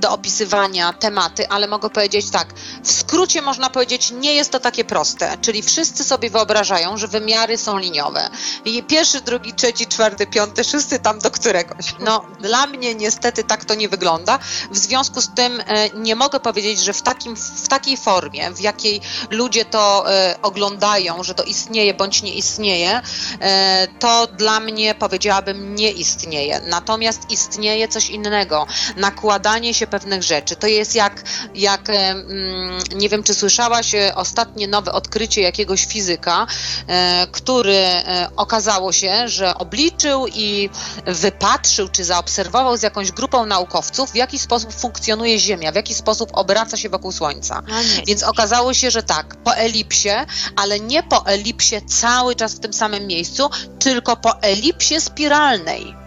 do 0.00 0.10
opisywania 0.10 0.92
tematy, 0.92 1.48
ale 1.48 1.66
mogę 1.68 1.90
powiedzieć 1.90 2.30
tak, 2.30 2.48
w 2.82 2.92
skrócie 2.92 3.42
można 3.42 3.70
powiedzieć, 3.70 4.10
nie 4.10 4.34
jest 4.34 4.52
to 4.52 4.60
takie 4.60 4.84
proste, 4.84 5.36
czyli 5.40 5.62
wszyscy 5.62 6.04
sobie 6.04 6.30
wyobrażają, 6.30 6.96
że 6.96 7.08
wymiary 7.08 7.58
są 7.66 7.78
liniowe. 7.78 8.30
I 8.64 8.82
pierwszy, 8.82 9.20
drugi, 9.20 9.54
trzeci, 9.54 9.86
czwarty, 9.86 10.26
piąty, 10.26 10.64
szósty 10.64 10.98
tam 10.98 11.18
do 11.18 11.30
któregoś. 11.30 11.94
No 12.00 12.24
dla 12.40 12.66
mnie 12.66 12.94
niestety 12.94 13.44
tak 13.44 13.64
to 13.64 13.74
nie 13.74 13.88
wygląda. 13.88 14.38
W 14.70 14.78
związku 14.78 15.20
z 15.20 15.34
tym 15.34 15.60
e, 15.66 15.90
nie 15.90 16.16
mogę 16.16 16.40
powiedzieć, 16.40 16.80
że 16.80 16.92
w, 16.92 17.02
takim, 17.02 17.36
w 17.36 17.68
takiej 17.68 17.96
formie, 17.96 18.50
w 18.50 18.60
jakiej 18.60 19.00
ludzie 19.30 19.64
to 19.64 20.12
e, 20.12 20.36
oglądają, 20.42 21.22
że 21.22 21.34
to 21.34 21.42
istnieje 21.42 21.94
bądź 21.94 22.22
nie 22.22 22.34
istnieje, 22.34 23.00
e, 23.40 23.86
to 23.98 24.26
dla 24.26 24.60
mnie 24.60 24.94
powiedziałabym 24.94 25.74
nie 25.74 25.90
istnieje. 25.90 26.60
Natomiast 26.60 27.30
istnieje 27.30 27.88
coś 27.88 28.10
innego. 28.10 28.66
Nakładanie 28.96 29.74
się 29.74 29.86
pewnych 29.86 30.22
rzeczy. 30.22 30.56
To 30.56 30.66
jest 30.66 30.94
jak, 30.94 31.22
jak 31.54 31.90
mm, 31.90 32.78
nie 32.94 33.08
wiem, 33.08 33.22
czy 33.22 33.34
słyszałaś 33.34 33.92
ostatnie 34.14 34.68
nowe 34.68 34.92
odkrycie 34.92 35.42
jakiegoś 35.42 35.86
fizyka, 35.86 36.46
e, 36.88 37.26
który 37.56 37.76
e, 37.76 38.28
okazało 38.36 38.92
się, 38.92 39.28
że 39.28 39.54
obliczył 39.54 40.26
i 40.26 40.70
wypatrzył, 41.06 41.88
czy 41.88 42.04
zaobserwował 42.04 42.76
z 42.76 42.82
jakąś 42.82 43.12
grupą 43.12 43.46
naukowców, 43.46 44.10
w 44.10 44.14
jaki 44.14 44.38
sposób 44.38 44.72
funkcjonuje 44.72 45.38
Ziemia, 45.38 45.72
w 45.72 45.74
jaki 45.74 45.94
sposób 45.94 46.30
obraca 46.32 46.76
się 46.76 46.88
wokół 46.88 47.12
Słońca. 47.12 47.62
Więc 48.06 48.22
okazało 48.22 48.74
się, 48.74 48.90
że 48.90 49.02
tak, 49.02 49.36
po 49.36 49.56
elipsie, 49.56 50.10
ale 50.56 50.80
nie 50.80 51.02
po 51.02 51.26
elipsie 51.26 51.76
cały 51.86 52.34
czas 52.34 52.54
w 52.54 52.60
tym 52.60 52.72
samym 52.72 53.06
miejscu, 53.06 53.50
tylko 53.78 54.16
po 54.16 54.42
elipsie 54.42 55.00
spiralnej. 55.00 56.05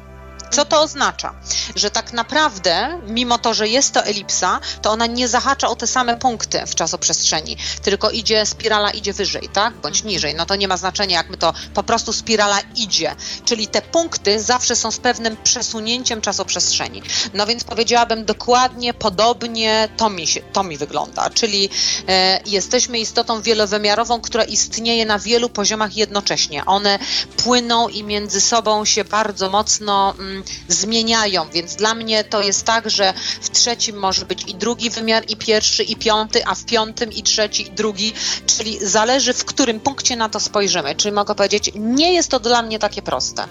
Co 0.52 0.66
to 0.66 0.82
oznacza? 0.82 1.34
Że 1.76 1.92
tak 1.92 2.14
naprawdę, 2.14 3.02
mimo 3.08 3.38
to, 3.38 3.54
że 3.54 3.68
jest 3.68 3.94
to 3.94 4.04
elipsa, 4.04 4.60
to 4.82 4.92
ona 4.92 5.06
nie 5.06 5.28
zahacza 5.28 5.68
o 5.68 5.76
te 5.76 5.88
same 5.88 6.18
punkty 6.18 6.66
w 6.68 6.76
czasoprzestrzeni, 6.76 7.58
tylko 7.82 8.10
idzie, 8.10 8.46
spirala 8.46 8.92
idzie 8.92 9.14
wyżej, 9.14 9.50
tak? 9.54 9.74
Bądź 9.74 10.04
niżej. 10.04 10.36
No 10.36 10.46
to 10.46 10.56
nie 10.56 10.68
ma 10.68 10.78
znaczenia, 10.78 11.18
jak 11.18 11.30
my 11.30 11.38
to 11.38 11.54
po 11.74 11.84
prostu 11.84 12.14
spirala 12.14 12.60
idzie. 12.76 13.16
Czyli 13.46 13.68
te 13.68 13.82
punkty 13.82 14.40
zawsze 14.40 14.76
są 14.76 14.92
z 14.92 14.98
pewnym 14.98 15.38
przesunięciem 15.44 16.22
czasoprzestrzeni. 16.22 17.02
No 17.34 17.48
więc 17.48 17.64
powiedziałabym 17.64 18.26
dokładnie, 18.26 18.94
podobnie 18.94 19.90
to 19.98 20.10
mi, 20.10 20.28
się, 20.28 20.42
to 20.54 20.64
mi 20.64 20.78
wygląda. 20.78 21.30
Czyli 21.30 21.70
e, 22.08 22.42
jesteśmy 22.46 23.00
istotą 23.00 23.42
wielowymiarową, 23.42 24.22
która 24.22 24.44
istnieje 24.44 25.06
na 25.06 25.20
wielu 25.20 25.50
poziomach 25.50 25.98
jednocześnie. 25.98 26.66
One 26.66 27.00
płyną 27.38 27.88
i 27.88 28.04
między 28.04 28.42
sobą 28.42 28.86
się 28.86 29.04
bardzo 29.04 29.50
mocno 29.50 30.16
mm, 30.20 30.39
zmieniają, 30.68 31.50
więc 31.50 31.76
dla 31.76 31.96
mnie 31.96 32.24
to 32.24 32.42
jest 32.42 32.66
tak, 32.66 32.90
że 32.90 33.14
w 33.42 33.50
trzecim 33.50 33.96
może 33.96 34.26
być 34.26 34.44
i 34.48 34.56
drugi 34.56 34.90
wymiar, 34.90 35.24
i 35.28 35.36
pierwszy, 35.36 35.84
i 35.84 35.96
piąty, 35.96 36.46
a 36.46 36.56
w 36.56 36.66
piątym 36.66 37.12
i 37.12 37.24
trzeci, 37.24 37.68
i 37.68 37.72
drugi, 37.72 38.14
czyli 38.46 38.80
zależy 38.82 39.34
w 39.34 39.46
którym 39.46 39.80
punkcie 39.80 40.16
na 40.16 40.30
to 40.30 40.40
spojrzymy. 40.40 40.96
Czyli 40.96 41.12
mogę 41.12 41.36
powiedzieć, 41.36 41.72
nie 41.76 42.14
jest 42.14 42.32
to 42.32 42.40
dla 42.40 42.62
mnie 42.62 42.80
takie 42.80 43.02
proste. 43.02 43.48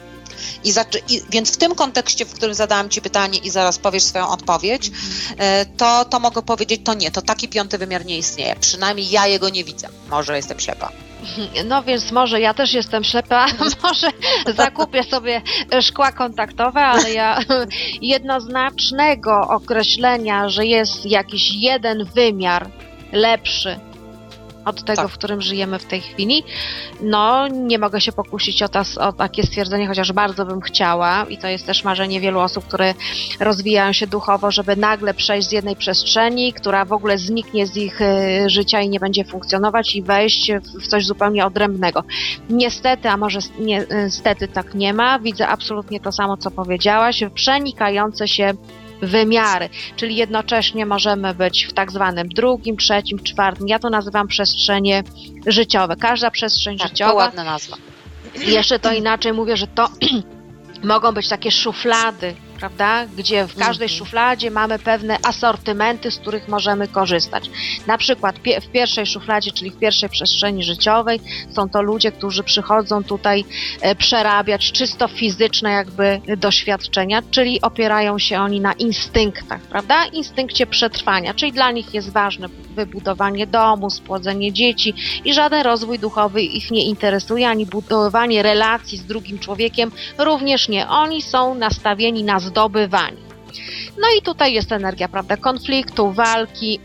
I, 0.65 0.73
i 1.09 1.23
więc 1.31 1.53
w 1.53 1.57
tym 1.57 1.75
kontekście, 1.75 2.25
w 2.27 2.35
którym 2.35 2.55
zadałam 2.55 2.89
Ci 2.89 3.03
pytanie 3.03 3.39
i 3.39 3.51
zaraz 3.51 3.79
powiesz 3.79 4.03
swoją 4.03 4.29
odpowiedź, 4.29 4.91
e, 5.39 5.67
to, 5.67 6.05
to 6.05 6.21
mogę 6.21 6.43
powiedzieć, 6.43 6.81
to 6.85 6.95
nie, 6.95 7.11
to 7.11 7.23
taki 7.23 7.49
piąty 7.49 7.79
wymiar 7.79 8.05
nie 8.05 8.19
istnieje. 8.19 8.57
Przynajmniej 8.61 9.11
ja 9.11 9.27
jego 9.27 9.49
nie 9.49 9.65
widzę. 9.65 9.89
Może 10.11 10.37
jestem 10.37 10.61
ślepa. 10.61 11.08
No 11.65 11.83
więc 11.83 12.13
może 12.13 12.41
ja 12.41 12.55
też 12.55 12.73
jestem 12.73 13.05
ślepa, 13.05 13.47
może 13.83 14.09
zakupię 14.55 15.03
sobie 15.03 15.43
szkła 15.81 16.13
kontaktowe, 16.13 16.81
ale 16.81 17.13
ja 17.13 17.39
jednoznacznego 18.03 19.41
określenia, 19.49 20.49
że 20.49 20.67
jest 20.67 21.07
jakiś 21.07 21.55
jeden 21.55 22.05
wymiar 22.05 22.71
lepszy 23.13 23.88
od 24.69 24.85
tego, 24.85 25.03
Tak. 25.03 25.11
w 25.11 25.15
którym 25.15 25.43
żyjemy 25.43 25.79
w 25.79 25.85
tej 25.85 26.01
chwili, 26.01 26.45
no 27.01 27.49
nie 27.49 27.79
mogę 27.79 28.01
się 28.01 28.13
pokusić 28.13 28.63
o, 28.63 28.69
tas, 28.69 28.99
o 28.99 29.13
takie 29.13 29.43
stwierdzenie, 29.43 29.87
chociaż 29.89 30.13
bardzo 30.13 30.45
bym 30.47 30.61
chciała 30.61 31.27
i 31.29 31.39
to 31.39 31.49
jest 31.49 31.67
też 31.67 31.85
marzenie 31.85 32.21
wielu 32.21 32.41
osób, 32.41 32.65
które 32.67 32.95
rozwijają 33.41 33.93
się 33.93 34.07
duchowo, 34.07 34.51
żeby 34.51 34.77
nagle 34.77 35.15
przejść 35.15 35.49
z 35.49 35.53
jednej 35.53 35.77
przestrzeni, 35.77 36.53
która 36.53 36.85
w 36.85 36.93
ogóle 36.93 37.19
zniknie 37.19 37.67
z 37.67 37.77
ich 37.77 38.01
y, 38.01 38.51
życia 38.51 38.81
i 38.81 38.89
nie 38.89 39.01
będzie 39.01 39.25
funkcjonować 39.25 39.97
i 39.97 40.03
wejść 40.03 40.53
w- 40.53 40.87
coś 40.89 41.07
zupełnie 41.07 41.47
odrębnego. 41.47 42.05
Niestety, 42.51 43.09
a 43.09 43.17
może 43.17 43.39
niestety 43.61 44.49
tak 44.49 44.75
nie 44.75 44.95
ma, 44.95 45.19
widzę 45.19 45.49
absolutnie 45.49 46.01
to 46.01 46.13
samo, 46.13 46.37
co 46.37 46.51
powiedziałaś, 46.51 47.25
przenikające 47.35 48.29
się 48.29 48.53
wymiary, 49.03 49.69
czyli 49.97 50.17
jednocześnie 50.17 50.87
możemy 50.87 51.35
być 51.35 51.67
w 51.67 51.73
tak 51.73 51.93
zwanym 51.93 52.29
drugim, 52.29 52.77
trzecim, 52.77 53.19
czwartym, 53.19 53.69
ja 53.69 53.79
to 53.79 53.91
nazywam 53.91 54.29
przestrzenie 54.29 55.03
życiowe. 55.47 55.97
Każda 55.97 56.31
przestrzeń 56.31 56.79
Tak, 56.79 56.89
to 56.89 56.95
życiowa 56.95 57.15
ładna 57.15 57.45
nazwa. 57.45 57.77
jeszcze 58.47 58.79
to 58.79 58.93
inaczej 58.93 59.33
mówię, 59.33 59.57
że 59.57 59.67
to 59.67 59.89
mogą 60.85 61.13
być 61.13 61.29
takie 61.29 61.51
szuflady, 61.51 62.35
prawda? 62.59 63.07
Gdzie 63.17 63.47
w 63.47 63.55
każdej 63.57 63.85
Mhm. 63.87 63.99
szufladzie 63.99 64.51
mamy 64.51 64.79
pewne 64.79 65.17
asortymenty, 65.23 66.11
z 66.11 66.19
których 66.19 66.49
możemy 66.49 66.89
korzystać. 66.89 67.51
Na 67.87 67.99
przykład 67.99 68.37
pie- 68.43 68.61
w 68.61 68.69
pierwszej 68.69 69.07
szufladzie, 69.07 69.53
czyli 69.53 69.71
w 69.71 69.79
pierwszej 69.79 70.09
przestrzeni 70.09 70.65
życiowej, 70.65 71.21
są 71.55 71.69
to 71.69 71.83
ludzie, 71.83 72.13
którzy 72.13 72.43
przychodzą 72.43 73.05
tutaj 73.05 73.45
e, 73.81 73.95
przerabiać 73.95 74.73
czysto 74.73 75.09
fizyczne 75.09 75.71
jakby 75.71 76.21
doświadczenia, 76.37 77.23
czyli 77.31 77.61
opierają 77.63 78.19
się 78.19 78.41
oni 78.41 78.61
na 78.61 78.73
instynktach, 78.73 79.61
prawda? 79.61 80.05
Instynkcie 80.05 80.67
przetrwania, 80.67 81.35
czyli 81.35 81.53
dla 81.53 81.71
nich 81.71 81.95
jest 81.95 82.13
ważne 82.13 82.49
wybudowanie 82.79 83.47
domu, 83.47 83.91
spłodzenie 83.91 84.53
dzieci 84.53 84.95
i 85.25 85.35
żaden 85.35 85.63
rozwój 85.63 85.99
duchowy 85.99 86.43
ich 86.43 86.71
nie 86.71 86.85
interesuje, 86.85 87.49
ani 87.49 87.67
budowanie 87.67 88.43
relacji 88.43 88.99
z 88.99 89.05
drugim 89.05 89.39
człowiekiem 89.39 89.91
również 90.19 90.69
nie. 90.69 90.89
Oni 90.89 91.23
są 91.23 91.55
nastawieni 91.55 92.25
na 92.25 92.39
zdobywanie. 92.41 93.29
No 94.01 94.07
i 94.19 94.23
tutaj 94.23 94.53
jest 94.55 94.73
energia, 94.73 95.09
prawda, 95.09 95.37
konfliktu, 95.37 96.13
walki. 96.13 96.81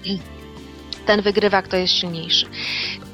Ten 1.06 1.22
wygrywa, 1.22 1.62
kto 1.62 1.78
jest 1.78 1.94
silniejszy. 1.94 2.46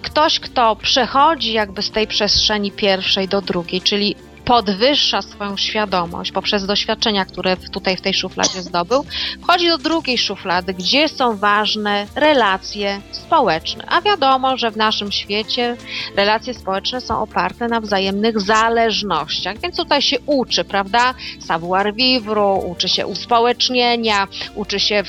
Ktoś, 0.01 0.39
kto 0.39 0.75
przechodzi 0.75 1.53
jakby 1.53 1.81
z 1.81 1.91
tej 1.91 2.07
przestrzeni 2.07 2.71
pierwszej 2.71 3.27
do 3.27 3.41
drugiej, 3.41 3.81
czyli 3.81 4.15
podwyższa 4.49 5.21
swoją 5.21 5.57
świadomość 5.57 6.31
poprzez 6.31 6.65
doświadczenia, 6.65 7.25
które 7.25 7.57
tutaj 7.57 7.97
w 7.97 8.01
tej 8.01 8.13
szufladzie 8.13 8.61
zdobył, 8.61 9.05
wchodzi 9.41 9.67
do 9.67 9.77
drugiej 9.77 10.17
szuflady, 10.17 10.73
gdzie 10.73 11.07
są 11.07 11.37
ważne 11.37 12.07
relacje 12.15 13.01
społeczne. 13.11 13.83
A 13.87 14.01
wiadomo, 14.01 14.57
że 14.57 14.71
w 14.71 14.77
naszym 14.77 15.11
świecie 15.11 15.77
relacje 16.15 16.53
społeczne 16.53 17.01
są 17.01 17.21
oparte 17.21 17.67
na 17.67 17.81
wzajemnych 17.81 18.41
zależnościach, 18.41 19.57
więc 19.59 19.77
tutaj 19.77 20.01
się 20.01 20.17
uczy, 20.25 20.63
prawda? 20.63 21.13
Savoir 21.39 21.93
vivre, 21.93 22.53
uczy 22.53 22.89
się 22.89 23.07
uspołecznienia, 23.07 24.27
uczy 24.55 24.79
się 24.79 25.03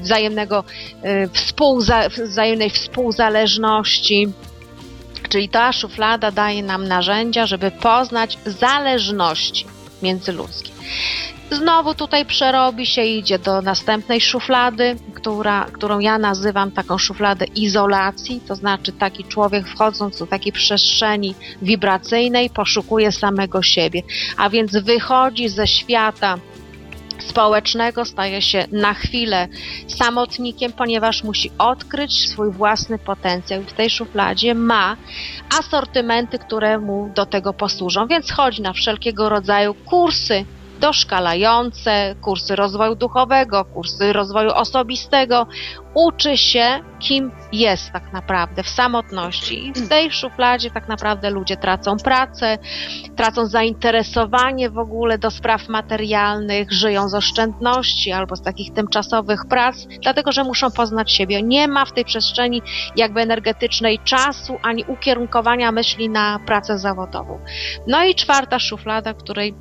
wzajemnego, 0.00 0.64
y, 1.04 2.26
wzajemnej 2.26 2.70
współzależności. 2.70 4.28
Czyli 5.28 5.48
ta 5.48 5.72
szuflada 5.72 6.30
daje 6.30 6.62
nam 6.62 6.88
narzędzia, 6.88 7.46
żeby 7.46 7.70
poznać 7.70 8.38
zależności 8.46 9.66
międzyludzkie. 10.02 10.70
Znowu 11.50 11.94
tutaj 11.94 12.26
przerobi 12.26 12.86
się 12.86 13.02
idzie 13.02 13.38
do 13.38 13.62
następnej 13.62 14.20
szuflady, 14.20 14.96
która, 15.14 15.66
którą 15.72 15.98
ja 15.98 16.18
nazywam 16.18 16.70
taką 16.70 16.98
szufladę 16.98 17.44
izolacji, 17.44 18.40
to 18.48 18.54
znaczy 18.54 18.92
taki 18.92 19.24
człowiek 19.24 19.68
wchodząc 19.68 20.18
do 20.18 20.26
takiej 20.26 20.52
przestrzeni 20.52 21.34
wibracyjnej 21.62 22.50
poszukuje 22.50 23.12
samego 23.12 23.62
siebie, 23.62 24.02
a 24.36 24.50
więc 24.50 24.72
wychodzi 24.72 25.48
ze 25.48 25.66
świata 25.66 26.38
społecznego, 27.26 28.04
staje 28.04 28.42
się 28.42 28.64
na 28.72 28.94
chwilę 28.94 29.48
samotnikiem, 29.88 30.72
ponieważ 30.72 31.24
musi 31.24 31.50
odkryć 31.58 32.28
swój 32.28 32.52
własny 32.52 32.98
potencjał. 32.98 33.62
W 33.62 33.72
tej 33.72 33.90
szufladzie 33.90 34.54
ma 34.54 34.96
asortymenty, 35.58 36.38
które 36.38 36.78
mu 36.78 37.10
do 37.14 37.26
tego 37.26 37.52
posłużą, 37.52 38.06
więc 38.06 38.30
chodzi 38.30 38.62
na 38.62 38.72
wszelkiego 38.72 39.28
rodzaju 39.28 39.74
kursy 39.74 40.44
doszkalające, 40.80 42.14
kursy 42.20 42.56
rozwoju 42.56 42.94
duchowego, 42.94 43.64
kursy 43.64 44.12
rozwoju 44.12 44.50
osobistego. 44.50 45.46
Uczy 45.94 46.36
się, 46.36 46.80
kim 46.98 47.32
jest 47.52 47.92
tak 47.92 48.12
naprawdę 48.12 48.62
w 48.62 48.68
samotności. 48.68 49.68
I 49.68 49.72
w 49.72 49.88
tej 49.88 50.10
szufladzie 50.10 50.70
tak 50.70 50.88
naprawdę 50.88 51.30
ludzie 51.30 51.56
tracą 51.56 51.96
pracę, 51.96 52.58
tracą 53.16 53.46
zainteresowanie 53.46 54.70
w 54.70 54.78
ogóle 54.78 55.18
do 55.18 55.30
spraw 55.30 55.68
materialnych, 55.68 56.72
żyją 56.72 57.08
z 57.08 57.14
oszczędności 57.14 58.12
albo 58.12 58.36
z 58.36 58.42
takich 58.42 58.72
tymczasowych 58.72 59.40
prac, 59.48 59.76
dlatego 60.02 60.32
że 60.32 60.44
muszą 60.44 60.70
poznać 60.70 61.12
siebie. 61.12 61.42
Nie 61.42 61.68
ma 61.68 61.84
w 61.84 61.92
tej 61.92 62.04
przestrzeni 62.04 62.62
jakby 62.96 63.20
energetycznej 63.20 63.98
czasu 64.04 64.56
ani 64.62 64.84
ukierunkowania 64.84 65.72
myśli 65.72 66.08
na 66.08 66.38
pracę 66.46 66.78
zawodową. 66.78 67.40
No 67.86 68.04
i 68.04 68.14
czwarta 68.14 68.58
szuflada, 68.58 69.14
której 69.14 69.54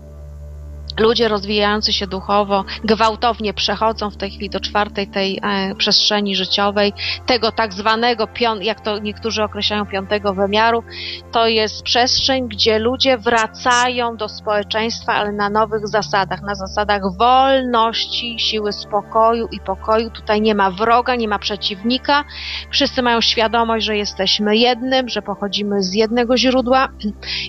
ludzie 1.00 1.28
rozwijający 1.28 1.94
się 1.94 2.08
duchowo 2.08 2.66
gwałtownie 2.84 3.54
przechodzą 3.54 4.10
w 4.10 4.18
tej 4.18 4.32
chwili 4.32 4.50
do 4.50 4.60
czwartej 4.60 5.08
tej 5.08 5.40
e, 5.44 5.76
przestrzeni 5.76 6.36
życiowej, 6.36 6.94
tego 7.26 7.52
tak 7.52 7.74
zwanego, 7.74 8.28
jak 8.62 8.82
to 8.82 9.00
niektórzy 9.00 9.44
określają, 9.44 9.86
piątego 9.86 10.34
wymiaru. 10.34 10.84
To 11.32 11.48
jest 11.48 11.84
przestrzeń, 11.84 12.48
gdzie 12.48 12.80
ludzie 12.80 13.18
wracają 13.18 14.18
do 14.18 14.30
społeczeństwa, 14.30 15.14
ale 15.14 15.32
na 15.32 15.50
nowych 15.50 15.88
zasadach, 15.88 16.42
na 16.42 16.56
zasadach 16.56 17.02
wolności, 17.18 18.40
siły 18.40 18.74
spokoju 18.74 19.48
i 19.52 19.60
pokoju. 19.60 20.10
Tutaj 20.10 20.42
nie 20.42 20.56
ma 20.56 20.72
wroga, 20.72 21.16
nie 21.16 21.28
ma 21.28 21.40
przeciwnika. 21.40 22.24
Wszyscy 22.72 23.02
mają 23.02 23.22
świadomość, 23.22 23.86
że 23.86 23.98
jesteśmy 23.98 24.58
jednym, 24.58 25.10
że 25.10 25.22
pochodzimy 25.22 25.84
z 25.84 25.94
jednego 25.94 26.38
źródła 26.38 26.90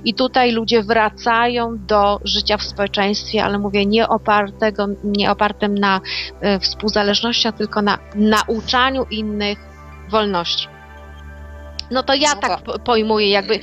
i 0.05 0.14
tutaj 0.14 0.53
ludzie 0.53 0.82
wracają 0.82 1.76
do 1.86 2.20
życia 2.24 2.57
w 2.57 2.62
społeczeństwie 2.62 3.36
ale 3.45 3.59
mówię 3.59 3.87
nie, 3.87 4.09
opartego, 4.09 4.87
nie 5.05 5.30
opartym 5.30 5.74
na 5.74 6.01
y, 6.57 6.61
współzależnościach, 6.61 7.57
tylko 7.57 7.82
na 7.82 7.99
nauczaniu 8.14 9.05
innych 9.11 9.59
wolności. 10.11 10.68
No 11.91 12.03
to 12.03 12.14
ja 12.14 12.34
no 12.34 12.41
tak 12.41 12.61
pojmuję, 12.84 13.30
jakby 13.30 13.55
y, 13.55 13.61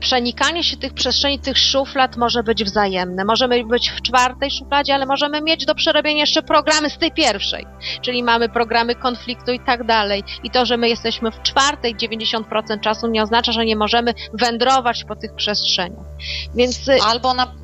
przenikanie 0.00 0.64
się 0.64 0.76
tych 0.76 0.94
przestrzeni, 0.94 1.38
tych 1.38 1.58
szuflad 1.58 2.16
może 2.16 2.42
być 2.42 2.64
wzajemne. 2.64 3.24
Możemy 3.24 3.64
być 3.64 3.90
w 3.90 4.02
czwartej 4.02 4.50
szufladzie, 4.50 4.94
ale 4.94 5.06
możemy 5.06 5.40
mieć 5.40 5.66
do 5.66 5.74
przerobienia 5.74 6.20
jeszcze 6.20 6.42
programy 6.42 6.90
z 6.90 6.98
tej 6.98 7.12
pierwszej. 7.12 7.66
Czyli 8.00 8.22
mamy 8.22 8.48
programy 8.48 8.94
konfliktu 8.94 9.52
i 9.52 9.60
tak 9.60 9.86
dalej. 9.86 10.24
I 10.44 10.50
to, 10.50 10.66
że 10.66 10.76
my 10.76 10.88
jesteśmy 10.88 11.30
w 11.30 11.42
czwartej 11.42 11.96
90% 11.96 12.80
czasu 12.80 13.06
nie 13.06 13.22
oznacza, 13.22 13.52
że 13.52 13.64
nie 13.64 13.76
możemy 13.76 14.14
wędrować 14.32 15.04
po 15.04 15.16
tych 15.16 15.34
przestrzeniach. 15.34 16.06
Więc... 16.54 16.88
Y, 16.88 17.02
Albo 17.02 17.34
na 17.34 17.61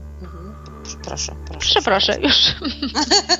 Proszę, 1.05 1.32
proszę. 1.51 1.82
Proszę, 1.82 2.18
już. 2.20 2.36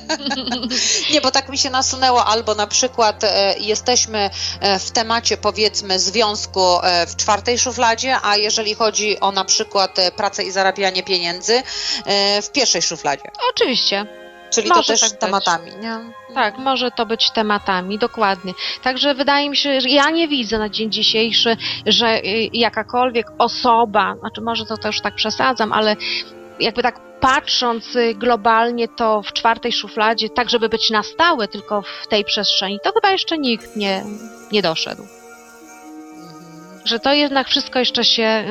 Nie, 1.13 1.21
bo 1.21 1.31
tak 1.31 1.49
mi 1.49 1.57
się 1.57 1.69
nasunęło, 1.69 2.25
albo 2.25 2.55
na 2.55 2.67
przykład 2.67 3.23
e, 3.23 3.55
jesteśmy 3.59 4.29
e, 4.59 4.79
w 4.79 4.91
temacie 4.91 5.37
powiedzmy 5.37 5.99
związku 5.99 6.79
e, 6.83 7.07
w 7.07 7.15
czwartej 7.15 7.59
szufladzie, 7.59 8.17
a 8.23 8.37
jeżeli 8.37 8.75
chodzi 8.75 9.19
o 9.19 9.31
na 9.31 9.45
przykład 9.45 9.99
e, 9.99 10.11
pracę 10.11 10.43
i 10.43 10.51
zarabianie 10.51 11.03
pieniędzy 11.03 11.63
e, 12.05 12.41
w 12.41 12.51
pierwszej 12.51 12.81
szufladzie. 12.81 13.31
Oczywiście. 13.49 14.05
Czyli 14.49 14.69
może 14.69 14.81
to 14.81 14.87
też 14.87 15.11
tak 15.11 15.19
tematami, 15.19 15.71
nie? 15.81 15.99
Tak, 16.33 16.57
może 16.57 16.91
to 16.91 17.05
być 17.05 17.31
tematami, 17.31 17.99
dokładnie. 17.99 18.53
Także 18.83 19.15
wydaje 19.15 19.49
mi 19.49 19.57
się, 19.57 19.81
że 19.81 19.89
ja 19.89 20.09
nie 20.09 20.27
widzę 20.27 20.57
na 20.57 20.69
dzień 20.69 20.91
dzisiejszy, 20.91 21.57
że 21.85 22.17
y, 22.17 22.49
jakakolwiek 22.53 23.27
osoba, 23.37 24.15
znaczy 24.19 24.41
może 24.41 24.65
to 24.65 24.77
też 24.77 25.01
tak 25.01 25.15
przesadzam, 25.15 25.73
ale 25.73 25.95
jakby 26.59 26.83
tak 26.83 26.99
patrząc 27.19 27.95
y, 27.95 28.15
globalnie 28.15 28.87
to 28.87 29.21
w 29.21 29.33
czwartej 29.33 29.71
szufladzie, 29.71 30.29
tak 30.29 30.49
żeby 30.49 30.69
być 30.69 30.89
na 30.89 31.03
stałe 31.03 31.47
tylko 31.47 31.81
w 31.81 32.07
tej 32.07 32.25
przestrzeni, 32.25 32.79
to 32.83 32.91
chyba 32.91 33.11
jeszcze 33.11 33.37
nikt 33.37 33.75
nie, 33.75 34.03
nie 34.51 34.61
doszedł. 34.61 35.03
Że 36.85 36.99
to 36.99 37.13
jednak 37.13 37.47
wszystko 37.47 37.79
jeszcze 37.79 38.03
się 38.03 38.45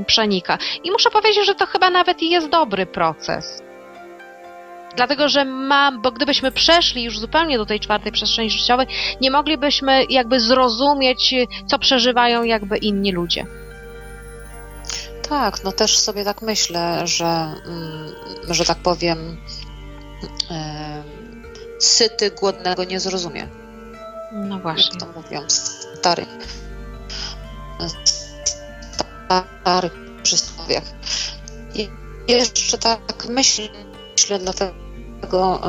y, 0.00 0.04
przenika. 0.04 0.58
I 0.84 0.90
muszę 0.90 1.10
powiedzieć, 1.10 1.46
że 1.46 1.54
to 1.54 1.66
chyba 1.66 1.90
nawet 1.90 2.22
i 2.22 2.30
jest 2.30 2.48
dobry 2.48 2.86
proces. 2.86 3.62
Dlatego, 4.96 5.28
że 5.28 5.44
mam, 5.44 6.02
bo 6.02 6.12
gdybyśmy 6.12 6.52
przeszli 6.52 7.02
już 7.02 7.18
zupełnie 7.18 7.58
do 7.58 7.66
tej 7.66 7.80
czwartej 7.80 8.12
przestrzeni 8.12 8.50
życiowej, 8.50 8.86
nie 9.20 9.30
moglibyśmy 9.30 10.04
jakby 10.08 10.40
zrozumieć, 10.40 11.32
y, 11.32 11.46
co 11.66 11.78
przeżywają 11.78 12.42
jakby 12.42 12.76
inni 12.76 13.12
ludzie. 13.12 13.46
Tak, 15.28 15.64
no 15.64 15.72
też 15.72 15.98
sobie 15.98 16.24
tak 16.24 16.42
myślę, 16.42 17.06
że, 17.06 17.54
mm, 17.66 18.14
że 18.48 18.64
tak 18.64 18.78
powiem, 18.78 19.36
syty 21.78 22.30
głodnego 22.30 22.84
nie 22.84 23.00
zrozumie. 23.00 23.48
No 24.32 24.58
właśnie. 24.58 24.98
Jak 25.00 25.14
to 25.14 25.20
mówią 25.20 25.44
stary, 25.48 26.26
starych 29.62 29.92
przysłowiach. 30.22 30.84
I 31.74 31.88
jeszcze 32.28 32.78
tak 32.78 33.26
myślę, 33.28 33.68
myślę 34.12 34.38
dlatego 34.38 35.60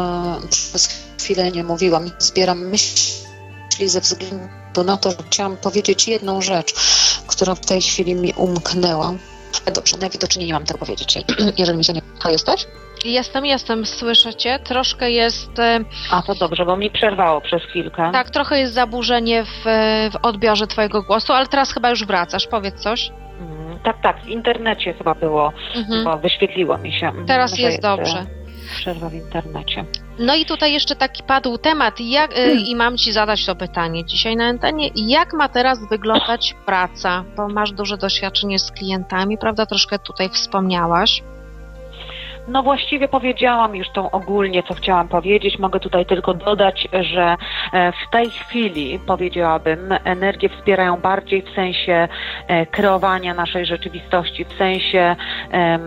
e, 0.43 0.47
przez 0.47 0.89
chwilę 1.19 1.51
nie 1.51 1.63
mówiłam. 1.63 2.11
Zbieram 2.19 2.59
myśli 2.67 3.89
ze 3.89 4.01
względu 4.01 4.83
na 4.85 4.97
to, 4.97 5.11
że 5.11 5.17
chciałam 5.27 5.57
powiedzieć 5.57 6.07
jedną 6.07 6.41
rzecz, 6.41 6.73
która 7.27 7.55
w 7.55 7.65
tej 7.65 7.81
chwili 7.81 8.15
mi 8.15 8.33
umknęła. 8.33 9.13
Dobrze, 9.75 9.97
najwidoczniej 9.97 10.47
nie 10.47 10.53
mam 10.53 10.65
tego 10.65 10.79
powiedzieć, 10.79 11.17
jeżeli 11.57 11.77
mi 11.77 11.83
się 11.83 11.93
nie... 11.93 12.01
A 12.23 12.31
jesteś? 12.31 12.65
Jestem, 13.05 13.45
jestem, 13.45 13.85
słyszę 13.85 14.35
cię. 14.35 14.59
Troszkę 14.59 15.11
jest... 15.11 15.59
E, 15.59 15.79
A, 16.11 16.21
to 16.21 16.35
dobrze, 16.35 16.65
bo 16.65 16.77
mi 16.77 16.91
przerwało 16.91 17.41
przez 17.41 17.63
chwilkę. 17.63 18.09
Tak, 18.13 18.29
trochę 18.29 18.59
jest 18.59 18.73
zaburzenie 18.73 19.43
w, 19.43 19.63
w 20.11 20.15
odbiorze 20.21 20.67
twojego 20.67 21.03
głosu, 21.03 21.33
ale 21.33 21.47
teraz 21.47 21.73
chyba 21.73 21.89
już 21.89 22.05
wracasz. 22.05 22.47
Powiedz 22.47 22.75
coś. 22.75 23.11
Mm, 23.39 23.79
tak, 23.79 24.01
tak, 24.01 24.23
w 24.23 24.27
internecie 24.27 24.93
chyba 24.93 25.15
było, 25.15 25.53
mhm. 25.75 26.03
bo 26.03 26.17
wyświetliło 26.17 26.77
mi 26.77 26.93
się. 26.93 27.11
Teraz 27.27 27.51
jest, 27.51 27.61
jest 27.61 27.81
dobrze. 27.81 28.25
Przerwa 28.75 29.09
w 29.09 29.13
internecie. 29.13 29.85
No 30.19 30.35
i 30.35 30.45
tutaj 30.45 30.73
jeszcze 30.73 30.95
taki 30.95 31.23
padł 31.23 31.57
temat 31.57 31.99
jak, 31.99 32.33
hmm. 32.33 32.59
i 32.59 32.75
mam 32.75 32.97
Ci 32.97 33.11
zadać 33.11 33.45
to 33.45 33.55
pytanie 33.55 34.05
dzisiaj 34.05 34.35
na 34.35 34.45
antenie. 34.45 34.89
Jak 34.95 35.33
ma 35.33 35.49
teraz 35.49 35.89
wyglądać 35.89 36.55
praca? 36.65 37.23
Bo 37.37 37.47
masz 37.47 37.71
duże 37.71 37.97
doświadczenie 37.97 38.59
z 38.59 38.71
klientami, 38.71 39.37
prawda? 39.37 39.65
Troszkę 39.65 39.99
tutaj 39.99 40.29
wspomniałaś. 40.29 41.23
No 42.47 42.63
właściwie 42.63 43.07
powiedziałam 43.07 43.75
już 43.75 43.89
tą 43.89 44.11
ogólnie, 44.11 44.63
co 44.63 44.73
chciałam 44.73 45.07
powiedzieć. 45.07 45.59
Mogę 45.59 45.79
tutaj 45.79 46.05
tylko 46.05 46.33
dodać, 46.33 46.87
że 46.93 47.35
e, 47.73 47.91
w 47.91 48.11
tej 48.11 48.29
chwili 48.29 48.99
powiedziałabym, 48.99 49.93
energie 50.03 50.49
wspierają 50.49 50.97
bardziej 50.97 51.41
w 51.41 51.55
sensie 51.55 52.07
e, 52.47 52.65
kreowania 52.65 53.33
naszej 53.33 53.65
rzeczywistości, 53.65 54.45
w 54.45 54.53
sensie 54.57 55.15
e, 55.51 55.79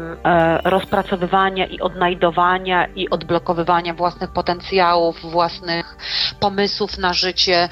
rozpracowywania 0.64 1.66
i 1.66 1.80
odnajdowania 1.80 2.86
i 2.86 3.10
odblokowywania 3.10 3.94
własnych 3.94 4.32
potencjałów, 4.32 5.20
własnych 5.20 5.96
pomysłów 6.40 6.98
na 6.98 7.12
życie, 7.12 7.68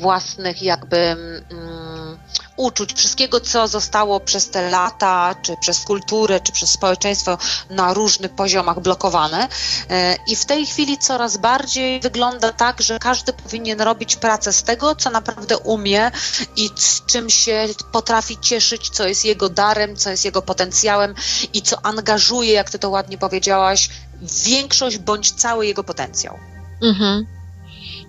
własnych 0.00 0.62
jakby 0.62 0.96
mm, 0.96 1.85
uczuć, 2.56 2.92
wszystkiego, 2.92 3.40
co 3.40 3.68
zostało 3.68 4.20
przez 4.20 4.50
te 4.50 4.70
lata, 4.70 5.34
czy 5.42 5.56
przez 5.60 5.80
kulturę, 5.80 6.40
czy 6.40 6.52
przez 6.52 6.70
społeczeństwo 6.70 7.38
na 7.70 7.94
różnych 7.94 8.30
poziomach 8.34 8.80
blokowane. 8.80 9.48
E, 9.90 10.16
I 10.26 10.36
w 10.36 10.44
tej 10.44 10.66
chwili 10.66 10.98
coraz 10.98 11.36
bardziej 11.36 12.00
wygląda 12.00 12.52
tak, 12.52 12.82
że 12.82 12.98
każdy 12.98 13.32
powinien 13.32 13.80
robić 13.80 14.16
pracę 14.16 14.52
z 14.52 14.62
tego, 14.62 14.94
co 14.94 15.10
naprawdę 15.10 15.58
umie 15.58 16.10
i 16.56 16.70
z 16.76 17.06
czym 17.06 17.30
się 17.30 17.66
potrafi 17.92 18.38
cieszyć, 18.40 18.90
co 18.90 19.08
jest 19.08 19.24
jego 19.24 19.48
darem, 19.48 19.96
co 19.96 20.10
jest 20.10 20.24
jego 20.24 20.42
potencjałem 20.42 21.14
i 21.52 21.62
co 21.62 21.86
angażuje, 21.86 22.52
jak 22.52 22.70
ty 22.70 22.78
to 22.78 22.90
ładnie 22.90 23.18
powiedziałaś, 23.18 23.88
większość 24.44 24.98
bądź 24.98 25.32
cały 25.32 25.66
jego 25.66 25.84
potencjał. 25.84 26.38
Mhm. 26.82 27.26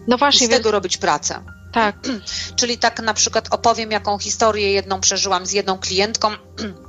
No 0.07 0.17
właśnie. 0.17 0.47
I 0.47 0.49
z 0.49 0.53
tego 0.53 0.71
robić 0.71 0.97
pracę. 0.97 1.56
Tak. 1.77 1.95
Czyli 2.59 2.77
tak 2.77 2.99
na 2.99 3.13
przykład 3.13 3.53
opowiem, 3.53 3.91
jaką 3.91 4.17
historię 4.17 4.71
jedną 4.71 5.01
przeżyłam 5.01 5.45
z 5.45 5.51
jedną 5.51 5.77
klientką. 5.77 6.29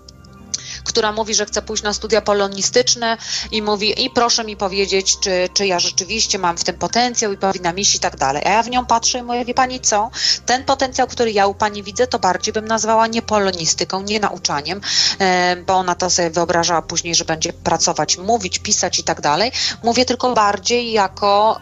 która 0.89 1.12
mówi, 1.12 1.34
że 1.34 1.47
chce 1.47 1.62
pójść 1.62 1.82
na 1.82 1.93
studia 1.93 2.20
polonistyczne 2.20 3.16
i 3.53 3.62
mówi, 3.62 4.05
i 4.05 4.11
proszę 4.11 4.45
mi 4.45 4.57
powiedzieć, 4.57 5.18
czy, 5.20 5.49
czy 5.55 5.66
ja 5.66 5.78
rzeczywiście 5.78 6.39
mam 6.39 6.57
w 6.57 6.64
tym 6.64 6.78
potencjał 6.78 7.32
i 7.32 7.36
powinnam 7.36 7.78
iść 7.78 7.95
i 7.95 7.99
tak 7.99 8.16
dalej. 8.16 8.43
A 8.47 8.51
ja 8.51 8.62
w 8.62 8.70
nią 8.70 8.86
patrzę 8.86 9.18
i 9.18 9.22
mówię, 9.22 9.45
wie 9.45 9.55
pani 9.55 9.80
co, 9.80 10.11
ten 10.47 10.64
potencjał, 10.64 11.07
który 11.07 11.32
ja 11.32 11.47
u 11.47 11.55
pani 11.55 11.82
widzę, 11.82 12.07
to 12.07 12.18
bardziej 12.18 12.53
bym 12.53 12.64
nazwała 12.64 13.07
nie 13.07 13.22
polonistyką, 13.22 14.03
nie 14.03 14.20
nauczaniem, 14.20 14.80
e, 15.18 15.57
bo 15.57 15.74
ona 15.74 15.95
to 15.95 16.11
sobie 16.11 16.30
wyobrażała 16.30 16.82
później, 16.82 17.14
że 17.14 17.24
będzie 17.24 17.53
pracować, 17.53 18.18
mówić, 18.18 18.59
pisać 18.59 18.99
i 18.99 19.05
tak 19.05 19.20
dalej. 19.20 19.53
Mówię 19.82 20.05
tylko 20.05 20.34
bardziej 20.34 20.93
jako, 20.93 21.61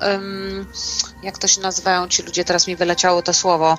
jak 1.23 1.39
to 1.39 1.49
się 1.49 1.61
nazywają 1.61 2.09
ci 2.09 2.23
ludzie, 2.23 2.45
teraz 2.45 2.67
mi 2.67 2.77
wyleciało 2.77 3.23
to 3.23 3.33
słowo, 3.33 3.79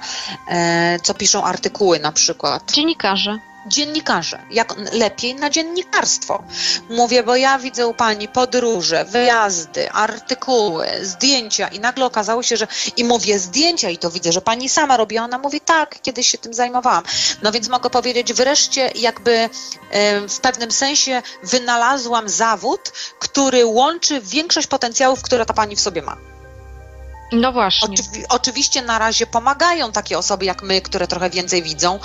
e, 0.50 1.00
co 1.04 1.14
piszą 1.14 1.44
artykuły 1.44 2.00
na 2.00 2.12
przykład. 2.12 2.72
Dziennikarze 2.72 3.40
dziennikarze, 3.68 4.40
jak 4.52 4.76
lepiej 4.94 5.36
na 5.36 5.50
dziennikarstwo. 5.50 6.44
Mówię, 6.90 7.24
bo 7.24 7.36
ja 7.36 7.60
widzę 7.60 7.88
u 7.88 7.94
pani 7.94 8.28
podróże, 8.28 9.06
wyjazdy, 9.06 9.92
artykuły, 9.92 10.88
zdjęcia 11.02 11.68
i 11.68 11.80
nagle 11.80 12.06
okazało 12.06 12.44
się, 12.44 12.58
że 12.58 12.68
i 12.98 13.04
mówię 13.04 13.40
zdjęcia 13.40 13.90
i 13.90 13.98
to 13.98 14.12
widzę, 14.12 14.32
że 14.32 14.42
pani 14.42 14.70
sama 14.70 14.98
robi, 14.98 15.18
ona 15.18 15.38
mówi 15.38 15.62
tak, 15.62 16.02
kiedyś 16.02 16.28
się 16.28 16.38
tym 16.38 16.54
zajmowałam. 16.54 17.04
No 17.42 17.52
więc 17.52 17.68
mogę 17.70 17.90
powiedzieć, 17.90 18.34
wreszcie 18.34 18.92
jakby 18.96 19.50
w 20.30 20.40
pewnym 20.42 20.72
sensie 20.72 21.22
wynalazłam 21.44 22.30
zawód, 22.30 22.92
który 23.20 23.66
łączy 23.66 24.22
większość 24.22 24.68
potencjałów, 24.68 25.22
które 25.22 25.46
ta 25.46 25.54
pani 25.54 25.76
w 25.76 25.82
sobie 25.82 26.02
ma. 26.02 26.18
No 27.32 27.52
właśnie. 27.52 27.98
oczywiście 28.30 28.82
na 28.82 29.00
razie 29.00 29.28
pomagają 29.28 29.92
takie 29.92 30.18
osoby 30.18 30.46
jak 30.46 30.64
my, 30.64 30.82
które 30.82 31.08
trochę 31.08 31.30
więcej 31.30 31.64
widzą, 31.64 32.00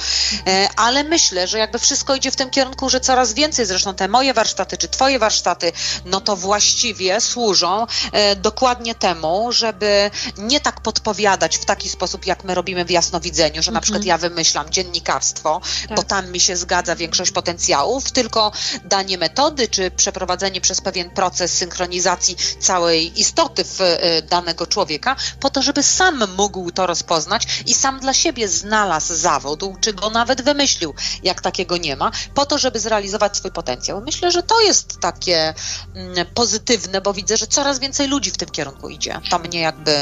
e, 0.46 0.68
ale 0.76 1.04
myślę, 1.04 1.48
że 1.48 1.58
jakby 1.58 1.78
wszystko 1.78 2.14
idzie 2.14 2.30
w 2.30 2.36
tym 2.36 2.50
kierunku, 2.50 2.90
że 2.90 3.00
coraz 3.00 3.32
więcej, 3.32 3.66
zresztą 3.66 3.94
te 3.94 4.08
moje 4.08 4.34
warsztaty 4.34 4.76
czy 4.76 4.88
twoje 4.88 5.18
warsztaty, 5.18 5.72
no 6.04 6.20
to 6.20 6.36
właściwie 6.36 7.20
służą 7.20 7.86
e, 8.12 8.36
dokładnie 8.36 8.94
temu, 8.94 9.52
żeby 9.52 10.10
nie 10.38 10.60
tak 10.60 10.80
podpowiadać 10.80 11.56
w 11.56 11.64
taki 11.64 11.88
sposób, 11.88 12.26
jak 12.26 12.44
my 12.44 12.54
robimy 12.54 12.84
w 12.84 12.90
jasnowidzeniu, 12.90 13.62
że 13.62 13.72
na 13.72 13.78
mhm. 13.78 13.82
przykład 13.82 14.04
ja 14.04 14.18
wymyślam 14.18 14.70
dziennikarstwo, 14.70 15.60
tak. 15.88 15.96
bo 15.96 16.02
tam 16.02 16.32
mi 16.32 16.40
się 16.40 16.56
zgadza 16.56 16.96
większość 16.96 17.30
potencjałów, 17.30 18.12
tylko 18.12 18.52
danie 18.84 19.18
metody, 19.18 19.68
czy 19.68 19.90
przeprowadzenie 19.90 20.60
przez 20.60 20.80
pewien 20.80 21.10
proces 21.10 21.54
synchronizacji 21.54 22.36
całej 22.60 23.20
istoty 23.20 23.64
w 23.64 23.80
e, 23.80 24.22
danego 24.22 24.66
człowieka, 24.66 25.11
po 25.40 25.50
to, 25.50 25.62
żeby 25.62 25.82
sam 25.82 26.24
mógł 26.36 26.70
to 26.70 26.86
rozpoznać 26.86 27.62
i 27.66 27.74
sam 27.74 28.00
dla 28.00 28.14
siebie 28.14 28.48
znalazł 28.48 29.14
zawód, 29.14 29.62
czy 29.80 29.92
go 29.92 30.10
nawet 30.10 30.42
wymyślił, 30.42 30.94
jak 31.22 31.40
takiego 31.40 31.76
nie 31.76 31.96
ma, 31.96 32.10
po 32.34 32.46
to, 32.46 32.58
żeby 32.58 32.80
zrealizować 32.80 33.36
swój 33.36 33.50
potencjał. 33.50 34.00
Myślę, 34.00 34.30
że 34.30 34.42
to 34.42 34.60
jest 34.60 35.00
takie 35.00 35.54
mm, 35.94 36.26
pozytywne, 36.34 37.00
bo 37.00 37.12
widzę, 37.12 37.36
że 37.36 37.46
coraz 37.46 37.78
więcej 37.78 38.08
ludzi 38.08 38.30
w 38.30 38.36
tym 38.36 38.48
kierunku 38.48 38.88
idzie. 38.88 39.20
To 39.30 39.38
mnie 39.38 39.60
jakby 39.60 39.92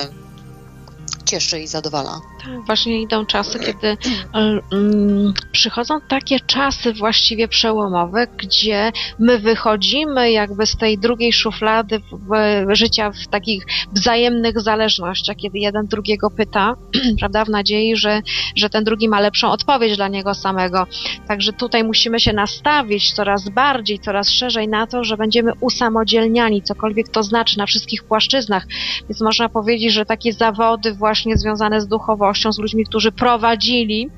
cieszy 1.25 1.61
i 1.61 1.66
zadowala. 1.66 2.21
Tak, 2.45 2.66
właśnie 2.66 3.03
idą 3.03 3.27
czasy, 3.27 3.59
kiedy 3.59 3.97
um, 4.35 5.35
przychodzą 5.53 6.01
takie 6.09 6.41
czasy 6.41 6.93
właściwie 6.93 7.49
przełomowe, 7.49 8.27
gdzie 8.37 8.93
my 9.18 9.39
wychodzimy 9.39 10.31
jakby 10.31 10.66
z 10.66 10.77
tej 10.77 10.99
drugiej 10.99 11.33
szuflady 11.33 11.99
w, 11.99 12.03
w, 12.03 12.75
życia 12.75 13.11
w 13.11 13.29
takich 13.29 13.64
wzajemnych 13.93 14.61
zależnościach, 14.61 15.37
kiedy 15.37 15.59
jeden 15.59 15.87
drugiego 15.87 16.31
pyta, 16.31 16.75
prawda, 17.21 17.45
w 17.45 17.49
nadziei, 17.49 17.97
że, 17.97 18.21
że 18.57 18.71
ten 18.71 18.85
drugi 18.85 19.09
ma 19.09 19.21
lepszą 19.21 19.51
odpowiedź 19.51 19.97
dla 19.97 20.09
niego 20.09 20.35
samego. 20.35 20.87
Także 21.29 21.53
tutaj 21.53 21.85
musimy 21.85 22.21
się 22.21 22.33
nastawić 22.33 23.12
coraz 23.12 23.49
bardziej, 23.49 23.99
coraz 23.99 24.31
szerzej 24.31 24.68
na 24.68 24.87
to, 24.87 25.05
że 25.05 25.16
będziemy 25.16 25.53
usamodzielniani, 25.61 26.62
cokolwiek 26.62 27.09
to 27.09 27.23
znaczy 27.23 27.59
na 27.59 27.66
wszystkich 27.66 28.05
płaszczyznach. 28.05 28.66
Więc 29.09 29.21
można 29.21 29.49
powiedzieć, 29.49 29.93
że 29.93 30.05
takie 30.07 30.33
zawody 30.33 30.95
właśnie 30.95 31.10
związane 31.35 31.81
z 31.81 31.87
duchowością, 31.87 32.53
z 32.53 32.59
ludźmi, 32.59 32.85
którzy 32.85 33.13
prowadzili 33.13 34.11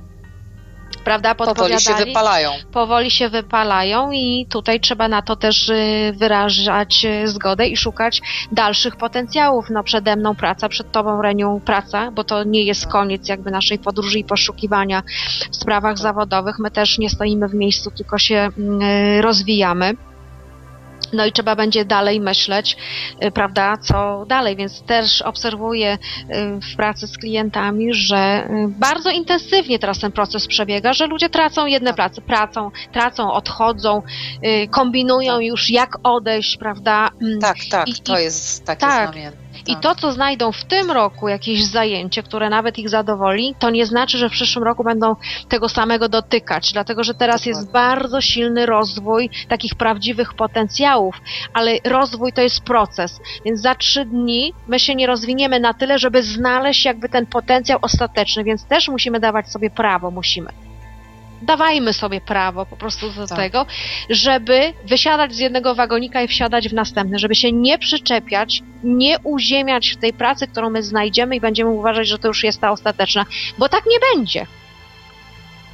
prawda, 1.04 1.34
Powoli 1.34 1.80
się 1.80 1.94
wypalają. 1.94 2.50
Powoli 2.72 3.10
się 3.10 3.28
wypalają 3.28 4.10
i 4.12 4.46
tutaj 4.50 4.80
trzeba 4.80 5.08
na 5.08 5.22
to 5.22 5.36
też 5.36 5.68
y, 5.68 6.12
wyrażać 6.16 7.04
y, 7.04 7.28
zgodę 7.28 7.68
i 7.68 7.76
szukać 7.76 8.20
dalszych 8.52 8.96
potencjałów. 8.96 9.70
No 9.70 9.82
przede 9.82 10.16
mną 10.16 10.34
praca, 10.34 10.68
przed 10.68 10.92
tobą 10.92 11.22
Renią 11.22 11.60
praca, 11.60 12.10
bo 12.10 12.24
to 12.24 12.44
nie 12.44 12.62
jest 12.62 12.86
koniec 12.86 13.28
jakby 13.28 13.50
naszej 13.50 13.78
podróży 13.78 14.18
i 14.18 14.24
poszukiwania 14.24 15.02
w 15.50 15.56
sprawach 15.56 15.98
zawodowych. 15.98 16.58
My 16.58 16.70
też 16.70 16.98
nie 16.98 17.10
stoimy 17.10 17.48
w 17.48 17.54
miejscu, 17.54 17.90
tylko 17.90 18.18
się 18.18 18.48
mm, 18.58 18.80
rozwijamy. 19.20 19.94
No 21.12 21.26
i 21.26 21.32
trzeba 21.32 21.56
będzie 21.56 21.84
dalej 21.84 22.20
myśleć, 22.20 22.76
y, 23.24 23.30
prawda, 23.30 23.76
co 23.76 24.24
dalej, 24.28 24.56
więc 24.56 24.82
też 24.82 25.22
obserwuję 25.22 25.92
y, 25.94 25.98
w 26.72 26.76
pracy 26.76 27.06
z 27.06 27.18
klientami, 27.18 27.94
że 27.94 28.48
y, 28.50 28.68
bardzo 28.68 29.10
intensywnie 29.10 29.78
teraz 29.78 29.98
ten 29.98 30.12
proces 30.12 30.46
przebiega, 30.46 30.92
że 30.92 31.06
ludzie 31.06 31.28
tracą 31.28 31.66
jedne 31.66 31.90
tak. 31.90 31.96
prace, 31.96 32.20
pracą, 32.20 32.70
tracą, 32.92 33.32
odchodzą, 33.32 34.02
kombinują 34.70 35.34
tak. 35.34 35.42
już 35.44 35.70
jak 35.70 35.98
odejść, 36.02 36.56
prawda. 36.56 37.08
Mm, 37.22 37.40
tak, 37.40 37.56
tak, 37.70 37.88
I, 37.88 38.02
to 38.02 38.18
jest 38.18 38.64
takie 38.64 38.80
tak, 38.80 39.10
znamienne. 39.10 39.41
I 39.66 39.76
to, 39.76 39.94
co 39.94 40.12
znajdą 40.12 40.52
w 40.52 40.64
tym 40.64 40.90
roku 40.90 41.28
jakieś 41.28 41.64
zajęcie, 41.64 42.22
które 42.22 42.50
nawet 42.50 42.78
ich 42.78 42.88
zadowoli, 42.88 43.54
to 43.58 43.70
nie 43.70 43.86
znaczy, 43.86 44.18
że 44.18 44.28
w 44.28 44.32
przyszłym 44.32 44.64
roku 44.64 44.84
będą 44.84 45.16
tego 45.48 45.68
samego 45.68 46.08
dotykać, 46.08 46.72
dlatego 46.72 47.04
że 47.04 47.14
teraz 47.14 47.40
Dokładnie. 47.40 47.60
jest 47.60 47.72
bardzo 47.72 48.20
silny 48.20 48.66
rozwój 48.66 49.30
takich 49.48 49.74
prawdziwych 49.74 50.34
potencjałów, 50.34 51.20
ale 51.52 51.78
rozwój 51.84 52.32
to 52.32 52.40
jest 52.40 52.60
proces, 52.60 53.20
więc 53.44 53.60
za 53.60 53.74
trzy 53.74 54.04
dni 54.04 54.52
my 54.68 54.78
się 54.78 54.94
nie 54.94 55.06
rozwiniemy 55.06 55.60
na 55.60 55.74
tyle, 55.74 55.98
żeby 55.98 56.22
znaleźć 56.22 56.84
jakby 56.84 57.08
ten 57.08 57.26
potencjał 57.26 57.78
ostateczny, 57.82 58.44
więc 58.44 58.64
też 58.64 58.88
musimy 58.88 59.20
dawać 59.20 59.48
sobie 59.48 59.70
prawo, 59.70 60.10
musimy 60.10 60.71
dawajmy 61.42 61.92
sobie 61.92 62.20
prawo 62.20 62.66
po 62.66 62.76
prostu 62.76 63.10
do 63.10 63.26
tak. 63.26 63.38
tego, 63.38 63.66
żeby 64.10 64.72
wysiadać 64.84 65.34
z 65.34 65.38
jednego 65.38 65.74
wagonika 65.74 66.22
i 66.22 66.28
wsiadać 66.28 66.68
w 66.68 66.74
następny, 66.74 67.18
żeby 67.18 67.34
się 67.34 67.52
nie 67.52 67.78
przyczepiać, 67.78 68.62
nie 68.84 69.18
uziemiać 69.18 69.90
w 69.90 69.96
tej 69.96 70.12
pracy, 70.12 70.46
którą 70.46 70.70
my 70.70 70.82
znajdziemy 70.82 71.36
i 71.36 71.40
będziemy 71.40 71.70
uważać, 71.70 72.08
że 72.08 72.18
to 72.18 72.28
już 72.28 72.44
jest 72.44 72.60
ta 72.60 72.70
ostateczna, 72.70 73.26
bo 73.58 73.68
tak 73.68 73.84
nie 73.86 73.98
będzie. 74.14 74.46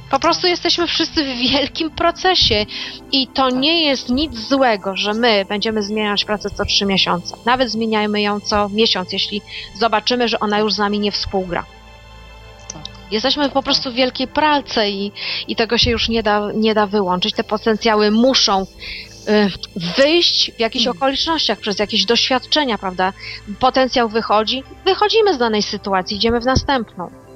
Po 0.09 0.19
prostu 0.19 0.47
jesteśmy 0.47 0.87
wszyscy 0.87 1.23
w 1.23 1.37
wielkim 1.37 1.91
procesie 1.91 2.65
i 3.11 3.27
to 3.27 3.49
tak. 3.49 3.59
nie 3.59 3.83
jest 3.83 4.09
nic 4.09 4.37
złego, 4.37 4.95
że 4.95 5.13
my 5.13 5.45
będziemy 5.49 5.83
zmieniać 5.83 6.25
pracę 6.25 6.49
co 6.49 6.65
trzy 6.65 6.85
miesiące. 6.85 7.37
Nawet 7.45 7.71
zmieniajmy 7.71 8.21
ją 8.21 8.39
co 8.39 8.69
miesiąc, 8.69 9.13
jeśli 9.13 9.41
zobaczymy, 9.75 10.27
że 10.27 10.39
ona 10.39 10.59
już 10.59 10.73
z 10.73 10.77
nami 10.77 10.99
nie 10.99 11.11
współgra. 11.11 11.65
Jesteśmy 13.11 13.49
po 13.49 13.63
prostu 13.63 13.91
w 13.91 13.93
wielkiej 13.93 14.27
pralce 14.27 14.89
i, 14.89 15.11
i 15.47 15.55
tego 15.55 15.77
się 15.77 15.91
już 15.91 16.09
nie 16.09 16.23
da, 16.23 16.51
nie 16.53 16.73
da 16.73 16.85
wyłączyć. 16.85 17.33
Te 17.33 17.43
potencjały 17.43 18.11
muszą 18.11 18.61
y, 18.61 19.49
wyjść 19.97 20.51
w 20.51 20.59
jakichś 20.59 20.85
hmm. 20.85 20.97
okolicznościach, 20.97 21.59
przez 21.59 21.79
jakieś 21.79 22.05
doświadczenia, 22.05 22.77
prawda? 22.77 23.13
Potencjał 23.59 24.09
wychodzi, 24.09 24.63
wychodzimy 24.85 25.33
z 25.33 25.37
danej 25.37 25.63
sytuacji, 25.63 26.17
idziemy 26.17 26.39
w 26.39 26.45
następną. 26.45 27.28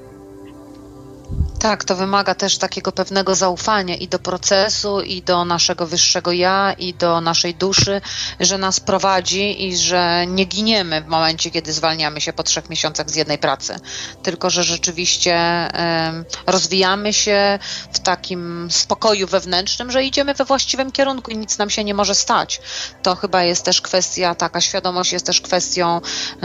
Tak, 1.64 1.84
to 1.84 1.96
wymaga 1.96 2.34
też 2.34 2.58
takiego 2.58 2.92
pewnego 2.92 3.34
zaufania 3.34 3.96
i 3.96 4.08
do 4.08 4.18
procesu, 4.18 5.00
i 5.00 5.22
do 5.22 5.44
naszego 5.44 5.86
wyższego 5.86 6.32
ja, 6.32 6.72
i 6.72 6.94
do 6.94 7.20
naszej 7.20 7.54
duszy, 7.54 8.00
że 8.40 8.58
nas 8.58 8.80
prowadzi 8.80 9.66
i 9.68 9.76
że 9.76 10.26
nie 10.26 10.44
giniemy 10.44 11.02
w 11.02 11.06
momencie, 11.06 11.50
kiedy 11.50 11.72
zwalniamy 11.72 12.20
się 12.20 12.32
po 12.32 12.42
trzech 12.42 12.70
miesiącach 12.70 13.10
z 13.10 13.16
jednej 13.16 13.38
pracy, 13.38 13.76
tylko 14.22 14.50
że 14.50 14.62
rzeczywiście 14.62 15.34
em, 15.34 16.24
rozwijamy 16.46 17.12
się 17.12 17.58
w 17.92 17.98
takim 17.98 18.68
spokoju 18.70 19.26
wewnętrznym, 19.26 19.90
że 19.90 20.04
idziemy 20.04 20.34
we 20.34 20.44
właściwym 20.44 20.92
kierunku 20.92 21.30
i 21.30 21.36
nic 21.36 21.58
nam 21.58 21.70
się 21.70 21.84
nie 21.84 21.94
może 21.94 22.14
stać. 22.14 22.60
To 23.02 23.14
chyba 23.14 23.42
jest 23.42 23.64
też 23.64 23.80
kwestia, 23.80 24.34
taka 24.34 24.60
świadomość 24.60 25.12
jest 25.12 25.26
też 25.26 25.40
kwestią, 25.40 26.00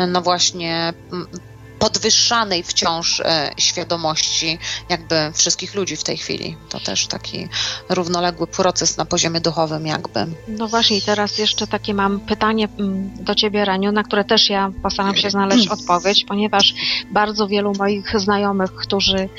no 0.08 0.22
właśnie, 0.22 0.94
podwyższanej 1.80 2.64
wciąż 2.64 3.20
e, 3.20 3.52
świadomości 3.58 4.60
jakby 4.90 5.16
wszystkich 5.34 5.76
ludzi 5.76 5.96
w 5.96 6.04
tej 6.04 6.18
chwili. 6.18 6.58
To 6.70 6.80
też 6.80 7.08
taki 7.08 7.48
równoległy 7.90 8.48
proces 8.48 8.98
na 8.98 9.06
poziomie 9.06 9.42
duchowym 9.42 9.88
jakby. 9.88 10.28
No 10.48 10.68
właśnie, 10.68 10.98
i 10.98 11.02
teraz 11.02 11.38
jeszcze 11.38 11.68
takie 11.68 11.94
mam 11.94 12.20
pytanie 12.20 12.68
mm, 12.80 13.12
do 13.24 13.36
Ciebie, 13.36 13.66
Raniu, 13.66 13.92
na 13.92 14.04
które 14.04 14.24
też 14.24 14.50
ja 14.50 14.72
postaram 14.84 15.16
się 15.16 15.30
znaleźć 15.30 15.68
odpowiedź, 15.78 16.26
ponieważ 16.26 16.74
bardzo 17.12 17.48
wielu 17.48 17.74
moich 17.80 18.20
znajomych, 18.20 18.76
którzy 18.76 19.18
y, 19.18 19.30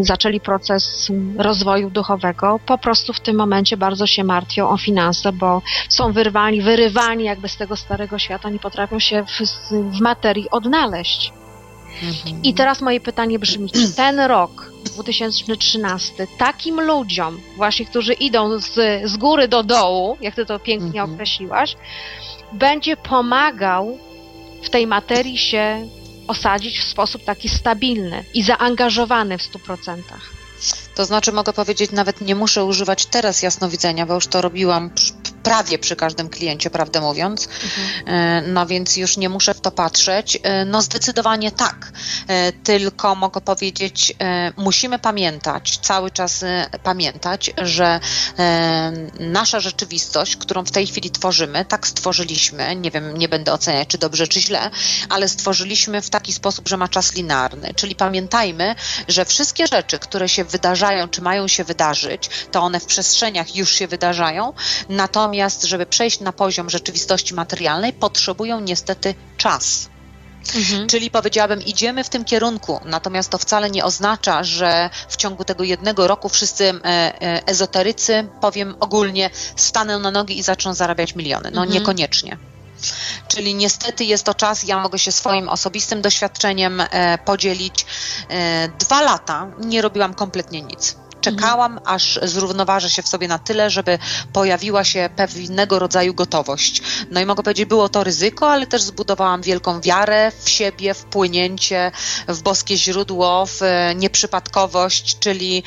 zaczęli 0.00 0.40
proces 0.40 1.10
mm, 1.10 1.40
rozwoju 1.40 1.90
duchowego, 1.90 2.60
po 2.66 2.78
prostu 2.78 3.12
w 3.12 3.20
tym 3.20 3.36
momencie 3.36 3.76
bardzo 3.76 4.06
się 4.06 4.24
martwią 4.24 4.68
o 4.68 4.76
finanse, 4.76 5.32
bo 5.32 5.62
są 5.88 6.12
wyrwani, 6.12 6.62
wyrywani 6.62 7.24
jakby 7.24 7.48
z 7.48 7.56
tego 7.56 7.76
starego 7.76 8.18
świata, 8.18 8.50
nie 8.50 8.58
potrafią 8.58 8.98
się 8.98 9.24
w, 9.24 9.70
w 9.70 10.00
materii 10.00 10.50
odnaleźć. 10.50 11.32
Mhm. 12.02 12.44
I 12.44 12.54
teraz 12.54 12.80
moje 12.80 13.00
pytanie 13.00 13.38
brzmi, 13.38 13.70
czy 13.70 13.94
ten 14.02 14.20
rok 14.20 14.72
2013 14.84 16.26
takim 16.38 16.80
ludziom, 16.80 17.40
właśnie 17.56 17.86
którzy 17.86 18.12
idą 18.12 18.58
z, 18.58 18.74
z 19.10 19.16
góry 19.16 19.48
do 19.48 19.62
dołu, 19.62 20.16
jak 20.20 20.34
ty 20.34 20.46
to 20.46 20.58
pięknie 20.58 21.00
Mhm. 21.00 21.14
określiłaś, 21.14 21.76
będzie 22.52 22.96
pomagał 22.96 23.98
w 24.62 24.70
tej 24.70 24.86
materii 24.86 25.38
się 25.38 25.88
osadzić 26.26 26.78
w 26.78 26.84
sposób 26.84 27.24
taki 27.24 27.48
stabilny 27.48 28.24
i 28.34 28.42
zaangażowany 28.42 29.38
w 29.38 29.42
100%. 29.42 29.96
To 30.94 31.04
znaczy 31.04 31.32
mogę 31.32 31.52
powiedzieć, 31.52 31.90
nawet 31.90 32.20
nie 32.20 32.34
muszę 32.34 32.64
używać 32.64 33.06
teraz 33.06 33.42
jasnowidzenia, 33.42 34.06
bo 34.06 34.14
już 34.14 34.26
to 34.26 34.40
robiłam 34.40 34.90
przy, 34.90 35.12
prawie 35.42 35.78
przy 35.78 35.96
każdym 35.96 36.28
kliencie, 36.28 36.70
prawdę 36.70 37.00
mówiąc. 37.00 37.48
E, 38.06 38.42
No 38.46 38.66
więc 38.66 38.96
już 38.96 39.16
nie 39.16 39.28
muszę 39.28 39.54
w 39.54 39.60
to 39.60 39.70
patrzeć. 39.70 40.38
E, 40.42 40.64
No 40.64 40.82
zdecydowanie 40.82 41.52
tak. 41.52 41.92
E, 42.28 42.52
Tylko 42.52 43.14
mogę 43.14 43.40
powiedzieć, 43.40 44.14
musimy 44.56 44.98
pamiętać, 44.98 45.78
cały 45.78 46.10
czas 46.10 46.44
pamiętać, 46.82 47.50
że 47.58 48.00
nasza 49.20 49.60
rzeczywistość, 49.60 50.36
którą 50.36 50.64
w 50.64 50.70
tej 50.70 50.86
chwili 50.86 51.10
tworzymy, 51.10 51.64
tak 51.64 51.86
stworzyliśmy, 51.86 52.76
nie 52.76 52.90
wiem, 52.90 53.16
nie 53.16 53.28
będę 53.28 53.52
oceniać, 53.52 53.88
czy 53.88 53.98
dobrze, 53.98 54.28
czy 54.28 54.40
źle, 54.40 54.70
ale 55.08 55.28
stworzyliśmy 55.28 56.02
w 56.02 56.10
taki 56.10 56.32
sposób, 56.32 56.68
że 56.68 56.76
ma 56.76 56.88
czas 56.88 57.14
linearny. 57.14 57.74
Czyli 57.76 57.94
pamiętajmy, 57.94 58.74
że 59.08 59.24
wszystkie 59.24 59.66
rzeczy, 59.66 59.98
które 59.98 60.28
się 60.28 60.44
wydarzają, 60.80 61.08
czy 61.08 61.22
mają 61.22 61.48
się 61.48 61.64
wydarzyć, 61.64 62.30
to 62.50 62.60
one 62.60 62.80
w 62.80 62.86
przestrzeniach 62.86 63.56
już 63.56 63.72
się 63.72 63.88
wydarzają, 63.88 64.52
natomiast, 64.88 65.64
żeby 65.64 65.86
przejść 65.86 66.20
na 66.20 66.32
poziom 66.32 66.70
rzeczywistości 66.70 67.34
materialnej, 67.34 67.92
potrzebują 67.92 68.60
niestety 68.60 69.14
czas. 69.36 69.88
Mhm. 70.54 70.88
Czyli 70.88 71.10
powiedziałabym, 71.10 71.62
idziemy 71.62 72.04
w 72.04 72.08
tym 72.08 72.24
kierunku, 72.24 72.80
natomiast 72.84 73.30
to 73.30 73.38
wcale 73.38 73.70
nie 73.70 73.84
oznacza, 73.84 74.44
że 74.44 74.90
w 75.08 75.16
ciągu 75.16 75.44
tego 75.44 75.64
jednego 75.64 76.06
roku 76.06 76.28
wszyscy 76.28 76.64
e, 76.68 76.72
e, 76.84 77.46
ezoterycy, 77.46 78.28
powiem 78.40 78.76
ogólnie, 78.80 79.30
staną 79.56 79.98
na 79.98 80.10
nogi 80.10 80.38
i 80.38 80.42
zaczną 80.42 80.74
zarabiać 80.74 81.14
miliony. 81.14 81.50
No 81.54 81.62
Mhm. 81.62 81.78
niekoniecznie. 81.78 82.49
Czyli 83.28 83.54
niestety 83.54 84.04
jest 84.04 84.24
to 84.24 84.34
czas, 84.34 84.62
ja 84.62 84.80
mogę 84.80 84.98
się 84.98 85.12
swoim 85.12 85.48
osobistym 85.48 86.02
doświadczeniem 86.02 86.80
e, 86.80 87.18
podzielić. 87.18 87.86
E, 88.30 88.68
dwa 88.78 89.02
lata 89.02 89.46
nie 89.58 89.82
robiłam 89.82 90.14
kompletnie 90.14 90.62
nic. 90.62 90.96
Czekałam, 91.20 91.80
aż 91.84 92.18
zrównoważę 92.22 92.90
się 92.90 93.02
w 93.02 93.08
sobie 93.08 93.28
na 93.28 93.38
tyle, 93.38 93.70
żeby 93.70 93.98
pojawiła 94.32 94.84
się 94.84 95.10
pewnego 95.16 95.78
rodzaju 95.78 96.14
gotowość. 96.14 96.82
No 97.10 97.20
i 97.20 97.26
mogę 97.26 97.42
powiedzieć, 97.42 97.64
było 97.64 97.88
to 97.88 98.04
ryzyko, 98.04 98.50
ale 98.50 98.66
też 98.66 98.82
zbudowałam 98.82 99.42
wielką 99.42 99.80
wiarę 99.80 100.32
w 100.42 100.48
siebie, 100.48 100.94
w 100.94 101.04
płynięcie, 101.04 101.92
w 102.28 102.42
boskie 102.42 102.76
źródło, 102.76 103.46
w 103.46 103.62
e, 103.62 103.94
nieprzypadkowość, 103.94 105.18
czyli 105.18 105.62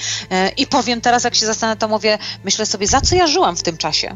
i 0.57 0.68
powiem 0.68 1.01
teraz, 1.01 1.24
jak 1.24 1.36
się 1.36 1.45
zastanawiam, 1.45 1.78
to 1.78 1.88
mówię, 1.88 2.18
myślę 2.43 2.66
sobie, 2.66 2.88
za 2.88 3.01
co 3.01 3.16
ja 3.16 3.28
żyłam 3.28 3.55
w 3.55 3.64
tym 3.64 3.78
czasie? 3.78 4.16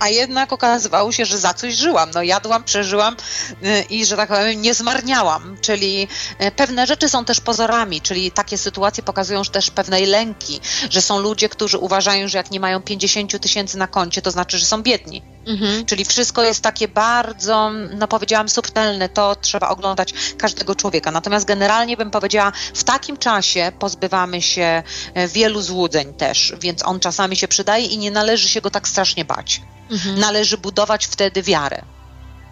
A 0.00 0.08
jednak 0.08 0.52
okazywało 0.52 1.12
się, 1.12 1.24
że 1.24 1.38
za 1.38 1.54
coś 1.54 1.74
żyłam. 1.74 2.10
No 2.14 2.22
jadłam, 2.22 2.64
przeżyłam 2.64 3.16
y, 3.62 3.84
i, 3.90 4.06
że 4.06 4.16
tak 4.16 4.28
powiem, 4.28 4.62
nie 4.62 4.74
zmarniałam. 4.74 5.56
Czyli 5.60 6.08
y, 6.42 6.50
pewne 6.50 6.86
rzeczy 6.86 7.08
są 7.08 7.24
też 7.24 7.40
pozorami, 7.40 8.00
czyli 8.00 8.30
takie 8.30 8.58
sytuacje 8.58 9.02
pokazują 9.02 9.44
że 9.44 9.50
też 9.50 9.70
pewnej 9.70 10.06
lęki, 10.06 10.60
że 10.90 11.02
są 11.02 11.18
ludzie, 11.18 11.48
którzy 11.48 11.78
uważają, 11.78 12.28
że 12.28 12.38
jak 12.38 12.50
nie 12.50 12.60
mają 12.60 12.82
50 12.82 13.40
tysięcy 13.40 13.78
na 13.78 13.86
koncie, 13.86 14.22
to 14.22 14.30
znaczy, 14.30 14.58
że 14.58 14.66
są 14.66 14.82
biedni. 14.82 15.22
Mhm. 15.46 15.86
Czyli 15.86 16.04
wszystko 16.04 16.42
jest 16.42 16.60
takie 16.60 16.88
bardzo, 16.88 17.70
no 17.98 18.08
powiedziałam, 18.08 18.48
subtelne, 18.48 19.08
to 19.08 19.36
trzeba 19.36 19.68
oglądać 19.68 20.14
każdego 20.38 20.74
człowieka. 20.74 21.10
Natomiast 21.10 21.46
generalnie 21.46 21.96
bym 21.96 22.10
powiedziała, 22.10 22.52
w 22.74 22.84
takim 22.84 23.16
czasie 23.16 23.72
pozbywamy 23.78 24.42
się 24.42 24.82
e, 25.14 25.28
wielu 25.28 25.62
złudzeń 25.62 26.14
też, 26.14 26.52
więc 26.60 26.84
on 26.84 27.00
czasami 27.00 27.36
się 27.36 27.48
przydaje 27.48 27.86
i 27.86 27.98
nie 27.98 28.10
należy 28.10 28.48
się 28.48 28.60
go 28.60 28.70
tak 28.70 28.88
strasznie 28.88 29.24
bać. 29.24 29.60
Mhm. 29.90 30.18
Należy 30.18 30.58
budować 30.58 31.06
wtedy 31.06 31.42
wiarę. 31.42 31.82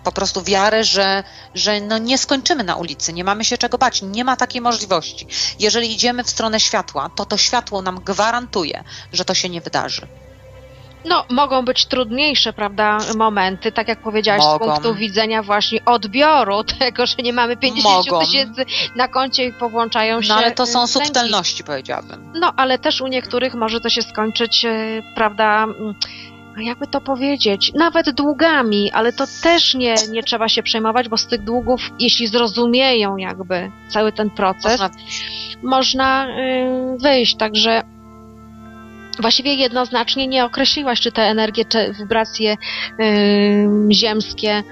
Po 0.04 0.12
prostu 0.12 0.42
wiarę, 0.42 0.84
że, 0.84 1.22
że 1.54 1.80
no 1.80 1.98
nie 1.98 2.18
skończymy 2.18 2.64
na 2.64 2.76
ulicy, 2.76 3.12
nie 3.12 3.24
mamy 3.24 3.44
się 3.44 3.58
czego 3.58 3.78
bać, 3.78 4.02
nie 4.02 4.24
ma 4.24 4.36
takiej 4.36 4.60
możliwości. 4.60 5.26
Jeżeli 5.58 5.92
idziemy 5.92 6.24
w 6.24 6.30
stronę 6.30 6.60
światła, 6.60 7.10
to 7.16 7.24
to 7.26 7.36
światło 7.36 7.82
nam 7.82 8.00
gwarantuje, 8.00 8.84
że 9.12 9.24
to 9.24 9.34
się 9.34 9.48
nie 9.48 9.60
wydarzy. 9.60 10.06
No, 11.04 11.24
mogą 11.30 11.64
być 11.64 11.86
trudniejsze, 11.86 12.52
prawda, 12.52 12.98
momenty, 13.16 13.72
tak 13.72 13.88
jak 13.88 14.02
powiedziałaś, 14.02 14.42
z 14.42 14.44
Mogą. 14.46 14.66
punktu 14.66 14.94
widzenia 14.94 15.42
właśnie 15.42 15.84
odbioru 15.84 16.64
tego, 16.78 17.06
że 17.06 17.16
nie 17.16 17.32
mamy 17.32 17.56
50 17.56 18.06
Mogą. 18.06 18.24
tysięcy 18.26 18.64
na 18.96 19.08
koncie 19.08 19.44
i 19.46 19.52
powłączają 19.52 20.22
się 20.22 20.28
No 20.28 20.34
ale 20.36 20.52
to 20.52 20.66
są 20.66 20.78
lęki. 20.78 20.92
subtelności, 20.92 21.64
powiedziałabym. 21.64 22.32
No, 22.40 22.52
ale 22.56 22.78
też 22.78 23.00
u 23.00 23.06
niektórych 23.06 23.54
może 23.54 23.80
to 23.80 23.88
się 23.90 24.02
skończyć, 24.02 24.64
e, 24.64 25.02
prawda, 25.14 25.62
mm, 25.64 25.94
jakby 26.62 26.86
to 26.86 27.00
powiedzieć, 27.00 27.72
nawet 27.74 28.10
długami, 28.10 28.92
ale 28.92 29.12
to 29.12 29.24
też 29.42 29.74
nie, 29.74 29.94
nie 30.10 30.22
trzeba 30.22 30.48
się 30.48 30.62
przejmować, 30.62 31.08
bo 31.08 31.16
z 31.16 31.26
tych 31.26 31.44
długów, 31.44 31.80
jeśli 31.98 32.26
zrozumieją 32.26 33.16
jakby 33.16 33.70
cały 33.88 34.12
ten 34.12 34.30
proces, 34.30 34.80
Można 34.80 34.90
można 35.62 36.26
y, 36.28 36.98
wyjść, 36.98 37.36
także 37.36 37.82
właściwie 39.20 39.54
jednoznacznie 39.54 40.26
nie 40.26 40.44
określiłaś, 40.44 41.00
czy 41.00 41.12
te 41.12 41.22
energie, 41.22 41.64
czy 41.64 41.94
wibracje 41.98 42.52
y, 43.00 43.68
ziemskie 43.92 44.62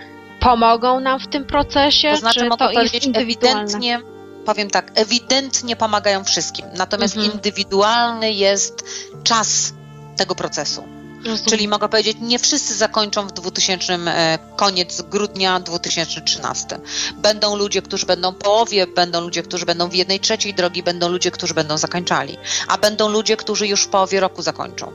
pomogą 0.41 1.01
nam 1.01 1.21
w 1.21 1.29
tym 1.29 1.45
procesie, 1.45 2.11
To 2.11 2.17
znaczy 2.17 2.41
czy 2.41 2.57
to 2.59 2.71
jest 2.71 3.09
ewidentnie, 3.15 4.01
powiem 4.45 4.71
tak, 4.71 4.91
ewidentnie 4.95 5.77
pomagają 5.77 6.25
wszystkim. 6.25 6.67
Natomiast 6.77 7.17
Mhm. 7.17 7.35
indywidualny 7.35 8.33
jest 8.33 8.85
czas 9.25 9.75
tego 10.17 10.35
procesu. 10.35 11.02
Rozumiem. 11.25 11.51
Czyli 11.51 11.69
mogę 11.69 11.89
powiedzieć, 11.89 12.17
nie 12.21 12.39
wszyscy 12.39 12.75
zakończą 12.75 13.27
w 13.27 13.33
2000, 13.33 13.95
e, 13.95 14.39
koniec 14.57 15.03
grudnia 15.03 15.61
2013. 15.61 16.81
Będą 17.17 17.57
ludzie, 17.57 17.83
którzy 17.83 18.07
będą 18.07 18.33
w 18.33 18.37
połowie, 18.37 18.87
będą 18.87 19.21
ludzie, 19.21 19.43
którzy 19.43 19.67
będą 19.67 19.89
w 19.89 19.95
jednej 19.95 20.21
trzeciej 20.21 20.55
drogi, 20.55 20.83
będą 20.83 21.09
ludzie, 21.09 21.31
którzy 21.31 21.55
będą 21.55 21.79
zakończali, 21.79 22.37
a 22.69 22.79
będą 22.79 23.09
ludzie, 23.09 23.37
którzy 23.37 23.67
już 23.67 23.83
w 23.83 23.89
połowie 23.89 24.21
roku 24.21 24.43
zakończą. 24.43 24.93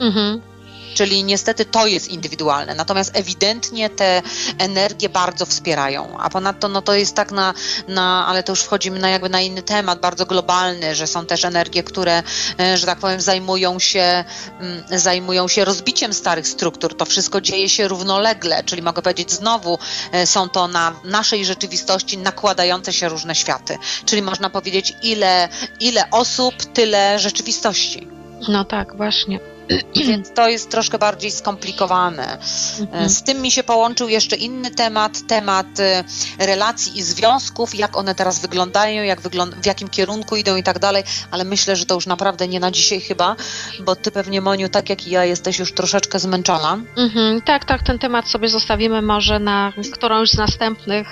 Mhm. 0.00 0.55
Czyli 0.96 1.24
niestety 1.24 1.64
to 1.64 1.86
jest 1.86 2.08
indywidualne, 2.08 2.74
natomiast 2.74 3.10
ewidentnie 3.16 3.90
te 3.90 4.22
energie 4.58 5.08
bardzo 5.08 5.46
wspierają, 5.46 6.18
a 6.18 6.30
ponadto 6.30 6.68
no 6.68 6.82
to 6.82 6.94
jest 6.94 7.14
tak 7.14 7.32
na, 7.32 7.54
na 7.88 8.26
ale 8.26 8.42
to 8.42 8.52
już 8.52 8.62
wchodzimy 8.62 8.98
na 8.98 9.08
jakby 9.08 9.28
na 9.28 9.40
inny 9.40 9.62
temat, 9.62 10.00
bardzo 10.00 10.26
globalny, 10.26 10.94
że 10.94 11.06
są 11.06 11.26
też 11.26 11.44
energie, 11.44 11.82
które, 11.82 12.22
e, 12.60 12.76
że 12.76 12.86
tak 12.86 12.98
powiem, 12.98 13.20
zajmują 13.20 13.78
się, 13.78 14.24
mm, 14.60 14.84
zajmują 14.90 15.48
się 15.48 15.64
rozbiciem 15.64 16.12
starych 16.14 16.48
struktur. 16.48 16.96
To 16.96 17.04
wszystko 17.04 17.40
dzieje 17.40 17.68
się 17.68 17.88
równolegle, 17.88 18.64
czyli 18.64 18.82
mogę 18.82 19.02
powiedzieć 19.02 19.32
znowu 19.32 19.78
e, 20.12 20.26
są 20.26 20.48
to 20.48 20.68
na 20.68 20.92
naszej 21.04 21.44
rzeczywistości 21.44 22.18
nakładające 22.18 22.92
się 22.92 23.08
różne 23.08 23.34
światy. 23.34 23.78
Czyli 24.04 24.22
można 24.22 24.50
powiedzieć 24.50 24.94
ile, 25.02 25.48
ile 25.80 26.10
osób, 26.10 26.54
tyle 26.74 27.18
rzeczywistości. 27.18 28.08
No 28.48 28.64
tak, 28.64 28.96
właśnie. 28.96 29.55
Więc 30.08 30.32
to 30.34 30.48
jest 30.48 30.70
troszkę 30.70 30.98
bardziej 30.98 31.30
skomplikowane. 31.30 32.38
Mhm. 32.80 33.08
Z 33.08 33.22
tym 33.22 33.42
mi 33.42 33.50
się 33.50 33.62
połączył 33.62 34.08
jeszcze 34.08 34.36
inny 34.36 34.70
temat, 34.70 35.26
temat 35.26 35.80
e, 35.80 36.04
relacji 36.38 36.98
i 36.98 37.02
związków, 37.02 37.74
jak 37.74 37.96
one 37.96 38.14
teraz 38.14 38.38
wyglądają, 38.38 39.02
jak 39.02 39.20
wygląd- 39.20 39.54
w 39.54 39.66
jakim 39.66 39.88
kierunku 39.88 40.36
idą 40.36 40.56
i 40.56 40.62
tak 40.62 40.78
dalej, 40.78 41.04
ale 41.30 41.44
myślę, 41.44 41.76
że 41.76 41.86
to 41.86 41.94
już 41.94 42.06
naprawdę 42.06 42.48
nie 42.48 42.60
na 42.60 42.70
dzisiaj 42.70 43.00
chyba, 43.00 43.36
bo 43.80 43.96
ty 43.96 44.10
pewnie, 44.10 44.40
Moniu, 44.40 44.68
tak 44.68 44.90
jak 44.90 45.06
i 45.06 45.10
ja, 45.10 45.24
jesteś 45.24 45.58
już 45.58 45.72
troszeczkę 45.72 46.18
zmęczona. 46.18 46.78
Mhm, 46.96 47.40
tak, 47.42 47.64
tak, 47.64 47.82
ten 47.82 47.98
temat 47.98 48.28
sobie 48.28 48.48
zostawimy 48.48 49.02
może 49.02 49.38
na 49.38 49.72
którąś 49.92 50.30
z 50.30 50.36
następnych 50.36 51.08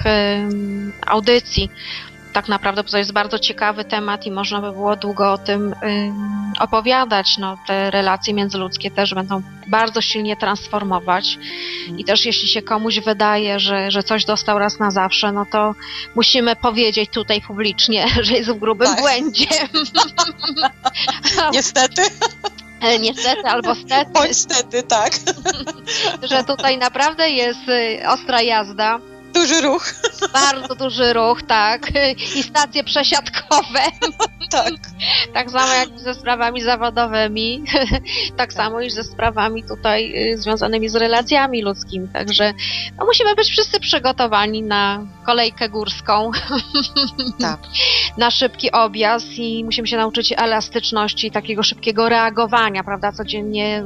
audycji. 1.07 1.71
Tak 2.35 2.49
naprawdę, 2.49 2.83
bo 2.83 2.91
to 2.91 2.99
jest 2.99 3.13
bardzo 3.13 3.39
ciekawy 3.39 3.85
temat 3.85 4.27
i 4.27 4.31
można 4.31 4.61
by 4.61 4.73
było 4.73 4.97
długo 4.97 5.33
o 5.33 5.39
tym 5.39 5.75
opowiadać. 6.61 7.39
No, 7.39 7.59
te 7.67 7.91
relacje 7.91 8.35
międzyludzkie 8.35 8.91
też 8.91 9.15
będą 9.15 9.43
bardzo 9.67 10.01
silnie 10.01 10.37
transformować. 10.37 11.39
I 11.99 12.05
też 12.05 12.27
jeśli 12.27 12.49
się 12.49 12.63
komuś 12.63 13.01
wydaje, 13.01 13.61
że, 13.61 13.91
że 13.91 14.03
coś 14.03 14.25
dostał 14.25 14.59
raz 14.59 14.79
na 14.79 14.91
zawsze, 14.91 15.33
no 15.33 15.47
to 15.53 15.75
musimy 16.15 16.57
powiedzieć 16.57 17.11
tutaj 17.11 17.41
publicznie, 17.41 18.07
że 18.27 18.33
jest 18.33 18.51
w 18.51 18.59
grubym 18.59 18.89
Tak. 18.89 19.01
błędzie. 19.01 19.47
Niestety, 21.53 22.03
Niestety 23.01 23.49
albo 23.49 23.75
stety, 23.75 24.11
bądź 24.11 24.37
stety, 24.37 24.83
tak. 24.83 25.13
że 26.31 26.45
tutaj 26.45 26.79
naprawdę 26.79 27.31
jest 27.31 27.69
y, 27.69 28.09
ostra 28.09 28.43
jazda. 28.43 28.99
Duży 29.35 29.61
ruch, 29.61 29.95
Bardzo 30.33 30.75
duży 30.75 31.13
ruch, 31.13 31.43
tak. 31.43 31.87
I 32.37 32.43
stacje 32.43 32.85
przesiadkowe. 32.85 33.81
tak. 34.51 34.73
Tak 35.35 35.51
samo 35.51 35.73
jak 35.75 35.89
ze 36.01 36.15
sprawami 36.15 36.63
zawodowymi, 36.63 37.65
tak 38.37 38.53
samo 38.53 38.81
i 38.81 38.91
ze 38.91 39.05
sprawami 39.05 39.65
tutaj 39.65 40.31
y, 40.33 40.39
związanymi 40.39 40.89
z 40.89 40.95
relacjami 40.95 41.63
ludzkimi. 41.63 42.09
Także 42.09 42.53
no, 42.99 43.05
musimy 43.07 43.35
być 43.35 43.49
wszyscy 43.51 43.81
przygotowani 43.81 44.63
na 44.63 45.07
kolejkę 45.27 45.69
górską, 45.69 46.31
Tak. 47.41 47.59
na 48.19 48.31
szybki 48.31 48.73
objazd 48.73 49.27
i 49.39 49.65
musimy 49.65 49.89
się 49.89 49.97
nauczyć 49.97 50.35
elastyczności, 50.37 51.31
takiego 51.31 51.63
szybkiego 51.63 52.09
reagowania, 52.09 52.85
prawda, 52.85 53.13
codziennie 53.13 53.85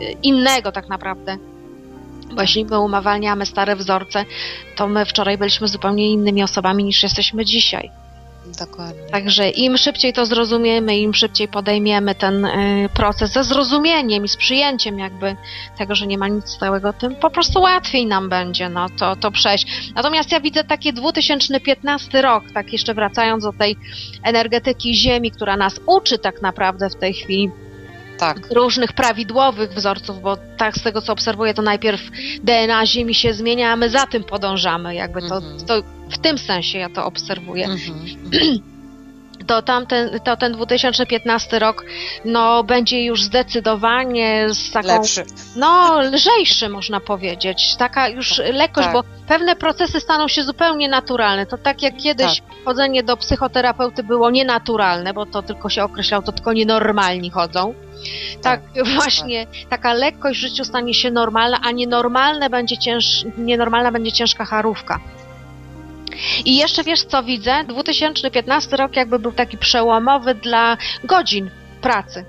y, 0.00 0.16
innego 0.22 0.72
tak 0.72 0.88
naprawdę. 0.88 1.36
Bo 2.34 2.42
jeśli 2.42 2.64
my 2.64 2.80
umawiamy 2.80 3.46
stare 3.46 3.76
wzorce, 3.76 4.24
to 4.76 4.88
my 4.88 5.04
wczoraj 5.04 5.38
byliśmy 5.38 5.68
zupełnie 5.68 6.10
innymi 6.10 6.42
osobami 6.42 6.84
niż 6.84 7.02
jesteśmy 7.02 7.44
dzisiaj. 7.44 7.90
Dokładnie. 8.58 9.02
Także 9.10 9.50
im 9.50 9.78
szybciej 9.78 10.12
to 10.12 10.26
zrozumiemy, 10.26 10.98
im 10.98 11.14
szybciej 11.14 11.48
podejmiemy 11.48 12.14
ten 12.14 12.44
y, 12.44 12.88
proces 12.94 13.32
ze 13.32 13.44
zrozumieniem 13.44 14.24
i 14.24 14.28
z 14.28 14.36
przyjęciem 14.36 14.98
jakby 14.98 15.36
tego, 15.78 15.94
że 15.94 16.06
nie 16.06 16.18
ma 16.18 16.28
nic 16.28 16.48
stałego, 16.48 16.92
tym 16.92 17.16
po 17.16 17.30
prostu 17.30 17.60
łatwiej 17.60 18.06
nam 18.06 18.28
będzie 18.28 18.68
no, 18.68 18.86
to, 18.98 19.16
to 19.16 19.30
przejść. 19.30 19.92
Natomiast 19.94 20.32
ja 20.32 20.40
widzę 20.40 20.64
taki 20.64 20.92
2015 20.92 22.22
rok, 22.22 22.44
tak 22.54 22.72
jeszcze 22.72 22.94
wracając 22.94 23.44
do 23.44 23.52
tej 23.52 23.76
energetyki 24.22 24.94
Ziemi, 24.94 25.30
która 25.30 25.56
nas 25.56 25.80
uczy 25.86 26.18
tak 26.18 26.42
naprawdę 26.42 26.90
w 26.90 26.96
tej 26.96 27.14
chwili 27.14 27.50
Tak. 28.18 28.36
różnych 28.54 28.92
prawidłowych 28.92 29.70
wzorców, 29.72 30.22
bo 30.22 30.36
tak 30.56 30.76
z 30.76 30.82
tego 30.82 31.02
co 31.02 31.12
obserwuję, 31.12 31.54
to 31.54 31.62
najpierw 31.62 32.00
DNA 32.42 32.86
Ziemi 32.86 33.14
się 33.14 33.34
zmienia, 33.34 33.72
a 33.72 33.76
my 33.76 33.90
za 33.90 34.06
tym 34.06 34.24
podążamy. 34.24 34.94
Jakby 34.94 35.20
to, 35.28 35.36
Mhm. 35.36 35.60
to 35.66 35.82
w 36.10 36.18
tym 36.18 36.38
sensie 36.38 36.78
ja 36.78 36.88
to 36.88 37.06
obserwuję 37.06 37.64
Mhm. 37.66 37.96
to 39.46 39.62
tamten, 39.62 40.20
to 40.20 40.36
ten 40.36 40.52
2015 40.52 41.58
rok 41.58 41.84
no, 42.24 42.64
będzie 42.64 43.04
już 43.04 43.22
zdecydowanie 43.22 44.46
z 44.50 44.70
taką, 44.70 44.88
Lepszy. 44.88 45.24
no 45.56 46.00
lżejszy 46.02 46.68
można 46.68 47.00
powiedzieć, 47.00 47.76
taka 47.76 48.08
już 48.08 48.38
lekkość, 48.38 48.86
tak. 48.86 48.92
bo 48.92 49.02
pewne 49.28 49.56
procesy 49.56 50.00
staną 50.00 50.28
się 50.28 50.42
zupełnie 50.42 50.88
naturalne. 50.88 51.46
To 51.46 51.58
tak 51.58 51.82
jak 51.82 51.96
kiedyś 51.96 52.42
chodzenie 52.64 53.02
do 53.02 53.16
psychoterapeuty 53.16 54.02
było 54.02 54.30
nienaturalne, 54.30 55.14
bo 55.14 55.26
to 55.26 55.42
tylko 55.42 55.68
się 55.68 55.84
określał, 55.84 56.22
to 56.22 56.32
tylko 56.32 56.52
nienormalni 56.52 57.30
chodzą. 57.30 57.74
Tak, 58.42 58.60
właśnie 58.96 59.46
taka 59.68 59.92
lekkość 59.92 60.38
w 60.38 60.42
życiu 60.42 60.64
stanie 60.64 60.94
się 60.94 61.10
normalna, 61.10 61.58
a 61.62 61.70
nienormalne 61.70 62.50
będzie 62.50 62.78
cięż, 62.78 63.24
nienormalna 63.38 63.92
będzie 63.92 64.12
ciężka 64.12 64.44
charówka. 64.44 65.00
I 66.44 66.56
jeszcze 66.56 66.84
wiesz 66.84 67.04
co 67.04 67.22
widzę? 67.22 67.64
2015 67.64 68.76
rok 68.76 68.96
jakby 68.96 69.18
był 69.18 69.32
taki 69.32 69.58
przełomowy 69.58 70.34
dla 70.34 70.76
godzin 71.04 71.50
pracy. 71.80 72.24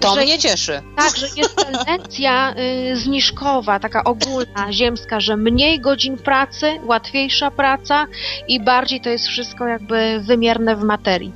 To 0.00 0.14
że- 0.14 0.20
mnie 0.22 0.38
cieszy. 0.38 0.82
Tak, 0.96 1.16
że 1.16 1.26
jest 1.36 1.56
tendencja 1.56 2.54
y, 2.92 2.96
zniżkowa, 2.96 3.78
taka 3.78 4.04
ogólna, 4.04 4.72
ziemska, 4.72 5.20
że 5.20 5.36
mniej 5.36 5.80
godzin 5.80 6.18
pracy, 6.18 6.80
łatwiejsza 6.84 7.50
praca 7.50 8.06
i 8.48 8.60
bardziej 8.60 9.00
to 9.00 9.10
jest 9.10 9.26
wszystko 9.26 9.66
jakby 9.66 10.20
wymierne 10.20 10.76
w 10.76 10.82
materii. 10.82 11.32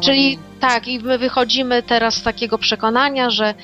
Czyli 0.00 0.38
tak, 0.60 0.88
i 0.88 0.98
my 0.98 1.18
wychodzimy 1.18 1.82
teraz 1.82 2.14
z 2.14 2.22
takiego 2.22 2.58
przekonania, 2.58 3.30
że 3.30 3.54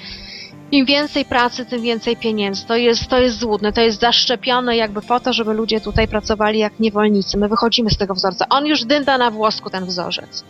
im 0.73 0.87
więcej 0.87 1.25
pracy, 1.25 1.67
tym 1.67 1.83
więcej 1.83 2.17
pieniędzy. 2.17 2.67
To 2.67 2.77
jest, 2.77 3.07
to 3.07 3.19
jest 3.19 3.39
złudne, 3.39 3.73
to 3.73 3.81
jest 3.81 4.01
zaszczepione 4.01 4.77
jakby 4.77 5.03
po 5.03 5.21
to, 5.21 5.33
żeby 5.33 5.53
ludzie 5.53 5.81
tutaj 5.81 6.09
pracowali 6.09 6.59
jak 6.59 6.81
niewolnicy. 6.81 7.39
My 7.39 7.49
wychodzimy 7.49 7.91
z 7.91 7.97
tego 7.97 8.15
wzorca. 8.15 8.47
On 8.51 8.67
już 8.67 8.85
dynda 8.85 9.19
na 9.19 9.31
włosku, 9.31 9.71
ten 9.71 9.87
wzorzec. 9.87 10.45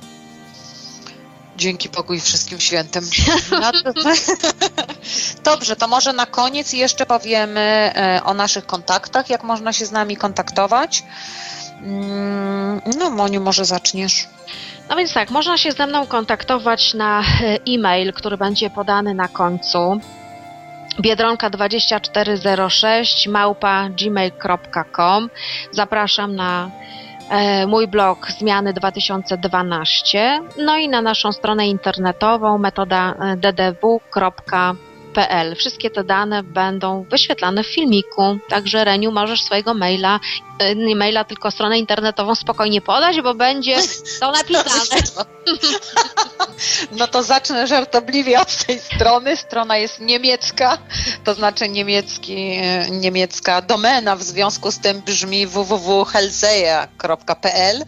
Dzięki 1.57 1.89
i 2.17 2.21
wszystkim 2.21 2.61
świętym. 2.61 3.05
No 3.51 3.73
Dobrze, 5.45 5.77
to 5.77 5.89
może 5.89 6.13
na 6.13 6.27
koniec 6.27 6.73
jeszcze 6.73 7.07
powiemy 7.07 7.61
e, 7.61 8.21
o 8.25 8.35
naszych 8.35 8.67
kontaktach, 8.67 9.31
jak 9.31 9.45
można 9.45 9.73
się 9.73 9.87
z 9.87 9.93
nami 9.93 10.17
kontaktować. 10.17 11.03
Mm, 11.83 12.81
No, 12.99 13.11
Moniu, 13.11 13.41
może 13.41 13.65
zaczniesz. 13.65 14.29
No 14.89 14.97
więc 14.97 15.15
tak, 15.15 15.31
można 15.31 15.57
się 15.57 15.73
ze 15.73 15.87
mną 15.87 16.07
kontaktować 16.07 16.95
na 16.95 17.21
e, 17.21 17.25
e-mail, 17.69 18.13
który 18.13 18.37
będzie 18.37 18.71
podany 18.71 19.15
na 19.15 19.29
końcu. 19.29 20.01
biedronka2406 21.01 23.31
małpa 23.31 23.89
gmail.com 23.89 25.31
Zapraszam 25.71 26.37
na 26.37 26.71
e, 27.31 27.67
mój 27.67 27.89
blog 27.89 28.31
Zmiany 28.31 28.73
2012, 28.73 30.41
no 30.59 30.77
i 30.77 30.89
na 30.89 31.03
naszą 31.03 31.33
stronę 31.33 31.69
internetową 31.69 32.59
metoda 32.59 33.15
e, 33.21 33.37
Wszystkie 35.57 35.91
te 35.91 36.05
dane 36.05 36.43
będą 36.43 37.05
wyświetlane 37.11 37.65
w 37.65 37.67
filmiku, 37.67 38.39
także 38.49 38.85
Reniu 38.85 39.13
możesz 39.13 39.43
swojego 39.43 39.75
maila, 39.75 40.21
e, 40.59 40.75
nie 40.75 40.97
maila, 40.97 41.25
tylko 41.25 41.51
stronę 41.51 41.79
internetową 41.79 42.35
spokojnie 42.35 42.81
podać, 42.81 43.21
bo 43.21 43.35
będzie 43.35 43.77
to 44.21 44.33
napisane. 44.39 45.03
No 46.93 47.07
to 47.07 47.23
zacznę 47.23 47.67
żartobliwie 47.67 48.41
od 48.41 48.65
tej 48.65 48.79
strony. 48.79 49.37
Strona 49.37 49.77
jest 49.77 50.01
niemiecka, 50.01 50.79
to 51.25 51.35
znaczy 51.35 51.69
niemiecki, 51.69 52.59
e, 52.63 52.91
niemiecka 52.91 53.63
domena, 53.63 54.17
w 54.17 54.23
związku 54.23 54.71
z 54.71 54.79
tym 54.79 55.01
brzmi 55.01 55.47
www.helseja.pl. 55.47 57.85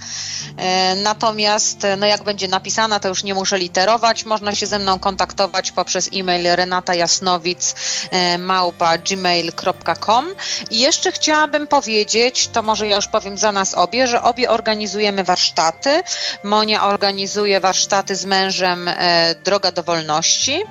E, 0.57 0.95
Natomiast, 0.95 1.87
no 1.99 2.07
jak 2.07 2.25
będzie 2.25 2.49
napisana, 2.49 3.01
to 3.01 3.09
już 3.09 3.25
nie 3.25 3.35
muszę 3.35 3.59
literować. 3.59 4.25
Można 4.25 4.55
się 4.55 4.67
ze 4.67 4.79
mną 4.79 4.99
kontaktować 4.99 5.73
poprzez 5.73 6.11
e-mail 6.15 6.57
renata 6.57 6.95
jasnowic 7.11 7.75
e, 8.11 8.39
małpa 8.39 8.99
gmail.com. 8.99 10.27
I 10.71 10.79
jeszcze 10.79 11.13
chciałabym 11.13 11.67
powiedzieć, 11.67 12.49
to 12.49 12.63
może 12.63 12.89
ja 12.89 12.97
już 12.97 13.09
powiem 13.09 13.39
za 13.39 13.53
nas 13.53 13.75
obie, 13.75 14.07
że 14.07 14.23
obie 14.23 14.51
organizujemy 14.51 15.25
warsztaty. 15.25 16.03
Monia 16.45 16.85
organizuje 16.87 17.61
warsztaty 17.61 18.17
z 18.17 18.25
mężem 18.25 18.89
e, 18.89 19.35
Droga 19.45 19.73
do 19.73 19.83
Wolności. 19.83 20.63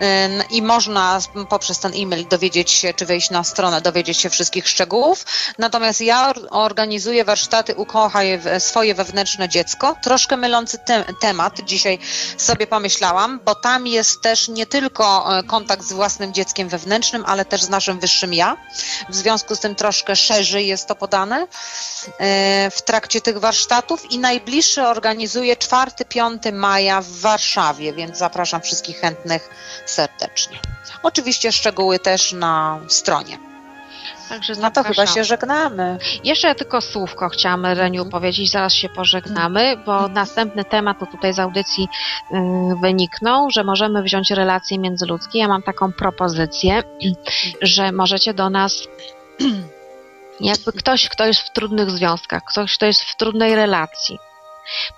Ym, 0.00 0.42
I 0.50 0.62
można 0.62 1.18
poprzez 1.48 1.78
ten 1.78 1.92
e-mail 1.96 2.28
dowiedzieć 2.28 2.70
się, 2.70 2.94
czy 2.94 3.06
wejść 3.06 3.30
na 3.30 3.44
stronę, 3.44 3.80
dowiedzieć 3.80 4.18
się 4.18 4.30
wszystkich 4.30 4.68
szczegółów. 4.68 5.24
Natomiast 5.58 6.00
ja 6.00 6.28
or- 6.28 6.48
organizuję 6.50 7.24
warsztaty 7.24 7.74
Ukochaj 7.74 8.40
swoje 8.58 8.94
wewnętrzne 8.94 9.48
dziecko. 9.48 9.96
Troszkę 10.02 10.36
mylący 10.36 10.78
te- 10.78 11.04
temat 11.20 11.60
dzisiaj 11.60 11.98
sobie 12.36 12.66
pomyślałam, 12.66 13.40
bo 13.44 13.54
tam 13.54 13.86
jest 13.86 14.22
też 14.22 14.48
nie 14.48 14.66
tylko 14.66 15.38
e, 15.38 15.42
kontakt 15.42 15.84
z 15.84 15.92
własnym 15.92 16.34
dzieckiem 16.34 16.68
wewnętrznym, 16.68 17.24
ale 17.26 17.44
też 17.44 17.62
z 17.62 17.68
naszym 17.68 18.00
wyższym 18.00 18.34
ja. 18.34 18.56
W 19.08 19.14
związku 19.14 19.54
z 19.56 19.60
tym 19.60 19.74
troszkę 19.74 20.16
szerzej 20.16 20.66
jest 20.66 20.88
to 20.88 20.94
podane 20.94 21.46
e, 22.18 22.70
w 22.70 22.82
trakcie 22.82 23.20
tych 23.20 23.38
warsztatów 23.38 24.10
i 24.12 24.18
najbliższy 24.18 24.82
organizuję 24.82 25.56
4-5 25.56 26.52
maja 26.52 27.00
w 27.00 27.10
Warszawie, 27.10 27.92
więc 27.92 28.18
zapraszam 28.18 28.60
wszystkich 28.60 29.00
chętnych 29.00 29.48
serdecznie. 29.90 30.58
Oczywiście 31.02 31.52
szczegóły 31.52 31.98
też 31.98 32.32
na 32.32 32.80
stronie. 32.88 33.38
Także 34.28 34.52
No 34.60 34.70
to 34.70 34.82
chyba 34.82 35.06
się 35.06 35.24
żegnamy. 35.24 35.98
Jeszcze 36.24 36.54
tylko 36.54 36.80
słówko 36.80 37.28
chciałam 37.28 37.66
Reniu 37.66 38.06
powiedzieć, 38.06 38.50
zaraz 38.50 38.74
się 38.74 38.88
pożegnamy, 38.88 39.76
bo 39.76 40.08
następny 40.08 40.64
temat 40.64 40.98
to 40.98 41.06
tutaj 41.06 41.34
z 41.34 41.38
audycji 41.38 41.88
y, 42.32 42.36
wyniknął, 42.80 43.50
że 43.50 43.64
możemy 43.64 44.02
wziąć 44.02 44.30
relacje 44.30 44.78
międzyludzkie. 44.78 45.38
Ja 45.38 45.48
mam 45.48 45.62
taką 45.62 45.92
propozycję, 45.92 46.82
że 47.62 47.92
możecie 47.92 48.34
do 48.34 48.50
nas 48.50 48.88
jakby 50.40 50.72
ktoś, 50.72 51.08
kto 51.08 51.26
jest 51.26 51.40
w 51.40 51.52
trudnych 51.52 51.90
związkach, 51.90 52.42
ktoś, 52.44 52.76
kto 52.76 52.86
jest 52.86 53.02
w 53.02 53.16
trudnej 53.16 53.54
relacji, 53.54 54.18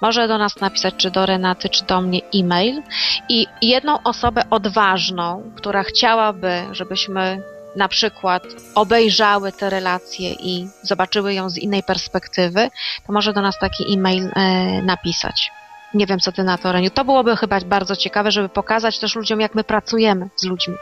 może 0.01 0.29
do 0.29 0.39
nas 0.39 0.61
napisać, 0.61 0.95
czy 0.97 1.11
do 1.11 1.27
Renaty, 1.27 1.69
czy 1.69 1.85
do 1.85 2.01
mnie 2.01 2.21
e-mail 2.35 2.83
i 3.29 3.47
jedną 3.63 4.03
osobę 4.03 4.43
odważną, 4.51 5.53
która 5.57 5.83
chciałaby, 5.83 6.63
żebyśmy 6.73 7.43
na 7.77 7.89
przykład 7.89 8.43
obejrzały 8.75 9.53
te 9.53 9.71
relacje 9.71 10.33
i 10.33 10.69
zobaczyły 10.83 11.35
ją 11.35 11.51
z 11.51 11.59
innej 11.59 11.83
perspektywy, 11.83 12.71
to 13.07 13.13
może 13.13 13.33
do 13.33 13.41
nas 13.41 13.59
taki 13.59 13.95
e-mail 13.95 14.31
e, 14.37 14.43
napisać. 14.83 15.53
Nie 15.95 16.07
wiem, 16.07 16.21
co 16.21 16.33
ty 16.33 16.45
na 16.45 16.59
to, 16.59 16.73
Reniu. 16.73 16.91
To 16.91 17.05
byłoby 17.05 17.37
chyba 17.37 17.61
bardzo 17.61 17.97
ciekawe, 17.97 18.31
żeby 18.33 18.49
pokazać 18.49 18.99
też 18.99 19.17
ludziom, 19.17 19.41
jak 19.41 19.55
my 19.55 19.65
pracujemy 19.65 20.29
z 20.37 20.45
ludźmi. 20.45 20.75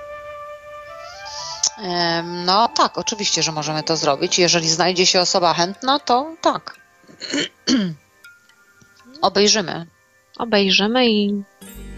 No 2.22 2.68
tak, 2.68 2.98
oczywiście, 2.98 3.42
że 3.42 3.52
możemy 3.52 3.82
to 3.82 3.96
zrobić. 3.96 4.38
Jeżeli 4.38 4.68
znajdzie 4.68 5.06
się 5.06 5.20
osoba 5.20 5.54
chętna, 5.54 5.98
to 5.98 6.34
tak. 6.40 6.76
Obejrzymy 9.22 9.86
Obejrzymy 10.38 11.10
i 11.10 11.42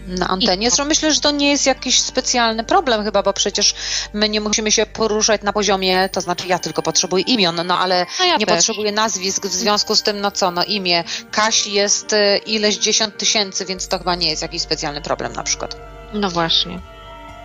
na 0.07 0.27
antenie. 0.27 0.69
Zresztą 0.69 0.85
myślę, 0.85 1.13
że 1.13 1.21
to 1.21 1.31
nie 1.31 1.49
jest 1.49 1.65
jakiś 1.65 2.01
specjalny 2.01 2.63
problem 2.63 3.03
chyba, 3.03 3.23
bo 3.23 3.33
przecież 3.33 3.75
my 4.13 4.29
nie 4.29 4.41
musimy 4.41 4.71
się 4.71 4.85
poruszać 4.85 5.41
na 5.41 5.53
poziomie, 5.53 6.09
to 6.09 6.21
znaczy 6.21 6.47
ja 6.47 6.59
tylko 6.59 6.81
potrzebuję 6.81 7.23
imion, 7.23 7.61
no 7.65 7.79
ale 7.79 8.05
no 8.19 8.25
ja 8.25 8.37
nie 8.37 8.45
też. 8.45 8.55
potrzebuję 8.55 8.91
nazwisk, 8.91 9.45
w 9.45 9.53
związku 9.53 9.95
z 9.95 10.03
tym, 10.03 10.21
no 10.21 10.31
co, 10.31 10.51
no 10.51 10.63
imię 10.63 11.03
Kasi 11.31 11.73
jest 11.73 12.13
y, 12.13 12.37
ileś 12.45 12.77
dziesiąt 12.77 13.17
tysięcy, 13.17 13.65
więc 13.65 13.87
to 13.87 13.97
chyba 13.97 14.15
nie 14.15 14.29
jest 14.29 14.41
jakiś 14.41 14.61
specjalny 14.61 15.01
problem 15.01 15.33
na 15.33 15.43
przykład. 15.43 15.77
No 16.13 16.29
właśnie. 16.29 16.79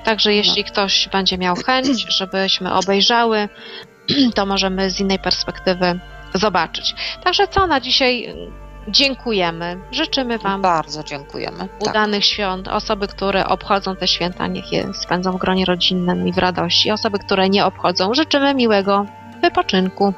Także 0.05 0.35
jeśli 0.35 0.65
ktoś 0.65 1.09
będzie 1.13 1.39
miał 1.39 1.57
chęć, 1.57 2.07
żebyśmy 2.19 2.73
obejrzały, 2.73 3.49
to 4.37 4.47
możemy 4.47 4.91
z 4.91 5.01
innej 5.01 5.19
perspektywy 5.19 6.01
zobaczyć. 6.35 6.95
Także 7.25 7.49
co 7.49 7.67
na 7.67 7.81
dzisiaj? 7.81 8.35
Dziękujemy. 8.91 9.81
Życzymy 9.91 10.39
Wam 10.39 10.63
Bardzo 10.63 11.05
dziękujemy. 11.05 11.59
Tak. 11.59 11.91
udanych 11.91 12.25
świąt. 12.25 12.69
Osoby, 12.69 13.09
które 13.09 13.47
obchodzą 13.47 13.97
te 13.97 14.09
święta, 14.09 14.47
niech 14.47 14.73
je 14.73 14.89
spędzą 15.03 15.33
w 15.33 15.37
gronie 15.37 15.65
rodzinnym 15.65 16.29
i 16.29 16.33
w 16.33 16.39
radości. 16.39 16.91
Osoby, 16.91 17.19
które 17.19 17.49
nie 17.49 17.65
obchodzą, 17.65 18.15
życzymy 18.15 18.55
miłego 18.55 19.07
wypoczynku. 19.43 20.15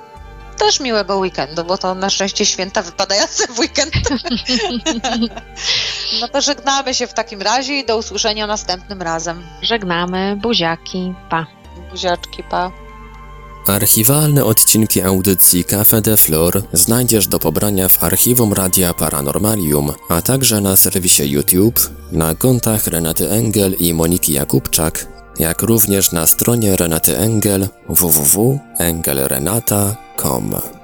Też 0.59 0.81
miłego 0.81 1.19
weekendu, 1.19 1.65
bo 1.65 1.79
to 1.79 1.95
na 1.95 2.11
szczęście 2.11 2.47
święta 2.47 2.83
wypadające 2.83 3.47
w 3.47 3.59
weekend. 3.59 3.93
no 6.21 6.29
to 6.29 6.41
żegnamy 6.41 6.95
się 6.95 7.07
w 7.07 7.15
takim 7.15 7.43
razie 7.43 7.79
i 7.79 7.87
do 7.87 7.97
usłyszenia 7.97 8.47
następnym 8.47 9.03
razem. 9.03 9.43
Żegnamy, 9.63 10.37
buziaki, 10.37 11.15
pa. 11.31 11.47
Buziaczki, 11.91 12.43
pa. 12.43 12.71
Archiwalne 13.67 14.45
odcinki 14.45 15.03
audycji 15.03 15.65
Cafe 15.65 16.01
de 16.01 16.17
Flor 16.17 16.63
znajdziesz 16.73 17.27
do 17.27 17.39
pobrania 17.39 17.89
w 17.89 18.05
archiwum 18.05 18.53
Radia 18.53 18.95
Paranormalium, 18.95 19.93
a 20.09 20.23
także 20.23 20.61
na 20.61 20.77
serwisie 20.77 21.31
YouTube, 21.31 21.91
na 22.13 22.35
kontach 22.35 22.87
Renaty 22.87 23.31
Engel 23.31 23.75
i 23.79 23.95
Moniki 23.95 24.33
Jakubczak, 24.33 25.09
jak 25.39 25.63
również 25.63 26.13
na 26.13 26.27
stronie 26.27 26.77
Renaty 26.77 27.19
Engel 27.19 27.69
www.engelrenata.com. 27.89 30.82